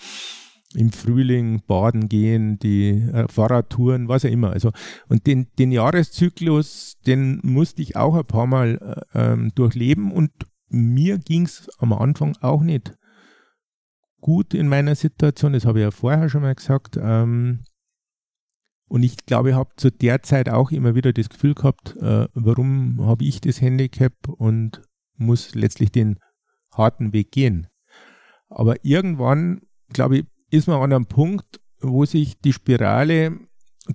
im 0.75 0.91
Frühling 0.91 1.61
baden 1.67 2.09
gehen, 2.09 2.59
die 2.59 2.89
äh, 2.89 3.27
Fahrradtouren, 3.27 4.07
was 4.07 4.25
auch 4.25 4.29
immer. 4.29 4.51
Also, 4.51 4.71
und 5.07 5.27
den, 5.27 5.47
den 5.59 5.71
Jahreszyklus, 5.71 6.97
den 7.05 7.39
musste 7.43 7.81
ich 7.81 7.95
auch 7.95 8.15
ein 8.15 8.25
paar 8.25 8.47
Mal 8.47 9.05
äh, 9.13 9.33
ähm, 9.33 9.51
durchleben 9.55 10.11
und 10.11 10.31
mir 10.69 11.19
ging's 11.19 11.69
am 11.77 11.93
Anfang 11.93 12.35
auch 12.41 12.61
nicht 12.61 12.93
gut 14.23 14.53
in 14.53 14.67
meiner 14.67 14.95
Situation, 14.95 15.53
das 15.53 15.65
habe 15.65 15.79
ich 15.79 15.83
ja 15.83 15.91
vorher 15.91 16.29
schon 16.29 16.41
mal 16.41 16.55
gesagt. 16.55 16.97
Ähm, 16.99 17.65
und 18.87 19.03
ich 19.03 19.17
glaube, 19.25 19.49
ich 19.49 19.55
habe 19.55 19.71
zu 19.75 19.91
der 19.91 20.23
Zeit 20.23 20.49
auch 20.49 20.71
immer 20.71 20.95
wieder 20.95 21.13
das 21.13 21.29
Gefühl 21.29 21.53
gehabt, 21.53 21.95
äh, 21.97 22.27
warum 22.33 23.05
habe 23.05 23.25
ich 23.25 23.41
das 23.41 23.61
Handicap 23.61 24.13
und 24.29 24.81
muss 25.15 25.55
letztlich 25.55 25.91
den 25.91 26.19
harten 26.71 27.11
Weg 27.13 27.31
gehen. 27.31 27.67
Aber 28.49 28.75
irgendwann, 28.83 29.61
glaube 29.89 30.19
ich, 30.19 30.25
ist 30.53 30.67
man 30.67 30.79
an 30.81 30.93
einem 30.93 31.05
Punkt, 31.07 31.59
wo 31.81 32.05
sich 32.05 32.39
die 32.39 32.53
Spirale 32.53 33.39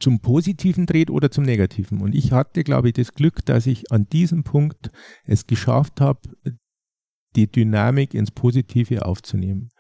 zum 0.01 0.21
Positiven 0.21 0.87
dreht 0.87 1.09
oder 1.09 1.31
zum 1.31 1.45
Negativen. 1.45 2.01
Und 2.01 2.17
ich 2.17 2.33
hatte, 2.33 2.65
glaube 2.65 2.89
ich, 2.89 2.95
das 2.95 3.15
Glück, 3.15 3.45
dass 3.47 3.67
ich 3.67 3.93
an 3.93 4.09
diesem 4.09 4.43
Punkt 4.43 4.91
es 5.25 5.47
geschafft 5.47 6.01
habe, 6.01 6.21
die 7.37 7.51
Dynamik 7.51 8.13
ins 8.13 8.33
Positive 8.33 9.07
aufzunehmen. 9.07 9.71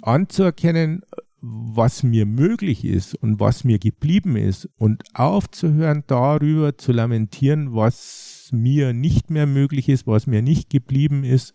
Anzuerkennen, 0.00 1.02
was 1.42 2.02
mir 2.02 2.24
möglich 2.24 2.84
ist 2.84 3.14
und 3.14 3.38
was 3.38 3.64
mir 3.64 3.78
geblieben 3.78 4.36
ist 4.36 4.68
und 4.76 5.02
aufzuhören, 5.12 6.04
darüber 6.06 6.78
zu 6.78 6.90
lamentieren, 6.90 7.74
was 7.74 8.41
mir 8.52 8.92
nicht 8.92 9.30
mehr 9.30 9.46
möglich 9.46 9.88
ist, 9.88 10.06
was 10.06 10.26
mir 10.26 10.42
nicht 10.42 10.70
geblieben 10.70 11.24
ist 11.24 11.52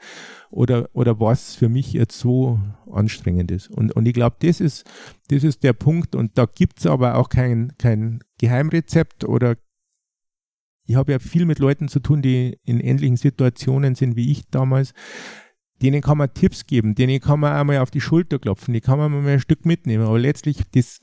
oder, 0.50 0.90
oder 0.94 1.20
was 1.20 1.56
für 1.56 1.70
mich 1.70 1.94
jetzt 1.94 2.20
so 2.20 2.60
anstrengend 2.92 3.52
ist. 3.52 3.70
Und, 3.70 3.96
und 3.96 4.08
ich 4.08 4.14
glaube, 4.14 4.38
das 4.40 4.60
ist, 4.60 4.86
das 5.30 5.44
ist 5.44 5.64
der 5.64 5.74
Punkt 5.74 6.16
und 6.16 6.38
da 6.38 6.46
gibt's 6.46 6.86
aber 6.86 7.16
auch 7.16 7.30
kein, 7.30 7.74
kein 7.78 8.24
Geheimrezept 8.40 9.24
oder 9.24 9.56
ich 10.90 10.96
habe 10.96 11.12
ja 11.12 11.20
viel 11.20 11.46
mit 11.46 11.60
Leuten 11.60 11.90
zu 11.90 12.00
tun, 12.00 12.22
die 12.22 12.60
in 12.64 12.80
ähnlichen 12.80 13.18
Situationen 13.18 13.96
sind 13.96 14.16
wie 14.16 14.32
ich 14.32 14.50
damals 14.50 14.94
denen 15.82 16.02
kann 16.02 16.18
man 16.18 16.34
Tipps 16.34 16.66
geben, 16.66 16.96
denen 16.96 17.20
kann 17.20 17.40
man 17.40 17.54
einmal 17.54 17.80
auf 17.80 17.92
die 17.92 18.02
Schulter 18.02 18.40
klopfen, 18.40 18.74
die 18.74 18.82
kann 18.82 18.98
man 18.98 19.12
mal 19.12 19.28
ein 19.28 19.40
Stück 19.40 19.66
mitnehmen. 19.66 20.06
Aber 20.06 20.20
letztlich 20.20 20.58
das, 20.74 21.00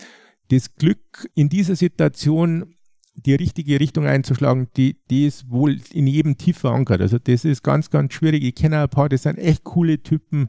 das 0.50 0.74
Glück 0.74 1.28
in 1.34 1.48
dieser 1.48 1.76
Situation 1.76 2.73
die 3.14 3.34
richtige 3.34 3.78
Richtung 3.80 4.06
einzuschlagen, 4.06 4.68
die, 4.76 4.96
die 5.10 5.26
ist 5.26 5.48
wohl 5.50 5.78
in 5.92 6.06
jedem 6.06 6.36
tief 6.36 6.58
verankert. 6.58 7.00
Also 7.00 7.18
das 7.18 7.44
ist 7.44 7.62
ganz, 7.62 7.90
ganz 7.90 8.12
schwierig. 8.12 8.42
Ich 8.42 8.54
kenne 8.54 8.82
ein 8.82 8.88
paar, 8.88 9.08
das 9.08 9.22
sind 9.22 9.38
echt 9.38 9.64
coole 9.64 10.02
Typen 10.02 10.48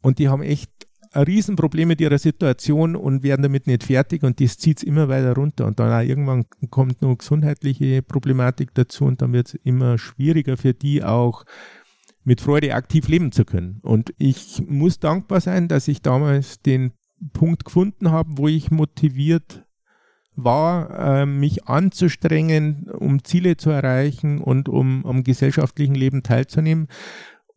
und 0.00 0.18
die 0.18 0.28
haben 0.28 0.42
echt 0.42 0.70
ein 1.12 1.24
Riesenproblem 1.24 1.88
mit 1.88 2.00
ihrer 2.00 2.18
Situation 2.18 2.96
und 2.96 3.22
werden 3.22 3.42
damit 3.42 3.66
nicht 3.66 3.84
fertig 3.84 4.22
und 4.22 4.40
das 4.40 4.56
zieht 4.56 4.78
es 4.78 4.82
immer 4.82 5.08
weiter 5.08 5.34
runter. 5.34 5.66
Und 5.66 5.78
dann 5.78 5.92
auch 5.92 6.06
irgendwann 6.06 6.46
kommt 6.70 7.02
noch 7.02 7.16
gesundheitliche 7.16 8.02
Problematik 8.02 8.70
dazu 8.74 9.04
und 9.04 9.20
dann 9.20 9.32
wird 9.32 9.48
es 9.48 9.54
immer 9.54 9.98
schwieriger 9.98 10.56
für 10.56 10.72
die 10.72 11.04
auch 11.04 11.44
mit 12.24 12.40
Freude 12.40 12.74
aktiv 12.74 13.08
leben 13.08 13.32
zu 13.32 13.44
können. 13.44 13.80
Und 13.82 14.14
ich 14.18 14.62
muss 14.66 15.00
dankbar 15.00 15.40
sein, 15.40 15.68
dass 15.68 15.88
ich 15.88 16.02
damals 16.02 16.60
den 16.60 16.92
Punkt 17.32 17.64
gefunden 17.64 18.10
habe, 18.10 18.30
wo 18.36 18.48
ich 18.48 18.70
motiviert 18.70 19.64
war, 20.34 21.20
äh, 21.20 21.26
mich 21.26 21.66
anzustrengen, 21.66 22.90
um 22.90 23.24
Ziele 23.24 23.56
zu 23.56 23.70
erreichen 23.70 24.40
und 24.40 24.68
um 24.68 25.04
am 25.06 25.24
gesellschaftlichen 25.24 25.94
Leben 25.94 26.22
teilzunehmen. 26.22 26.88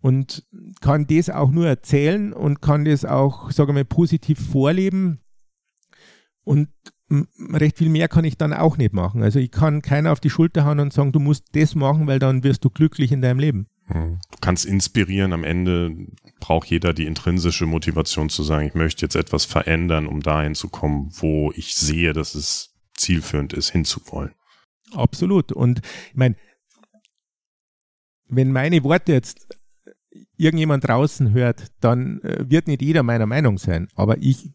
Und 0.01 0.45
kann 0.81 1.07
das 1.07 1.29
auch 1.29 1.49
nur 1.49 1.67
erzählen 1.67 2.31
und 2.31 2.61
kann 2.61 2.85
das 2.85 3.05
auch, 3.05 3.49
sagen 3.51 3.69
wir 3.69 3.73
mal, 3.73 3.85
positiv 3.85 4.39
vorleben. 4.39 5.19
Und 6.43 6.69
recht 7.53 7.77
viel 7.77 7.89
mehr 7.89 8.07
kann 8.07 8.25
ich 8.25 8.37
dann 8.37 8.53
auch 8.53 8.77
nicht 8.77 8.93
machen. 8.93 9.23
Also 9.23 9.39
ich 9.39 9.51
kann 9.51 9.81
keiner 9.81 10.11
auf 10.11 10.19
die 10.19 10.29
Schulter 10.29 10.65
hauen 10.65 10.79
und 10.79 10.93
sagen, 10.93 11.11
du 11.11 11.19
musst 11.19 11.45
das 11.53 11.75
machen, 11.75 12.07
weil 12.07 12.19
dann 12.19 12.43
wirst 12.43 12.63
du 12.65 12.69
glücklich 12.69 13.11
in 13.11 13.21
deinem 13.21 13.39
Leben. 13.39 13.67
Du 13.87 14.17
kannst 14.41 14.65
inspirieren. 14.65 15.33
Am 15.33 15.43
Ende 15.43 15.95
braucht 16.39 16.69
jeder 16.69 16.93
die 16.93 17.05
intrinsische 17.05 17.65
Motivation 17.65 18.29
zu 18.29 18.43
sagen, 18.43 18.67
ich 18.67 18.73
möchte 18.73 19.05
jetzt 19.05 19.15
etwas 19.15 19.45
verändern, 19.45 20.07
um 20.07 20.21
dahin 20.21 20.55
zu 20.55 20.69
kommen, 20.69 21.11
wo 21.19 21.51
ich 21.55 21.75
sehe, 21.75 22.13
dass 22.13 22.35
es 22.35 22.73
zielführend 22.95 23.53
ist, 23.53 23.69
hinzuwollen. 23.69 24.33
Absolut. 24.93 25.51
Und 25.51 25.81
ich 26.09 26.15
meine, 26.15 26.35
wenn 28.27 28.51
meine 28.51 28.83
Worte 28.83 29.13
jetzt 29.13 29.47
irgendjemand 30.37 30.87
draußen 30.87 31.33
hört, 31.33 31.71
dann 31.79 32.21
äh, 32.21 32.49
wird 32.49 32.67
nicht 32.67 32.81
jeder 32.81 33.03
meiner 33.03 33.25
Meinung 33.25 33.57
sein. 33.57 33.87
Aber 33.95 34.17
ich 34.17 34.51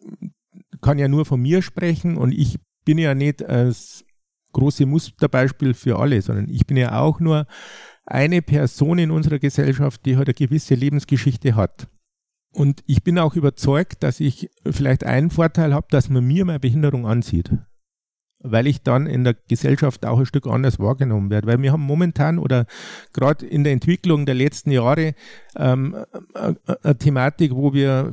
kann 0.80 0.98
ja 0.98 1.08
nur 1.08 1.24
von 1.24 1.40
mir 1.40 1.62
sprechen 1.62 2.16
und 2.16 2.32
ich 2.32 2.58
bin 2.84 2.98
ja 2.98 3.14
nicht 3.14 3.42
das 3.42 4.04
große 4.52 4.86
Musterbeispiel 4.86 5.74
für 5.74 5.98
alle, 5.98 6.20
sondern 6.22 6.48
ich 6.48 6.66
bin 6.66 6.76
ja 6.76 6.98
auch 6.98 7.20
nur 7.20 7.46
eine 8.10 8.42
Person 8.42 8.98
in 8.98 9.10
unserer 9.10 9.38
Gesellschaft, 9.38 10.04
die 10.04 10.16
halt 10.16 10.28
eine 10.28 10.34
gewisse 10.34 10.74
Lebensgeschichte 10.74 11.54
hat. 11.54 11.88
Und 12.52 12.82
ich 12.86 13.04
bin 13.04 13.18
auch 13.18 13.36
überzeugt, 13.36 14.02
dass 14.02 14.18
ich 14.18 14.50
vielleicht 14.68 15.04
einen 15.04 15.30
Vorteil 15.30 15.72
habe, 15.72 15.86
dass 15.90 16.08
man 16.10 16.26
mir 16.26 16.44
meine 16.44 16.58
Behinderung 16.58 17.06
ansieht. 17.06 17.52
Weil 18.42 18.66
ich 18.66 18.82
dann 18.82 19.06
in 19.06 19.22
der 19.22 19.34
Gesellschaft 19.34 20.04
auch 20.06 20.18
ein 20.18 20.26
Stück 20.26 20.46
anders 20.46 20.78
wahrgenommen 20.78 21.30
werde. 21.30 21.46
Weil 21.46 21.62
wir 21.62 21.72
haben 21.72 21.82
momentan 21.82 22.38
oder 22.38 22.66
gerade 23.12 23.46
in 23.46 23.62
der 23.62 23.72
Entwicklung 23.72 24.26
der 24.26 24.34
letzten 24.34 24.72
Jahre 24.72 25.14
ähm, 25.56 25.94
eine 26.34 26.98
Thematik, 26.98 27.54
wo 27.54 27.72
wir 27.72 28.10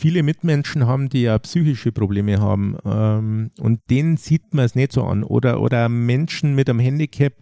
viele 0.00 0.22
Mitmenschen 0.22 0.86
haben, 0.86 1.08
die 1.08 1.22
ja 1.22 1.38
psychische 1.38 1.92
Probleme 1.92 2.40
haben 2.40 2.76
ähm, 2.84 3.50
und 3.60 3.80
denen 3.90 4.16
sieht 4.16 4.54
man 4.54 4.64
es 4.64 4.74
nicht 4.74 4.92
so 4.92 5.04
an. 5.04 5.22
Oder, 5.22 5.60
oder 5.60 5.88
Menschen 5.88 6.54
mit 6.54 6.68
einem 6.68 6.80
Handicap, 6.80 7.34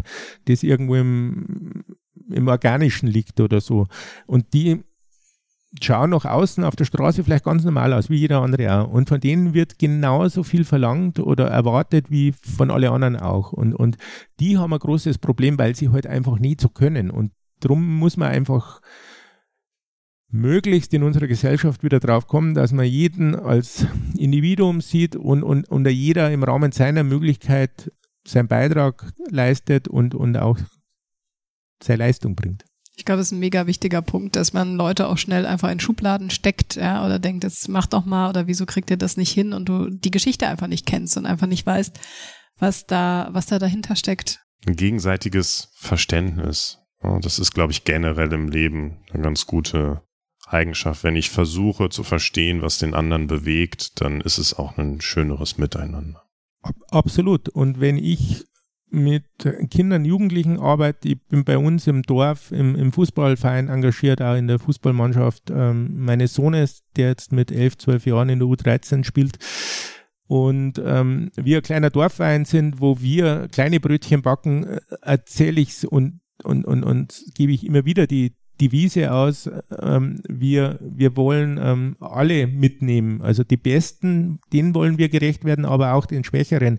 das 0.46 0.62
irgendwo 0.62 0.96
im, 0.96 1.84
im 2.28 2.48
Organischen 2.48 3.08
liegt 3.08 3.40
oder 3.40 3.60
so. 3.60 3.86
Und 4.26 4.52
die 4.52 4.82
schauen 5.80 6.10
nach 6.10 6.24
außen 6.24 6.64
auf 6.64 6.76
der 6.76 6.86
Straße 6.86 7.22
vielleicht 7.22 7.44
ganz 7.44 7.64
normal 7.64 7.92
aus, 7.92 8.10
wie 8.10 8.16
jeder 8.16 8.40
andere 8.40 8.80
auch. 8.80 8.88
Und 8.88 9.08
von 9.08 9.20
denen 9.20 9.54
wird 9.54 9.78
genauso 9.78 10.42
viel 10.42 10.64
verlangt 10.64 11.20
oder 11.20 11.48
erwartet 11.48 12.10
wie 12.10 12.32
von 12.32 12.70
alle 12.70 12.90
anderen 12.90 13.16
auch. 13.16 13.52
Und, 13.52 13.74
und 13.74 13.96
die 14.40 14.58
haben 14.58 14.72
ein 14.72 14.78
großes 14.78 15.18
Problem, 15.18 15.58
weil 15.58 15.76
sie 15.76 15.90
halt 15.90 16.06
einfach 16.06 16.38
nie 16.38 16.56
so 16.58 16.68
können. 16.68 17.10
Und 17.10 17.32
darum 17.60 17.98
muss 17.98 18.16
man 18.16 18.30
einfach 18.30 18.80
möglichst 20.30 20.92
in 20.92 21.02
unserer 21.02 21.26
Gesellschaft 21.26 21.82
wieder 21.82 22.00
drauf 22.00 22.26
kommen, 22.26 22.54
dass 22.54 22.72
man 22.72 22.84
jeden 22.84 23.34
als 23.34 23.86
Individuum 24.16 24.80
sieht 24.80 25.16
und, 25.16 25.42
und, 25.42 25.68
und 25.68 25.88
jeder 25.88 26.30
im 26.30 26.42
Rahmen 26.42 26.72
seiner 26.72 27.02
Möglichkeit 27.02 27.92
seinen 28.26 28.48
Beitrag 28.48 29.12
leistet 29.30 29.88
und, 29.88 30.14
und 30.14 30.36
auch 30.36 30.58
seine 31.82 32.04
Leistung 32.04 32.34
bringt. 32.34 32.64
Ich 32.96 33.04
glaube, 33.04 33.18
das 33.18 33.28
ist 33.28 33.32
ein 33.32 33.38
mega 33.38 33.66
wichtiger 33.66 34.02
Punkt, 34.02 34.34
dass 34.34 34.52
man 34.52 34.74
Leute 34.74 35.06
auch 35.06 35.18
schnell 35.18 35.46
einfach 35.46 35.70
in 35.70 35.78
Schubladen 35.78 36.30
steckt, 36.30 36.74
ja, 36.74 37.06
oder 37.06 37.20
denkt, 37.20 37.44
das 37.44 37.68
macht 37.68 37.92
doch 37.92 38.04
mal 38.04 38.28
oder 38.28 38.48
wieso 38.48 38.66
kriegt 38.66 38.90
ihr 38.90 38.96
das 38.96 39.16
nicht 39.16 39.30
hin 39.30 39.52
und 39.52 39.68
du 39.68 39.88
die 39.88 40.10
Geschichte 40.10 40.48
einfach 40.48 40.66
nicht 40.66 40.84
kennst 40.84 41.16
und 41.16 41.24
einfach 41.24 41.46
nicht 41.46 41.64
weißt, 41.64 41.98
was 42.58 42.86
da, 42.86 43.28
was 43.32 43.46
da 43.46 43.60
dahinter 43.60 43.94
steckt. 43.94 44.40
Ein 44.66 44.74
gegenseitiges 44.74 45.70
Verständnis. 45.76 46.80
Das 47.22 47.38
ist, 47.38 47.54
glaube 47.54 47.70
ich, 47.70 47.84
generell 47.84 48.32
im 48.32 48.48
Leben 48.48 48.98
eine 49.12 49.22
ganz 49.22 49.46
gute 49.46 50.02
Eigenschaft. 50.52 51.04
Wenn 51.04 51.16
ich 51.16 51.30
versuche 51.30 51.88
zu 51.88 52.02
verstehen, 52.02 52.62
was 52.62 52.78
den 52.78 52.94
anderen 52.94 53.26
bewegt, 53.26 54.00
dann 54.00 54.20
ist 54.20 54.38
es 54.38 54.58
auch 54.58 54.78
ein 54.78 55.00
schöneres 55.00 55.58
Miteinander. 55.58 56.24
Absolut. 56.90 57.48
Und 57.48 57.80
wenn 57.80 57.96
ich 57.96 58.44
mit 58.90 59.24
Kindern, 59.70 60.04
Jugendlichen 60.04 60.58
arbeite, 60.58 61.08
ich 61.08 61.22
bin 61.26 61.44
bei 61.44 61.58
uns 61.58 61.86
im 61.86 62.02
Dorf, 62.02 62.52
im, 62.52 62.74
im 62.74 62.92
Fußballverein 62.92 63.68
engagiert, 63.68 64.22
auch 64.22 64.34
in 64.34 64.48
der 64.48 64.58
Fußballmannschaft 64.58 65.50
ähm, 65.50 66.04
meines 66.04 66.34
Sohnes, 66.34 66.84
der 66.96 67.08
jetzt 67.08 67.32
mit 67.32 67.52
elf, 67.52 67.76
zwölf 67.76 68.06
Jahren 68.06 68.30
in 68.30 68.38
der 68.38 68.48
U13 68.48 69.04
spielt. 69.04 69.38
Und 70.26 70.80
ähm, 70.84 71.30
wir 71.36 71.58
ein 71.58 71.62
kleiner 71.62 71.90
Dorfverein 71.90 72.44
sind, 72.44 72.80
wo 72.80 73.00
wir 73.00 73.48
kleine 73.48 73.80
Brötchen 73.80 74.22
backen, 74.22 74.64
äh, 74.64 74.80
erzähle 75.02 75.60
ich 75.60 75.70
es 75.70 75.84
und, 75.84 76.20
und, 76.42 76.64
und, 76.64 76.84
und 76.84 77.24
gebe 77.34 77.52
ich 77.52 77.66
immer 77.66 77.84
wieder 77.84 78.06
die, 78.06 78.34
Devise 78.60 79.12
aus, 79.12 79.50
ähm, 79.80 80.20
wir, 80.28 80.78
wir 80.80 81.16
wollen 81.16 81.58
ähm, 81.60 81.96
alle 82.00 82.46
mitnehmen. 82.46 83.22
Also 83.22 83.44
die 83.44 83.56
Besten, 83.56 84.40
denen 84.52 84.74
wollen 84.74 84.98
wir 84.98 85.08
gerecht 85.08 85.44
werden, 85.44 85.64
aber 85.64 85.94
auch 85.94 86.06
den 86.06 86.24
Schwächeren. 86.24 86.78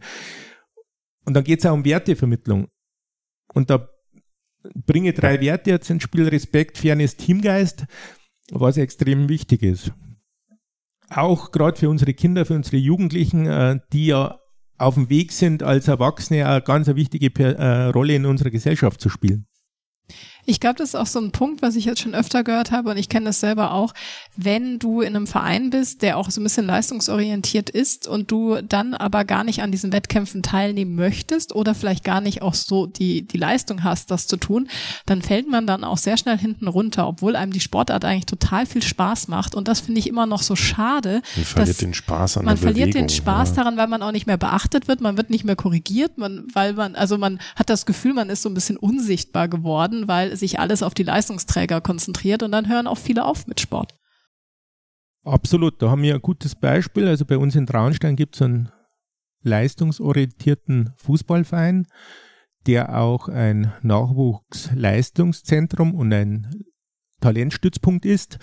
Und 1.26 1.34
dann 1.34 1.44
geht 1.44 1.60
es 1.60 1.66
auch 1.66 1.74
um 1.74 1.86
Wertevermittlung. 1.86 2.68
Und 3.54 3.70
da 3.70 3.90
bringe 4.74 5.14
drei 5.14 5.40
Werte 5.42 5.72
jetzt 5.72 5.90
ins 5.90 6.04
Spiel, 6.04 6.28
Respekt, 6.28 6.78
Fairness, 6.78 7.16
Teamgeist, 7.16 7.86
was 8.52 8.78
extrem 8.78 9.30
wichtig 9.30 9.64
ist. 9.64 9.92
Auch 11.10 11.52
gerade 11.52 11.78
für 11.78 11.90
unsere 11.90 12.14
Kinder, 12.14 12.46
für 12.46 12.56
unsere 12.56 12.78
Jugendlichen, 12.78 13.48
äh, 13.48 13.80
die 13.94 14.08
ja 14.08 14.40
auf 14.78 14.94
dem 14.94 15.10
Weg 15.10 15.32
sind, 15.32 15.64
als 15.64 15.88
Erwachsene 15.88 16.48
eine 16.48 16.62
ganz 16.62 16.88
wichtige 16.88 17.28
äh, 17.44 17.86
Rolle 17.86 18.16
in 18.16 18.26
unserer 18.26 18.50
Gesellschaft 18.50 19.02
zu 19.02 19.10
spielen. 19.10 19.49
Ich 20.50 20.60
glaube, 20.60 20.78
das 20.78 20.90
ist 20.90 20.96
auch 20.96 21.06
so 21.06 21.20
ein 21.20 21.30
Punkt, 21.30 21.62
was 21.62 21.76
ich 21.76 21.86
jetzt 21.86 22.02
schon 22.02 22.16
öfter 22.16 22.44
gehört 22.44 22.72
habe 22.72 22.90
und 22.90 22.98
ich 22.98 23.08
kenne 23.08 23.28
das 23.28 23.40
selber 23.40 23.72
auch. 23.72 23.94
Wenn 24.36 24.80
du 24.80 25.02
in 25.02 25.16
einem 25.16 25.28
Verein 25.28 25.70
bist, 25.70 26.02
der 26.02 26.18
auch 26.18 26.32
so 26.32 26.42
ein 26.42 26.44
bisschen 26.44 26.66
leistungsorientiert 26.66 27.70
ist 27.70 28.08
und 28.08 28.32
du 28.32 28.60
dann 28.68 28.96
aber 28.96 29.26
gar 29.26 29.44
nicht 29.44 29.62
an 29.62 29.72
diesen 29.72 29.94
Wettkämpfen 29.94 30.42
teilnehmen 30.42 30.96
möchtest 30.96 31.54
oder 31.54 31.76
vielleicht 31.76 32.04
gar 32.04 32.20
nicht 32.20 32.42
auch 32.42 32.56
so 32.56 32.88
die, 32.88 33.28
die 33.28 33.38
Leistung 33.38 33.84
hast, 33.84 34.10
das 34.10 34.26
zu 34.26 34.38
tun, 34.38 34.68
dann 35.06 35.22
fällt 35.22 35.48
man 35.48 35.68
dann 35.68 35.84
auch 35.84 36.00
sehr 36.00 36.18
schnell 36.18 36.40
hinten 36.40 36.68
runter, 36.68 37.08
obwohl 37.08 37.36
einem 37.36 37.54
die 37.54 37.60
Sportart 37.60 38.04
eigentlich 38.04 38.26
total 38.26 38.66
viel 38.66 38.82
Spaß 38.82 39.28
macht. 39.28 39.54
Und 39.54 39.68
das 39.68 39.82
finde 39.82 40.00
ich 40.00 40.08
immer 40.08 40.26
noch 40.26 40.42
so 40.42 40.56
schade. 40.56 41.22
Man 41.36 41.46
verliert 41.46 41.82
den 41.82 41.94
Spaß 41.94 42.38
an 42.38 42.46
Man 42.46 42.56
der 42.56 42.62
verliert 42.64 42.90
Bewegung, 42.90 43.08
den 43.08 43.16
Spaß 43.16 43.50
ja. 43.50 43.56
daran, 43.58 43.78
weil 43.78 43.88
man 43.88 44.02
auch 44.02 44.12
nicht 44.12 44.26
mehr 44.26 44.38
beachtet 44.38 44.88
wird, 44.88 45.00
man 45.00 45.16
wird 45.16 45.30
nicht 45.30 45.44
mehr 45.44 45.56
korrigiert, 45.56 46.18
man, 46.18 46.48
weil 46.54 46.74
man, 46.74 46.96
also 46.96 47.20
man 47.20 47.40
hat 47.56 47.70
das 47.70 47.86
Gefühl, 47.86 48.14
man 48.14 48.32
ist 48.32 48.42
so 48.42 48.50
ein 48.50 48.56
bisschen 48.56 48.78
unsichtbar 48.78 49.48
geworden, 49.48 50.08
weil 50.08 50.39
sich 50.40 50.60
alles 50.60 50.82
auf 50.82 50.94
die 50.94 51.04
Leistungsträger 51.04 51.82
konzentriert 51.82 52.44
und 52.44 52.52
dann 52.52 52.68
hören 52.68 52.88
auch 52.88 52.98
viele 52.98 53.26
auf 53.26 53.48
mit 53.48 53.60
Sport. 53.60 53.94
Absolut, 55.24 55.82
da 55.82 55.92
haben 55.92 56.02
wir 56.02 56.16
ein 56.16 56.22
gutes 56.22 56.56
Beispiel. 56.56 57.08
Also 57.08 57.26
bei 57.26 57.38
uns 57.38 57.56
in 57.56 57.68
Traunstein 57.68 58.16
gibt 58.16 58.36
es 58.36 58.42
einen 58.42 58.72
leistungsorientierten 59.44 60.94
Fußballverein, 60.98 61.88
der 62.66 62.98
auch 62.98 63.30
ein 63.30 63.72
Nachwuchsleistungszentrum 63.82 65.94
und 65.94 66.14
ein 66.14 66.66
Talentstützpunkt 67.22 68.06
ist. 68.06 68.40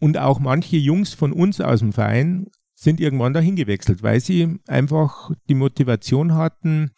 und 0.00 0.18
auch 0.18 0.40
manche 0.40 0.78
Jungs 0.78 1.14
von 1.14 1.32
uns 1.32 1.60
aus 1.60 1.78
dem 1.78 1.92
Verein 1.92 2.48
sind 2.74 2.98
irgendwann 2.98 3.34
dahin 3.34 3.54
gewechselt, 3.54 4.02
weil 4.02 4.18
sie 4.18 4.58
einfach 4.66 5.30
die 5.48 5.54
Motivation 5.54 6.34
hatten, 6.34 6.90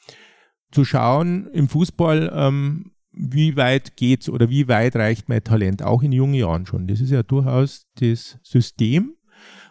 zu 0.72 0.86
schauen 0.86 1.46
im 1.52 1.68
Fußball, 1.68 2.32
ähm, 2.34 2.93
wie 3.16 3.56
weit 3.56 3.96
geht's 3.96 4.28
oder 4.28 4.50
wie 4.50 4.68
weit 4.68 4.96
reicht 4.96 5.28
mein 5.28 5.44
Talent, 5.44 5.82
auch 5.82 6.02
in 6.02 6.12
jungen 6.12 6.34
Jahren 6.34 6.66
schon. 6.66 6.86
Das 6.86 7.00
ist 7.00 7.10
ja 7.10 7.22
durchaus 7.22 7.86
das 8.00 8.38
System. 8.42 9.14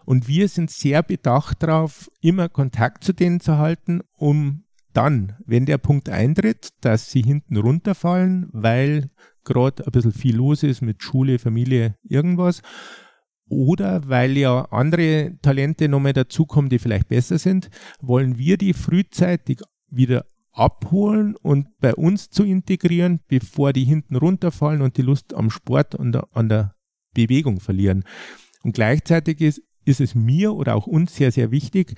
Und 0.05 0.27
wir 0.27 0.47
sind 0.49 0.69
sehr 0.69 1.01
bedacht 1.01 1.63
darauf, 1.63 2.09
immer 2.21 2.49
Kontakt 2.49 3.03
zu 3.03 3.13
denen 3.13 3.39
zu 3.39 3.57
halten, 3.57 4.01
um 4.17 4.63
dann, 4.93 5.35
wenn 5.45 5.65
der 5.65 5.77
Punkt 5.77 6.09
eintritt, 6.09 6.69
dass 6.81 7.09
sie 7.09 7.21
hinten 7.21 7.57
runterfallen, 7.57 8.49
weil 8.51 9.09
gerade 9.43 9.85
ein 9.85 9.91
bisschen 9.91 10.11
viel 10.11 10.35
los 10.35 10.63
ist 10.63 10.81
mit 10.81 11.01
Schule, 11.01 11.39
Familie, 11.39 11.95
irgendwas, 12.03 12.61
oder 13.47 14.07
weil 14.07 14.37
ja 14.37 14.65
andere 14.71 15.37
Talente 15.41 15.89
nochmal 15.89 16.13
dazukommen, 16.13 16.69
die 16.69 16.79
vielleicht 16.79 17.07
besser 17.07 17.37
sind, 17.37 17.69
wollen 18.01 18.37
wir 18.37 18.57
die 18.57 18.73
frühzeitig 18.73 19.61
wieder 19.89 20.25
abholen 20.53 21.35
und 21.35 21.67
bei 21.79 21.93
uns 21.95 22.29
zu 22.29 22.43
integrieren, 22.43 23.19
bevor 23.27 23.73
die 23.73 23.83
hinten 23.83 24.15
runterfallen 24.15 24.81
und 24.81 24.97
die 24.97 25.01
Lust 25.01 25.33
am 25.33 25.49
Sport 25.49 25.95
und 25.95 26.15
an 26.35 26.49
der 26.49 26.75
Bewegung 27.13 27.59
verlieren. 27.59 28.03
Und 28.63 28.73
gleichzeitig 28.73 29.41
ist, 29.41 29.61
ist 29.85 29.99
es 29.99 30.15
mir 30.15 30.53
oder 30.53 30.75
auch 30.75 30.87
uns 30.87 31.15
sehr, 31.15 31.31
sehr 31.31 31.51
wichtig, 31.51 31.95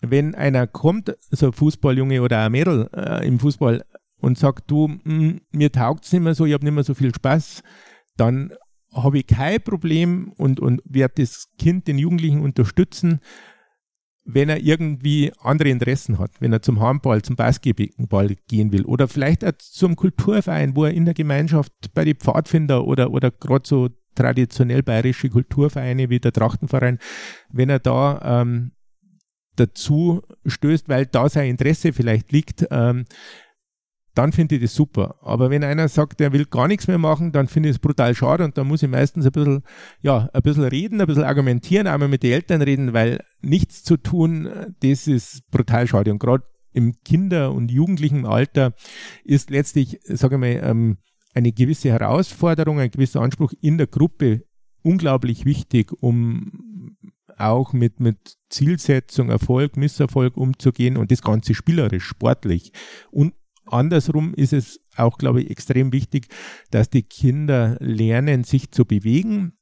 wenn 0.00 0.34
einer 0.34 0.66
kommt, 0.66 1.14
so 1.30 1.46
ein 1.46 1.52
Fußballjunge 1.52 2.22
oder 2.22 2.44
ein 2.44 2.52
Mädel 2.52 2.88
äh, 2.94 3.26
im 3.26 3.38
Fußball 3.38 3.84
und 4.18 4.38
sagt, 4.38 4.70
du, 4.70 4.88
mh, 4.88 5.00
hm, 5.04 5.40
mir 5.52 5.70
taugt's 5.70 6.12
nicht 6.12 6.22
mehr 6.22 6.34
so, 6.34 6.44
ich 6.44 6.54
habe 6.54 6.64
nicht 6.64 6.74
mehr 6.74 6.84
so 6.84 6.94
viel 6.94 7.14
Spaß, 7.14 7.62
dann 8.16 8.52
habe 8.92 9.18
ich 9.18 9.26
kein 9.26 9.62
Problem 9.62 10.32
und, 10.36 10.60
und 10.60 10.82
werde 10.84 11.22
das 11.22 11.48
Kind, 11.58 11.88
den 11.88 11.98
Jugendlichen 11.98 12.40
unterstützen, 12.40 13.20
wenn 14.24 14.48
er 14.48 14.60
irgendwie 14.60 15.32
andere 15.40 15.68
Interessen 15.68 16.18
hat, 16.18 16.30
wenn 16.40 16.52
er 16.52 16.62
zum 16.62 16.80
Handball, 16.80 17.22
zum 17.22 17.36
Basketball 17.36 18.36
gehen 18.48 18.72
will 18.72 18.84
oder 18.84 19.08
vielleicht 19.08 19.44
auch 19.44 19.52
zum 19.58 19.96
Kulturverein, 19.96 20.76
wo 20.76 20.84
er 20.84 20.92
in 20.92 21.04
der 21.04 21.14
Gemeinschaft 21.14 21.72
bei 21.94 22.04
den 22.04 22.16
Pfadfinder 22.16 22.86
oder, 22.86 23.10
oder 23.10 23.30
gerade 23.30 23.66
so 23.66 23.88
traditionell 24.14 24.82
bayerische 24.82 25.28
Kulturvereine 25.28 26.10
wie 26.10 26.20
der 26.20 26.32
Trachtenverein, 26.32 26.98
wenn 27.50 27.70
er 27.70 27.78
da 27.78 28.42
ähm, 28.42 28.72
dazu 29.56 30.22
stößt, 30.46 30.88
weil 30.88 31.06
da 31.06 31.28
sein 31.28 31.50
Interesse 31.50 31.92
vielleicht 31.92 32.32
liegt, 32.32 32.66
ähm, 32.70 33.04
dann 34.14 34.32
finde 34.32 34.56
ich 34.56 34.62
das 34.62 34.74
super. 34.74 35.16
Aber 35.22 35.50
wenn 35.50 35.64
einer 35.64 35.88
sagt, 35.88 36.20
er 36.20 36.32
will 36.32 36.44
gar 36.44 36.68
nichts 36.68 36.86
mehr 36.86 36.98
machen, 36.98 37.32
dann 37.32 37.48
finde 37.48 37.70
ich 37.70 37.76
es 37.76 37.80
brutal 37.80 38.14
schade 38.14 38.44
und 38.44 38.58
da 38.58 38.64
muss 38.64 38.82
ich 38.82 38.88
meistens 38.88 39.24
ein 39.24 39.32
bisschen, 39.32 39.62
ja, 40.02 40.28
ein 40.32 40.42
bisschen 40.42 40.64
reden, 40.64 41.00
ein 41.00 41.06
bisschen 41.06 41.24
argumentieren, 41.24 41.86
einmal 41.86 42.08
mit 42.08 42.22
den 42.22 42.32
Eltern 42.32 42.62
reden, 42.62 42.92
weil 42.92 43.24
nichts 43.40 43.82
zu 43.82 43.96
tun, 43.96 44.74
das 44.80 45.06
ist 45.06 45.50
brutal 45.50 45.86
schade. 45.86 46.10
Und 46.10 46.18
gerade 46.18 46.44
im 46.72 46.94
Kinder- 47.04 47.52
und 47.52 47.70
jugendlichen 47.70 48.26
Alter 48.26 48.74
ist 49.24 49.50
letztlich, 49.50 50.00
sage 50.04 50.36
ich 50.36 50.40
mal, 50.40 50.60
ähm, 50.62 50.98
eine 51.34 51.52
gewisse 51.52 51.90
Herausforderung, 51.90 52.80
ein 52.80 52.90
gewisser 52.90 53.20
Anspruch 53.20 53.52
in 53.60 53.78
der 53.78 53.86
Gruppe 53.86 54.42
unglaublich 54.82 55.44
wichtig, 55.44 55.92
um 56.00 56.96
auch 57.38 57.72
mit, 57.72 58.00
mit 58.00 58.36
Zielsetzung, 58.50 59.30
Erfolg, 59.30 59.76
Misserfolg 59.76 60.36
umzugehen 60.36 60.96
und 60.96 61.10
das 61.10 61.22
Ganze 61.22 61.54
spielerisch, 61.54 62.04
sportlich 62.04 62.72
und 63.10 63.34
andersrum 63.72 64.34
ist 64.34 64.52
es 64.52 64.80
auch, 64.96 65.18
glaube 65.18 65.42
ich, 65.42 65.50
extrem 65.50 65.92
wichtig, 65.92 66.28
dass 66.70 66.90
die 66.90 67.02
Kinder 67.02 67.76
lernen, 67.80 68.44
sich 68.44 68.70
zu 68.70 68.84
bewegen 68.84 69.56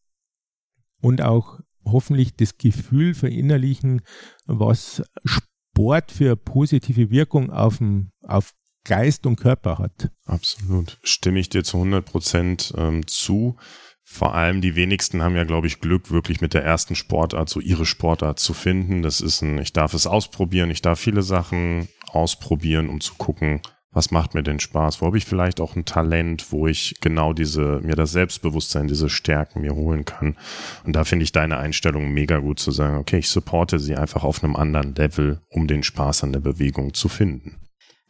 und 1.00 1.22
auch 1.22 1.60
hoffentlich 1.84 2.36
das 2.36 2.58
Gefühl 2.58 3.14
verinnerlichen, 3.14 4.02
was 4.46 5.02
Sport 5.24 6.12
für 6.12 6.36
positive 6.36 7.10
Wirkung 7.10 7.50
auf, 7.50 7.78
dem, 7.78 8.10
auf 8.22 8.52
Geist 8.84 9.26
und 9.26 9.36
Körper 9.36 9.78
hat. 9.78 10.10
Absolut. 10.24 10.98
Stimme 11.02 11.40
ich 11.40 11.48
dir 11.48 11.64
zu 11.64 11.78
100 11.78 12.04
Prozent 12.04 12.72
ähm, 12.76 13.06
zu. 13.06 13.56
Vor 14.02 14.34
allem 14.34 14.60
die 14.60 14.74
wenigsten 14.74 15.22
haben 15.22 15.36
ja, 15.36 15.44
glaube 15.44 15.68
ich, 15.68 15.80
Glück, 15.80 16.10
wirklich 16.10 16.40
mit 16.40 16.54
der 16.54 16.64
ersten 16.64 16.96
Sportart 16.96 17.48
so 17.48 17.60
ihre 17.60 17.86
Sportart 17.86 18.40
zu 18.40 18.54
finden. 18.54 19.02
Das 19.02 19.20
ist 19.20 19.42
ein, 19.42 19.58
ich 19.58 19.72
darf 19.72 19.94
es 19.94 20.06
ausprobieren, 20.06 20.70
ich 20.70 20.82
darf 20.82 20.98
viele 20.98 21.22
Sachen 21.22 21.88
ausprobieren, 22.08 22.88
um 22.88 23.00
zu 23.00 23.14
gucken, 23.14 23.60
was 23.92 24.12
macht 24.12 24.34
mir 24.34 24.42
denn 24.42 24.60
Spaß? 24.60 25.00
Wo 25.00 25.06
habe 25.06 25.18
ich 25.18 25.24
vielleicht 25.24 25.60
auch 25.60 25.74
ein 25.74 25.84
Talent, 25.84 26.52
wo 26.52 26.68
ich 26.68 26.94
genau 27.00 27.32
diese, 27.32 27.80
mir 27.82 27.96
das 27.96 28.12
Selbstbewusstsein, 28.12 28.86
diese 28.86 29.08
Stärken 29.08 29.62
mir 29.62 29.74
holen 29.74 30.04
kann? 30.04 30.36
Und 30.84 30.94
da 30.94 31.04
finde 31.04 31.24
ich 31.24 31.32
deine 31.32 31.58
Einstellung 31.58 32.12
mega 32.12 32.38
gut 32.38 32.60
zu 32.60 32.70
sagen, 32.70 32.98
okay, 32.98 33.18
ich 33.18 33.28
supporte 33.28 33.80
sie 33.80 33.96
einfach 33.96 34.22
auf 34.22 34.44
einem 34.44 34.54
anderen 34.54 34.94
Level, 34.94 35.40
um 35.48 35.66
den 35.66 35.82
Spaß 35.82 36.22
an 36.22 36.32
der 36.32 36.40
Bewegung 36.40 36.94
zu 36.94 37.08
finden. 37.08 37.56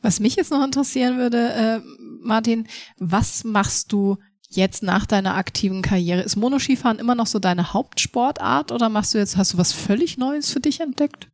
Was 0.02 0.20
mich 0.20 0.36
jetzt 0.36 0.50
noch 0.50 0.64
interessieren 0.64 1.18
würde, 1.18 1.52
äh, 1.52 1.80
Martin, 2.22 2.68
was 2.98 3.44
machst 3.44 3.92
du 3.92 4.18
jetzt 4.50 4.82
nach 4.82 5.06
deiner 5.06 5.36
aktiven 5.36 5.80
Karriere? 5.80 6.20
Ist 6.20 6.36
Monoskifahren 6.36 6.98
immer 6.98 7.14
noch 7.14 7.26
so 7.26 7.38
deine 7.38 7.72
Hauptsportart 7.72 8.72
oder 8.72 8.88
machst 8.88 9.14
du 9.14 9.18
jetzt, 9.18 9.36
hast 9.36 9.54
du 9.54 9.58
was 9.58 9.72
völlig 9.72 10.18
Neues 10.18 10.50
für 10.50 10.60
dich 10.60 10.80
entdeckt? 10.80 11.28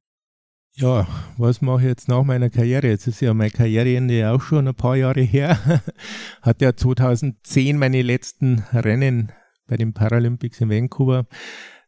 Ja, 0.79 1.09
was 1.39 1.63
mache 1.63 1.81
ich 1.81 1.87
jetzt 1.87 2.07
nach 2.07 2.23
meiner 2.23 2.51
Karriere? 2.51 2.89
Jetzt 2.89 3.07
ist 3.07 3.23
ja 3.23 3.33
mein 3.33 3.51
Karriereende 3.51 4.31
auch 4.31 4.43
schon 4.43 4.69
ein 4.69 4.75
paar 4.75 4.95
Jahre 4.95 5.23
her. 5.23 5.59
Hat 6.43 6.61
ja 6.61 6.77
2010 6.77 7.79
meine 7.79 8.03
letzten 8.03 8.59
Rennen 8.75 9.33
bei 9.67 9.79
den 9.79 9.95
Paralympics 9.95 10.61
in 10.61 10.69
Vancouver. 10.69 11.27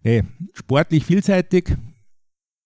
Nee, 0.03 0.25
sportlich 0.55 1.05
vielseitig. 1.05 1.77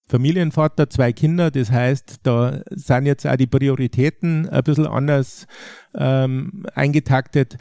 Familienvater, 0.07 0.89
zwei 0.89 1.13
Kinder, 1.13 1.51
das 1.51 1.73
heißt, 1.73 2.21
da 2.23 2.63
sind 2.71 3.07
jetzt 3.07 3.27
auch 3.27 3.35
die 3.35 3.49
Prioritäten 3.49 4.49
ein 4.49 4.63
bisschen 4.63 4.87
anders 4.87 5.49
ähm, 5.93 6.67
eingetaktet. 6.73 7.57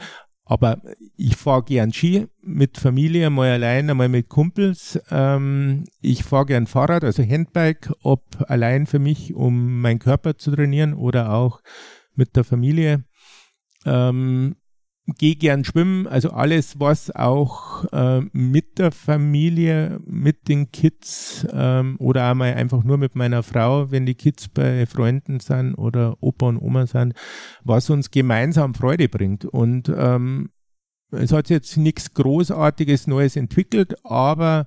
Aber 0.52 0.82
ich 1.16 1.36
fahre 1.36 1.62
gern 1.62 1.94
Ski 1.94 2.26
mit 2.42 2.76
Familie, 2.76 3.30
mal 3.30 3.52
allein, 3.52 3.88
einmal 3.88 4.10
mit 4.10 4.28
Kumpels. 4.28 5.00
Ähm, 5.10 5.84
ich 6.02 6.24
fahre 6.24 6.44
gern 6.44 6.66
Fahrrad, 6.66 7.04
also 7.04 7.22
Handbike, 7.22 7.90
ob 8.02 8.22
allein 8.50 8.84
für 8.84 8.98
mich, 8.98 9.32
um 9.32 9.80
meinen 9.80 9.98
Körper 9.98 10.36
zu 10.36 10.50
trainieren 10.50 10.92
oder 10.92 11.32
auch 11.32 11.62
mit 12.14 12.36
der 12.36 12.44
Familie. 12.44 13.02
Ähm, 13.86 14.56
gehe 15.06 15.34
gern 15.34 15.64
schwimmen, 15.64 16.06
also 16.06 16.30
alles, 16.30 16.78
was 16.78 17.14
auch 17.14 17.84
äh, 17.92 18.20
mit 18.32 18.78
der 18.78 18.92
Familie, 18.92 20.00
mit 20.06 20.48
den 20.48 20.70
Kids 20.70 21.46
ähm, 21.52 21.96
oder 21.98 22.30
einmal 22.30 22.54
einfach 22.54 22.84
nur 22.84 22.98
mit 22.98 23.16
meiner 23.16 23.42
Frau, 23.42 23.90
wenn 23.90 24.06
die 24.06 24.14
Kids 24.14 24.48
bei 24.48 24.86
Freunden 24.86 25.40
sind 25.40 25.74
oder 25.74 26.16
Opa 26.20 26.46
und 26.46 26.58
Oma 26.58 26.86
sind, 26.86 27.14
was 27.64 27.90
uns 27.90 28.10
gemeinsam 28.10 28.74
Freude 28.74 29.08
bringt. 29.08 29.44
Und 29.44 29.92
ähm, 29.94 30.50
es 31.10 31.32
hat 31.32 31.50
jetzt 31.50 31.76
nichts 31.76 32.14
Großartiges 32.14 33.06
Neues 33.06 33.36
entwickelt, 33.36 33.96
aber 34.04 34.66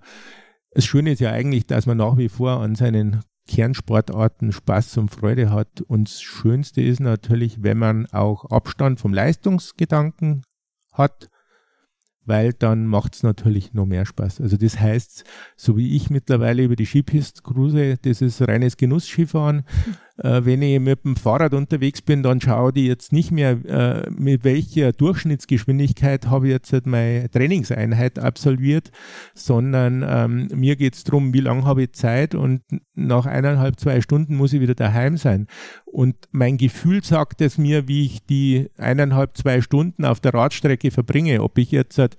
das 0.71 0.85
Schöne 0.85 1.13
ist 1.13 1.21
ja 1.21 1.31
eigentlich, 1.31 1.65
dass 1.65 1.85
man 1.85 1.97
nach 1.97 2.17
wie 2.17 2.29
vor 2.29 2.59
an 2.59 2.75
seinen 2.75 3.21
Kernsportarten 3.47 4.51
Spaß 4.51 4.97
und 4.97 5.09
Freude 5.09 5.51
hat. 5.51 5.81
Und 5.81 6.09
das 6.09 6.21
Schönste 6.21 6.81
ist 6.81 6.99
natürlich, 6.99 7.63
wenn 7.63 7.77
man 7.77 8.05
auch 8.07 8.45
Abstand 8.45 8.99
vom 8.99 9.13
Leistungsgedanken 9.13 10.43
hat, 10.91 11.29
weil 12.25 12.53
dann 12.53 12.87
macht 12.87 13.15
es 13.15 13.23
natürlich 13.23 13.73
noch 13.73 13.85
mehr 13.85 14.05
Spaß. 14.05 14.41
Also 14.41 14.57
das 14.57 14.79
heißt, 14.79 15.23
so 15.55 15.77
wie 15.77 15.95
ich 15.95 16.09
mittlerweile 16.09 16.63
über 16.63 16.75
die 16.75 16.85
Skipiste 16.85 17.41
cruise, 17.43 17.97
das 18.01 18.21
ist 18.21 18.41
reines 18.41 18.77
Genussskifahren. 18.77 19.63
Äh, 20.17 20.45
wenn 20.45 20.61
ich 20.61 20.79
mit 20.79 21.03
dem 21.03 21.17
Fahrrad 21.17 21.53
unterwegs 21.53 22.01
bin, 22.01 22.23
dann 22.23 22.39
schaue 22.39 22.71
ich 22.75 22.85
jetzt 22.85 23.11
nicht 23.11 23.31
mehr, 23.31 23.57
äh, 23.65 24.09
mit 24.09 24.45
welcher 24.45 24.93
Durchschnittsgeschwindigkeit 24.93 26.27
habe 26.27 26.47
ich 26.47 26.53
jetzt 26.53 26.85
meine 26.85 27.29
Trainingseinheit 27.29 28.19
absolviert, 28.19 28.91
sondern 29.33 30.05
ähm, 30.07 30.47
mir 30.55 30.77
geht 30.77 30.95
es 30.95 31.03
darum, 31.03 31.33
wie 31.33 31.41
lange 31.41 31.65
habe 31.65 31.83
ich 31.83 31.93
Zeit 31.93 32.33
und 32.33 32.61
nach 32.93 33.25
eineinhalb, 33.25 33.77
zwei 33.79 33.99
Stunden 33.99 34.35
muss 34.35 34.53
ich 34.53 34.61
wieder 34.61 34.75
daheim 34.75 35.17
sein. 35.17 35.47
Und 35.85 36.15
mein 36.31 36.57
Gefühl 36.57 37.03
sagt 37.03 37.41
es 37.41 37.57
mir, 37.57 37.89
wie 37.89 38.05
ich 38.05 38.25
die 38.25 38.69
eineinhalb, 38.77 39.35
zwei 39.35 39.59
Stunden 39.59 40.05
auf 40.05 40.21
der 40.21 40.33
Radstrecke 40.33 40.91
verbringe. 40.91 41.43
Ob 41.43 41.57
ich 41.57 41.71
jetzt 41.71 41.97
halt 41.97 42.15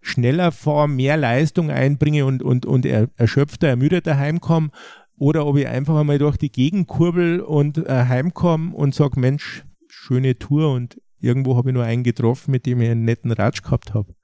schneller 0.00 0.52
fahre, 0.52 0.88
mehr 0.88 1.16
Leistung 1.16 1.70
einbringe 1.70 2.26
und, 2.26 2.42
und, 2.42 2.66
und 2.66 2.86
erschöpfter, 2.86 3.68
ermüdeter 3.68 4.18
heimkomme 4.18 4.70
oder 5.16 5.46
ob 5.46 5.56
ich 5.56 5.66
einfach 5.66 5.96
einmal 5.96 6.18
durch 6.18 6.36
die 6.36 6.50
Gegend 6.50 6.88
kurbel 6.88 7.40
und 7.40 7.78
äh, 7.78 8.06
heimkomme 8.06 8.74
und 8.74 8.94
sage, 8.94 9.18
Mensch, 9.18 9.64
schöne 9.88 10.38
Tour 10.38 10.72
und 10.72 11.00
irgendwo 11.20 11.56
habe 11.56 11.70
ich 11.70 11.74
nur 11.74 11.84
einen 11.84 12.02
getroffen, 12.02 12.50
mit 12.50 12.66
dem 12.66 12.80
ich 12.80 12.90
einen 12.90 13.04
netten 13.04 13.32
Ratsch 13.32 13.62
gehabt 13.62 13.94
habe. 13.94 14.14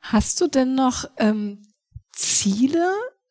Hast 0.00 0.40
du 0.40 0.48
denn 0.48 0.74
noch 0.74 1.04
ähm, 1.18 1.62
Ziele? 2.12 2.86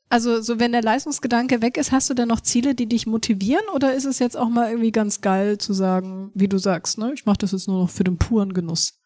Also 0.09 0.41
so 0.41 0.59
wenn 0.59 0.71
der 0.71 0.83
Leistungsgedanke 0.83 1.61
weg 1.61 1.77
ist, 1.77 1.91
hast 1.91 2.09
du 2.09 2.13
denn 2.13 2.27
noch 2.27 2.41
Ziele, 2.41 2.75
die 2.75 2.87
dich 2.87 3.07
motivieren? 3.07 3.65
Oder 3.73 3.95
ist 3.95 4.05
es 4.05 4.19
jetzt 4.19 4.37
auch 4.37 4.49
mal 4.49 4.69
irgendwie 4.69 4.91
ganz 4.91 5.21
geil 5.21 5.57
zu 5.57 5.73
sagen, 5.73 6.31
wie 6.35 6.47
du 6.47 6.57
sagst, 6.57 6.97
ne? 6.97 7.11
ich 7.13 7.25
mache 7.25 7.39
das 7.39 7.51
jetzt 7.51 7.67
nur 7.67 7.81
noch 7.81 7.89
für 7.89 8.03
den 8.03 8.17
puren 8.17 8.53
Genuss? 8.53 8.99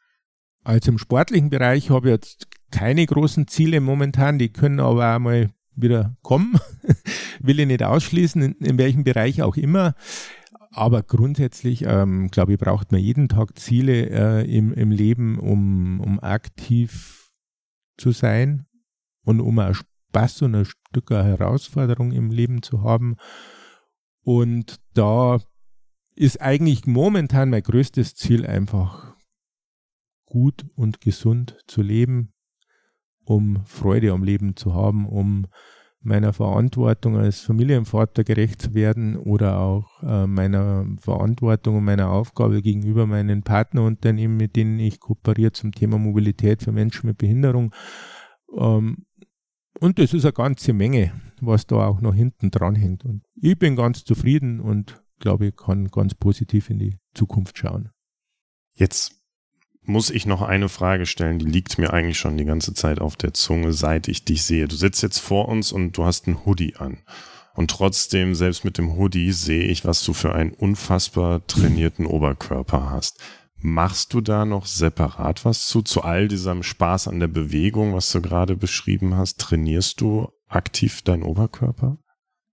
Also 0.63 0.91
im 0.91 0.97
sportlichen 0.97 1.49
Bereich 1.49 1.89
habe 1.89 2.09
ich 2.09 2.11
jetzt 2.11 2.47
keine 2.71 3.05
großen 3.05 3.47
Ziele 3.47 3.79
momentan, 3.79 4.37
die 4.37 4.51
können 4.51 4.81
aber 4.81 5.15
auch 5.15 5.19
mal 5.19 5.49
wieder 5.77 6.17
kommen. 6.21 6.59
Will 7.39 7.59
ich 7.59 7.67
nicht 7.67 7.83
ausschließen, 7.83 8.41
in, 8.41 8.53
in 8.53 8.77
welchem 8.77 9.03
Bereich 9.03 9.41
auch 9.41 9.55
immer. 9.55 9.95
Aber 10.71 11.01
grundsätzlich, 11.01 11.83
ähm, 11.85 12.29
glaube 12.29 12.53
ich, 12.53 12.59
braucht 12.59 12.91
man 12.91 13.01
jeden 13.01 13.29
Tag 13.29 13.57
Ziele 13.57 14.09
äh, 14.09 14.57
im, 14.57 14.73
im 14.73 14.91
Leben, 14.91 15.39
um, 15.39 16.01
um 16.01 16.19
aktiv 16.19 17.31
zu 17.97 18.11
sein 18.11 18.65
und 19.23 19.39
um 19.39 19.59
auch 19.59 19.73
Spaß 19.73 20.43
und 20.43 20.55
ein 20.55 20.65
Stück 20.65 21.09
Herausforderung 21.09 22.11
im 22.11 22.31
Leben 22.31 22.61
zu 22.61 22.81
haben. 22.81 23.15
Und 24.21 24.79
da 24.93 25.39
ist 26.15 26.41
eigentlich 26.41 26.85
momentan 26.85 27.49
mein 27.49 27.63
größtes 27.63 28.15
Ziel 28.15 28.45
einfach 28.45 29.15
gut 30.25 30.65
und 30.75 31.01
gesund 31.01 31.57
zu 31.67 31.81
leben, 31.81 32.33
um 33.27 33.61
Freude 33.65 34.11
am 34.13 34.23
Leben 34.23 34.55
zu 34.55 34.73
haben, 34.73 35.05
um 35.05 35.47
meiner 36.01 36.31
Verantwortung 36.31 37.17
als 37.17 37.41
Familienvater 37.41 38.23
gerecht 38.23 38.61
zu 38.61 38.73
werden 38.73 39.17
oder 39.17 39.59
auch 39.59 40.01
äh, 40.01 40.25
meiner 40.25 40.87
Verantwortung 40.99 41.77
und 41.77 41.83
meiner 41.83 42.09
Aufgabe 42.09 42.61
gegenüber 42.61 43.05
meinen 43.05 43.43
Partnerunternehmen, 43.43 44.37
mit 44.37 44.55
denen 44.55 44.79
ich 44.79 44.99
kooperiere 44.99 45.51
zum 45.51 45.73
Thema 45.73 45.97
Mobilität 45.97 46.63
für 46.63 46.71
Menschen 46.71 47.07
mit 47.07 47.17
Behinderung. 47.17 47.73
Ähm, 48.55 49.05
und 49.79 49.99
das 49.99 50.13
ist 50.13 50.23
eine 50.23 50.33
ganze 50.33 50.71
Menge, 50.71 51.11
was 51.41 51.67
da 51.67 51.87
auch 51.87 51.99
noch 51.99 52.15
hinten 52.15 52.49
dran 52.49 52.75
hängt. 52.75 53.03
Und 53.03 53.23
ich 53.35 53.59
bin 53.59 53.75
ganz 53.75 54.05
zufrieden 54.05 54.61
und 54.61 55.03
glaube, 55.19 55.47
ich 55.47 55.55
kann 55.55 55.89
ganz 55.89 56.15
positiv 56.15 56.69
in 56.69 56.79
die 56.79 56.97
Zukunft 57.13 57.57
schauen. 57.57 57.89
Jetzt 58.73 59.21
muss 59.87 60.09
ich 60.09 60.25
noch 60.25 60.41
eine 60.41 60.69
Frage 60.69 61.05
stellen, 61.05 61.39
die 61.39 61.45
liegt 61.45 61.77
mir 61.77 61.93
eigentlich 61.93 62.19
schon 62.19 62.37
die 62.37 62.45
ganze 62.45 62.73
Zeit 62.73 62.99
auf 62.99 63.15
der 63.15 63.33
Zunge, 63.33 63.71
seit 63.71 64.07
ich 64.07 64.25
dich 64.25 64.43
sehe. 64.43 64.67
Du 64.67 64.75
sitzt 64.75 65.01
jetzt 65.01 65.19
vor 65.19 65.47
uns 65.47 65.71
und 65.71 65.97
du 65.97 66.03
hast 66.03 66.27
einen 66.27 66.45
Hoodie 66.45 66.75
an. 66.75 66.97
Und 67.55 67.71
trotzdem, 67.71 68.35
selbst 68.35 68.65
mit 68.65 68.77
dem 68.77 68.97
Hoodie, 68.97 69.31
sehe 69.31 69.63
ich, 69.63 69.85
was 69.85 70.03
du 70.03 70.13
für 70.13 70.35
einen 70.35 70.51
unfassbar 70.51 71.47
trainierten 71.47 72.05
Oberkörper 72.05 72.91
hast. 72.91 73.19
Machst 73.59 74.13
du 74.13 74.21
da 74.21 74.45
noch 74.45 74.67
separat 74.67 75.43
was 75.45 75.67
zu, 75.67 75.81
zu 75.81 76.03
all 76.03 76.27
diesem 76.27 76.61
Spaß 76.61 77.07
an 77.07 77.19
der 77.19 77.27
Bewegung, 77.27 77.95
was 77.95 78.11
du 78.11 78.21
gerade 78.21 78.55
beschrieben 78.55 79.15
hast? 79.15 79.39
Trainierst 79.39 80.01
du 80.01 80.27
aktiv 80.47 81.01
deinen 81.01 81.23
Oberkörper? 81.23 81.97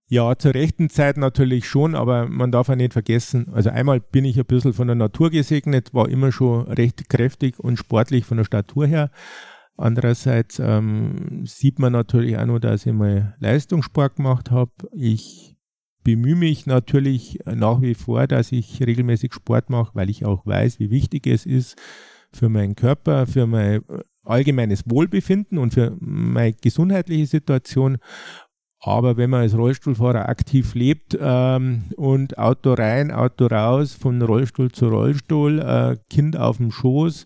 Ja, 0.07 0.37
zur 0.37 0.53
rechten 0.53 0.89
Zeit 0.91 1.17
natürlich 1.17 1.67
schon, 1.67 1.95
aber 1.95 2.27
man 2.27 2.51
darf 2.51 2.69
auch 2.69 2.75
nicht 2.75 2.93
vergessen, 2.93 3.47
also 3.51 3.71
einmal 3.71 3.99
bin 3.99 4.23
ich 4.23 4.37
ein 4.37 4.45
bisschen 4.45 4.73
von 4.73 4.87
der 4.87 4.95
Natur 4.95 5.31
gesegnet, 5.31 5.95
war 5.95 6.09
immer 6.09 6.31
schon 6.31 6.67
recht 6.67 7.09
kräftig 7.09 7.59
und 7.59 7.77
sportlich 7.77 8.23
von 8.23 8.37
der 8.37 8.43
Statur 8.43 8.85
her. 8.85 9.09
Andererseits 9.77 10.59
ähm, 10.59 11.43
sieht 11.45 11.79
man 11.79 11.91
natürlich 11.91 12.37
auch 12.37 12.45
noch, 12.45 12.59
dass 12.59 12.85
ich 12.85 12.93
mal 12.93 13.35
Leistungssport 13.39 14.17
gemacht 14.17 14.51
habe. 14.51 14.71
Ich 14.93 15.57
bemühe 16.03 16.35
mich 16.35 16.67
natürlich 16.67 17.39
nach 17.45 17.81
wie 17.81 17.95
vor, 17.95 18.27
dass 18.27 18.51
ich 18.51 18.79
regelmäßig 18.85 19.33
Sport 19.33 19.71
mache, 19.71 19.95
weil 19.95 20.11
ich 20.11 20.23
auch 20.23 20.45
weiß, 20.45 20.79
wie 20.79 20.91
wichtig 20.91 21.25
es 21.25 21.47
ist 21.47 21.81
für 22.31 22.47
meinen 22.47 22.75
Körper, 22.75 23.25
für 23.25 23.47
mein 23.47 23.81
allgemeines 24.23 24.83
Wohlbefinden 24.89 25.57
und 25.57 25.73
für 25.73 25.95
meine 25.99 26.53
gesundheitliche 26.53 27.25
Situation. 27.25 27.97
Aber 28.87 29.17
wenn 29.17 29.31
man 29.31 29.41
als 29.41 29.57
Rollstuhlfahrer 29.57 30.29
aktiv 30.29 30.75
lebt 30.75 31.17
ähm, 31.19 31.85
und 31.95 32.37
Auto 32.37 32.73
rein, 32.73 33.09
Auto 33.09 33.47
raus, 33.47 33.95
von 33.95 34.21
Rollstuhl 34.21 34.71
zu 34.71 34.89
Rollstuhl, 34.89 35.59
äh, 35.59 35.97
Kind 36.07 36.37
auf 36.37 36.57
dem 36.57 36.69
Schoß 36.71 37.25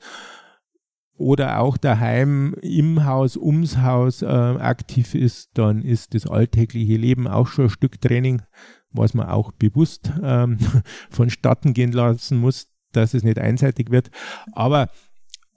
oder 1.18 1.60
auch 1.60 1.76
daheim 1.76 2.55
im 2.62 3.03
Haus, 3.03 3.36
ums 3.36 3.76
Haus 3.80 4.22
äh, 4.22 4.26
aktiv 4.26 5.14
ist, 5.14 5.49
dann 5.55 5.82
ist 5.82 6.14
das 6.14 6.28
alltägliche 6.28 6.95
Leben 6.95 7.28
auch 7.28 7.47
schon 7.47 7.66
ein 7.66 7.70
Stück 7.70 7.99
Training, 7.99 8.41
was 8.91 9.14
man 9.14 9.28
auch 9.28 9.51
bewusst 9.51 10.14
ähm, 10.24 10.60
vonstatten 11.10 11.74
gehen 11.74 11.91
lassen 11.91 12.38
muss, 12.38 12.70
dass 12.93 13.14
es 13.14 13.24
nicht 13.24 13.38
einseitig 13.38 13.91
wird. 13.91 14.12
Aber 14.53 14.88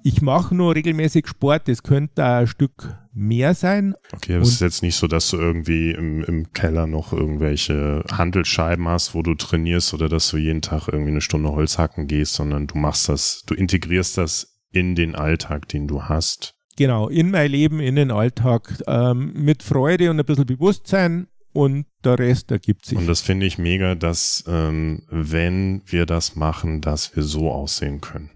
ich 0.03 0.21
mache 0.21 0.53
nur 0.53 0.75
regelmäßig 0.75 1.29
Sport, 1.29 1.69
das 1.69 1.85
könnte 1.85 2.25
ein 2.25 2.49
Stück 2.49 2.93
mehr 3.13 3.55
sein. 3.55 3.95
Okay, 4.13 4.35
aber 4.35 4.43
es 4.43 4.53
ist 4.53 4.61
jetzt 4.61 4.83
nicht 4.83 4.97
so, 4.97 5.07
dass 5.07 5.31
du 5.31 5.37
irgendwie 5.37 5.91
im, 5.91 6.25
im 6.25 6.53
Keller 6.53 6.87
noch 6.87 7.13
irgendwelche 7.13 8.05
Handelsscheiben 8.11 8.89
hast, 8.89 9.15
wo 9.15 9.23
du 9.23 9.35
trainierst 9.35 9.95
oder 9.95 10.09
dass 10.09 10.31
du 10.31 10.39
jeden 10.39 10.63
Tag 10.63 10.89
irgendwie 10.89 11.11
eine 11.11 11.21
Stunde 11.21 11.51
Holz 11.51 11.79
hacken 11.79 12.07
gehst, 12.07 12.35
sondern 12.35 12.67
du 12.67 12.79
machst 12.79 13.09
das, 13.09 13.43
du 13.47 13.55
integrierst 13.55 14.19
das 14.19 14.59
in 14.71 14.95
den 14.95 15.15
Alltag, 15.15 15.69
den 15.69 15.87
du 15.87 16.05
hast. 16.05 16.55
Genau, 16.77 17.09
in 17.09 17.31
mein 17.31 17.51
Leben, 17.51 17.81
in 17.81 17.97
den 17.97 18.11
Alltag, 18.11 18.83
ähm, 18.87 19.33
mit 19.35 19.63
Freude 19.63 20.11
und 20.11 20.19
ein 20.19 20.25
bisschen 20.25 20.47
Bewusstsein 20.47 21.29
und 21.53 21.85
der 22.03 22.19
Rest 22.19 22.51
ergibt 22.51 22.87
sich. 22.87 22.97
Und 22.97 23.07
das 23.07 23.21
finde 23.21 23.45
ich 23.45 23.59
mega, 23.59 23.95
dass 23.95 24.45
ähm, 24.49 25.03
wenn 25.11 25.83
wir 25.85 26.07
das 26.07 26.35
machen, 26.35 26.81
dass 26.81 27.15
wir 27.15 27.23
so 27.23 27.51
aussehen 27.51 28.01
können. 28.01 28.31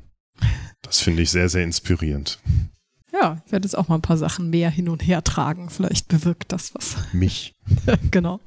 Das 0.82 1.00
finde 1.00 1.22
ich 1.22 1.30
sehr, 1.30 1.48
sehr 1.48 1.64
inspirierend. 1.64 2.38
Ja, 3.18 3.42
ich 3.46 3.52
werde 3.52 3.66
jetzt 3.66 3.76
auch 3.76 3.88
mal 3.88 3.96
ein 3.96 4.02
paar 4.02 4.18
Sachen 4.18 4.50
mehr 4.50 4.70
hin 4.70 4.88
und 4.88 5.06
her 5.06 5.24
tragen. 5.24 5.70
Vielleicht 5.70 6.08
bewirkt 6.08 6.52
das 6.52 6.74
was. 6.74 6.96
Mich. 7.12 7.54
genau. 8.10 8.40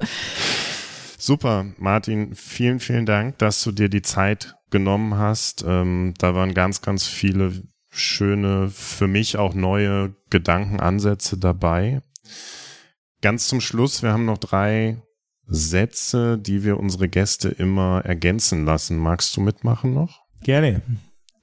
Super, 1.18 1.66
Martin, 1.78 2.36
vielen, 2.36 2.80
vielen 2.80 3.06
Dank, 3.06 3.38
dass 3.40 3.64
du 3.64 3.72
dir 3.72 3.90
die 3.90 4.02
Zeit 4.02 4.56
genommen 4.70 5.16
hast. 5.16 5.66
Ähm, 5.68 6.14
da 6.18 6.36
waren 6.36 6.54
ganz, 6.54 6.82
ganz 6.82 7.08
viele 7.08 7.64
schöne, 7.90 8.70
für 8.70 9.08
mich 9.08 9.38
auch 9.38 9.54
neue 9.54 10.16
Gedankenansätze 10.30 11.38
dabei. 11.38 12.02
Ganz 13.22 13.48
zum 13.48 13.62
Schluss, 13.62 14.04
wir 14.04 14.14
haben 14.14 14.26
noch 14.26 14.38
drei 14.38 15.02
Sätze, 15.46 16.38
die 16.38 16.64
wir 16.64 16.80
unsere 16.80 17.10
Gäste 17.10 17.50
immer 17.50 18.02
ergänzen 18.06 18.66
lassen. 18.66 18.98
Magst 18.98 19.36
du 19.36 19.42
mitmachen 19.42 19.94
noch? 19.94 20.22
Gerne. 20.42 20.82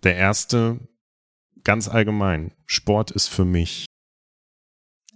Der 0.05 0.17
erste, 0.17 0.79
ganz 1.67 1.89
allgemein, 1.89 2.53
Sport 2.65 3.11
ist 3.11 3.27
für 3.27 3.45
mich 3.45 3.87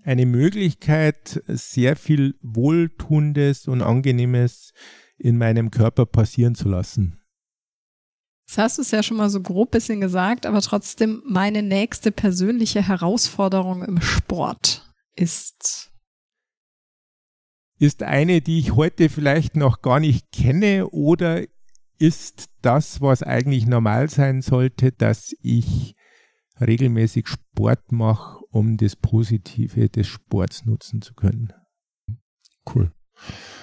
eine 0.02 0.26
Möglichkeit, 0.26 1.42
sehr 1.46 1.94
viel 1.94 2.34
Wohltuendes 2.42 3.68
und 3.68 3.82
Angenehmes 3.82 4.72
in 5.16 5.38
meinem 5.38 5.70
Körper 5.70 6.06
passieren 6.06 6.56
zu 6.56 6.68
lassen. 6.68 7.20
Das 8.48 8.58
hast 8.58 8.78
du 8.78 8.82
es 8.82 8.90
ja 8.90 9.02
schon 9.04 9.18
mal 9.18 9.30
so 9.30 9.40
grob 9.40 9.70
bisschen 9.70 10.00
gesagt, 10.00 10.44
aber 10.44 10.60
trotzdem 10.60 11.22
meine 11.24 11.62
nächste 11.62 12.10
persönliche 12.10 12.86
Herausforderung 12.86 13.84
im 13.84 14.00
Sport 14.00 14.92
ist. 15.14 15.92
Ist 17.78 18.02
eine, 18.02 18.40
die 18.40 18.58
ich 18.58 18.74
heute 18.74 19.08
vielleicht 19.08 19.54
noch 19.54 19.82
gar 19.82 20.00
nicht 20.00 20.32
kenne 20.32 20.88
oder 20.88 21.44
ist 21.98 22.48
das, 22.62 23.00
was 23.00 23.22
eigentlich 23.22 23.66
normal 23.66 24.10
sein 24.10 24.42
sollte, 24.42 24.90
dass 24.90 25.32
ich 25.42 25.94
regelmäßig 26.60 27.28
Sport 27.28 27.92
mache, 27.92 28.44
um 28.50 28.76
das 28.76 28.96
Positive 28.96 29.88
des 29.88 30.06
Sports 30.06 30.64
nutzen 30.64 31.02
zu 31.02 31.14
können. 31.14 31.52
Cool. 32.72 32.92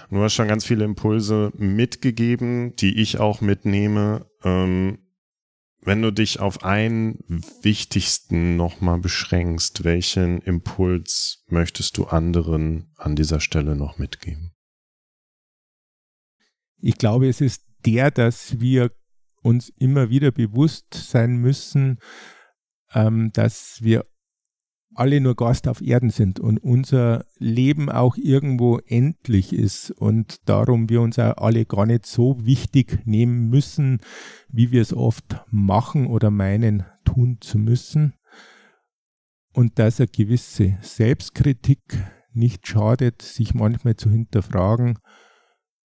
Du 0.10 0.22
hast 0.22 0.34
schon 0.34 0.48
ganz 0.48 0.66
viele 0.66 0.86
Impulse 0.86 1.52
mitgegeben, 1.56 2.76
die 2.76 3.02
ich 3.02 3.20
auch 3.20 3.42
mitnehme. 3.42 4.26
Ähm, 4.44 5.00
wenn 5.82 6.02
du 6.02 6.12
dich 6.12 6.40
auf 6.40 6.64
einen 6.64 7.24
wichtigsten 7.62 8.58
nochmal 8.58 9.00
beschränkst, 9.00 9.84
welchen 9.84 10.42
Impuls 10.42 11.46
möchtest 11.48 11.98
du 11.98 12.06
anderen 12.06 12.92
an 12.98 13.16
dieser 13.16 13.40
Stelle 13.40 13.76
noch 13.76 13.98
mitgeben? 13.98 14.54
Ich 16.80 16.98
glaube, 16.98 17.28
es 17.28 17.42
ist 17.42 17.64
der, 17.86 18.12
dass 18.12 18.60
wir 18.60 18.92
uns 19.42 19.70
immer 19.70 20.10
wieder 20.10 20.32
bewusst 20.32 20.94
sein 20.94 21.38
müssen, 21.38 22.00
ähm, 22.98 23.32
dass 23.34 23.78
wir 23.82 24.06
alle 24.96 25.22
nur 25.22 25.36
Gast 25.36 25.68
auf 25.68 25.82
Erden 25.82 26.10
sind 26.10 26.40
und 26.40 26.58
unser 26.58 27.26
Leben 27.38 27.92
auch 27.92 28.18
irgendwo 28.18 28.80
endlich 28.80 29.54
ist 29.54 29.92
und 29.92 30.50
darum 30.50 30.90
wir 30.90 31.02
uns 31.02 31.20
auch 31.20 31.38
alle 31.38 31.66
gar 31.66 31.86
nicht 31.86 32.08
so 32.08 32.44
wichtig 32.44 33.06
nehmen 33.06 33.50
müssen, 33.50 34.00
wie 34.48 34.72
wir 34.72 34.82
es 34.82 34.94
oft 34.94 35.46
machen 35.52 36.08
oder 36.08 36.32
meinen 36.32 36.86
tun 37.06 37.38
zu 37.40 37.60
müssen 37.60 38.16
und 39.54 39.78
dass 39.78 40.00
eine 40.00 40.08
gewisse 40.08 40.80
Selbstkritik 40.82 41.82
nicht 42.34 42.68
schadet, 42.68 43.22
sich 43.22 43.54
manchmal 43.54 43.96
zu 43.96 44.10
hinterfragen, 44.10 44.98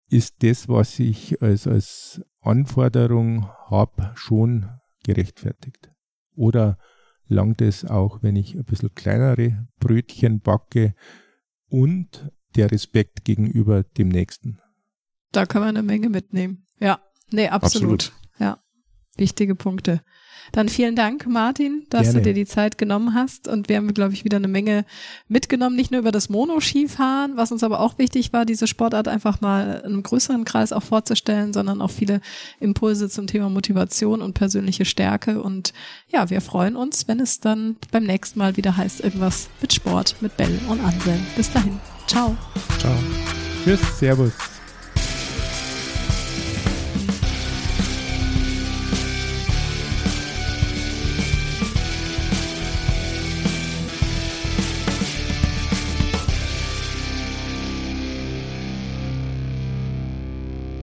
ist 0.10 0.44
das, 0.44 0.68
was 0.68 1.00
ich 1.00 1.42
als, 1.42 1.66
als 1.66 2.22
Anforderung 2.42 3.48
habe, 3.70 4.12
schon 4.16 4.70
gerechtfertigt? 5.04 5.92
Oder 6.36 6.78
langt 7.32 7.62
es 7.62 7.86
auch, 7.86 8.22
wenn 8.22 8.36
ich 8.36 8.56
ein 8.56 8.66
bisschen 8.66 8.94
kleinere 8.94 9.68
Brötchen 9.80 10.42
backe 10.42 10.94
und 11.68 12.30
der 12.56 12.72
Respekt 12.72 13.24
gegenüber 13.24 13.84
dem 13.84 14.10
Nächsten? 14.10 14.60
Da 15.32 15.46
kann 15.46 15.62
man 15.62 15.70
eine 15.70 15.84
Menge 15.84 16.10
mitnehmen. 16.10 16.68
Ja, 16.80 17.00
nee, 17.32 17.48
absolut. 17.48 18.08
absolut. 18.08 18.14
Ja. 18.40 18.64
Wichtige 19.16 19.56
Punkte. 19.56 20.04
Dann 20.52 20.70
vielen 20.70 20.96
Dank, 20.96 21.28
Martin, 21.28 21.86
dass 21.90 22.04
Gerne. 22.04 22.20
du 22.20 22.24
dir 22.24 22.34
die 22.34 22.46
Zeit 22.46 22.78
genommen 22.78 23.14
hast. 23.14 23.48
Und 23.48 23.70
wir 23.70 23.78
haben, 23.78 23.94
glaube 23.94 24.14
ich, 24.14 24.24
wieder 24.26 24.38
eine 24.38 24.48
Menge 24.48 24.86
mitgenommen, 25.28 25.76
nicht 25.76 25.92
nur 25.92 26.02
über 26.02 26.12
das 26.12 26.30
Monoskifahren, 26.30 27.38
was 27.38 27.52
uns 27.52 27.64
aber 27.64 27.80
auch 27.80 27.98
wichtig 27.98 28.34
war, 28.34 28.46
diese 28.46 28.68
Sportart 28.68 29.08
einfach 29.08 29.42
mal 29.42 29.82
in 29.86 29.94
einem 29.94 30.04
größeren 30.04 30.46
Kreis 30.46 30.74
auch 30.74 30.84
vorzustellen, 30.84 31.54
sondern 31.54 31.82
auch 31.82 31.92
viele 31.92 32.22
Impulse 32.60 33.10
zum 33.10 33.28
Thema 33.28 33.50
Motivation 33.50 34.22
und 34.22 34.34
persönliche 34.34 34.86
Stärke. 34.86 35.42
Und 35.42 35.74
ja, 36.10 36.30
wir 36.30 36.42
freuen 36.42 36.76
uns, 36.76 37.08
wenn 37.08 37.20
es 37.20 37.40
dann 37.40 37.78
beim 37.92 38.04
nächsten 38.04 38.40
Mal 38.40 38.58
wieder 38.58 38.76
heißt, 38.78 39.02
irgendwas 39.02 39.50
mit 39.62 39.74
Sport, 39.74 40.16
mit 40.22 40.36
Bell 40.38 40.60
und 40.68 40.80
Anselm. 40.82 41.26
Bis 41.36 41.52
dahin. 41.52 41.80
Ciao. 42.08 42.36
Ciao. 42.80 42.94
Tschüss, 43.64 43.80
Servus. 44.00 44.61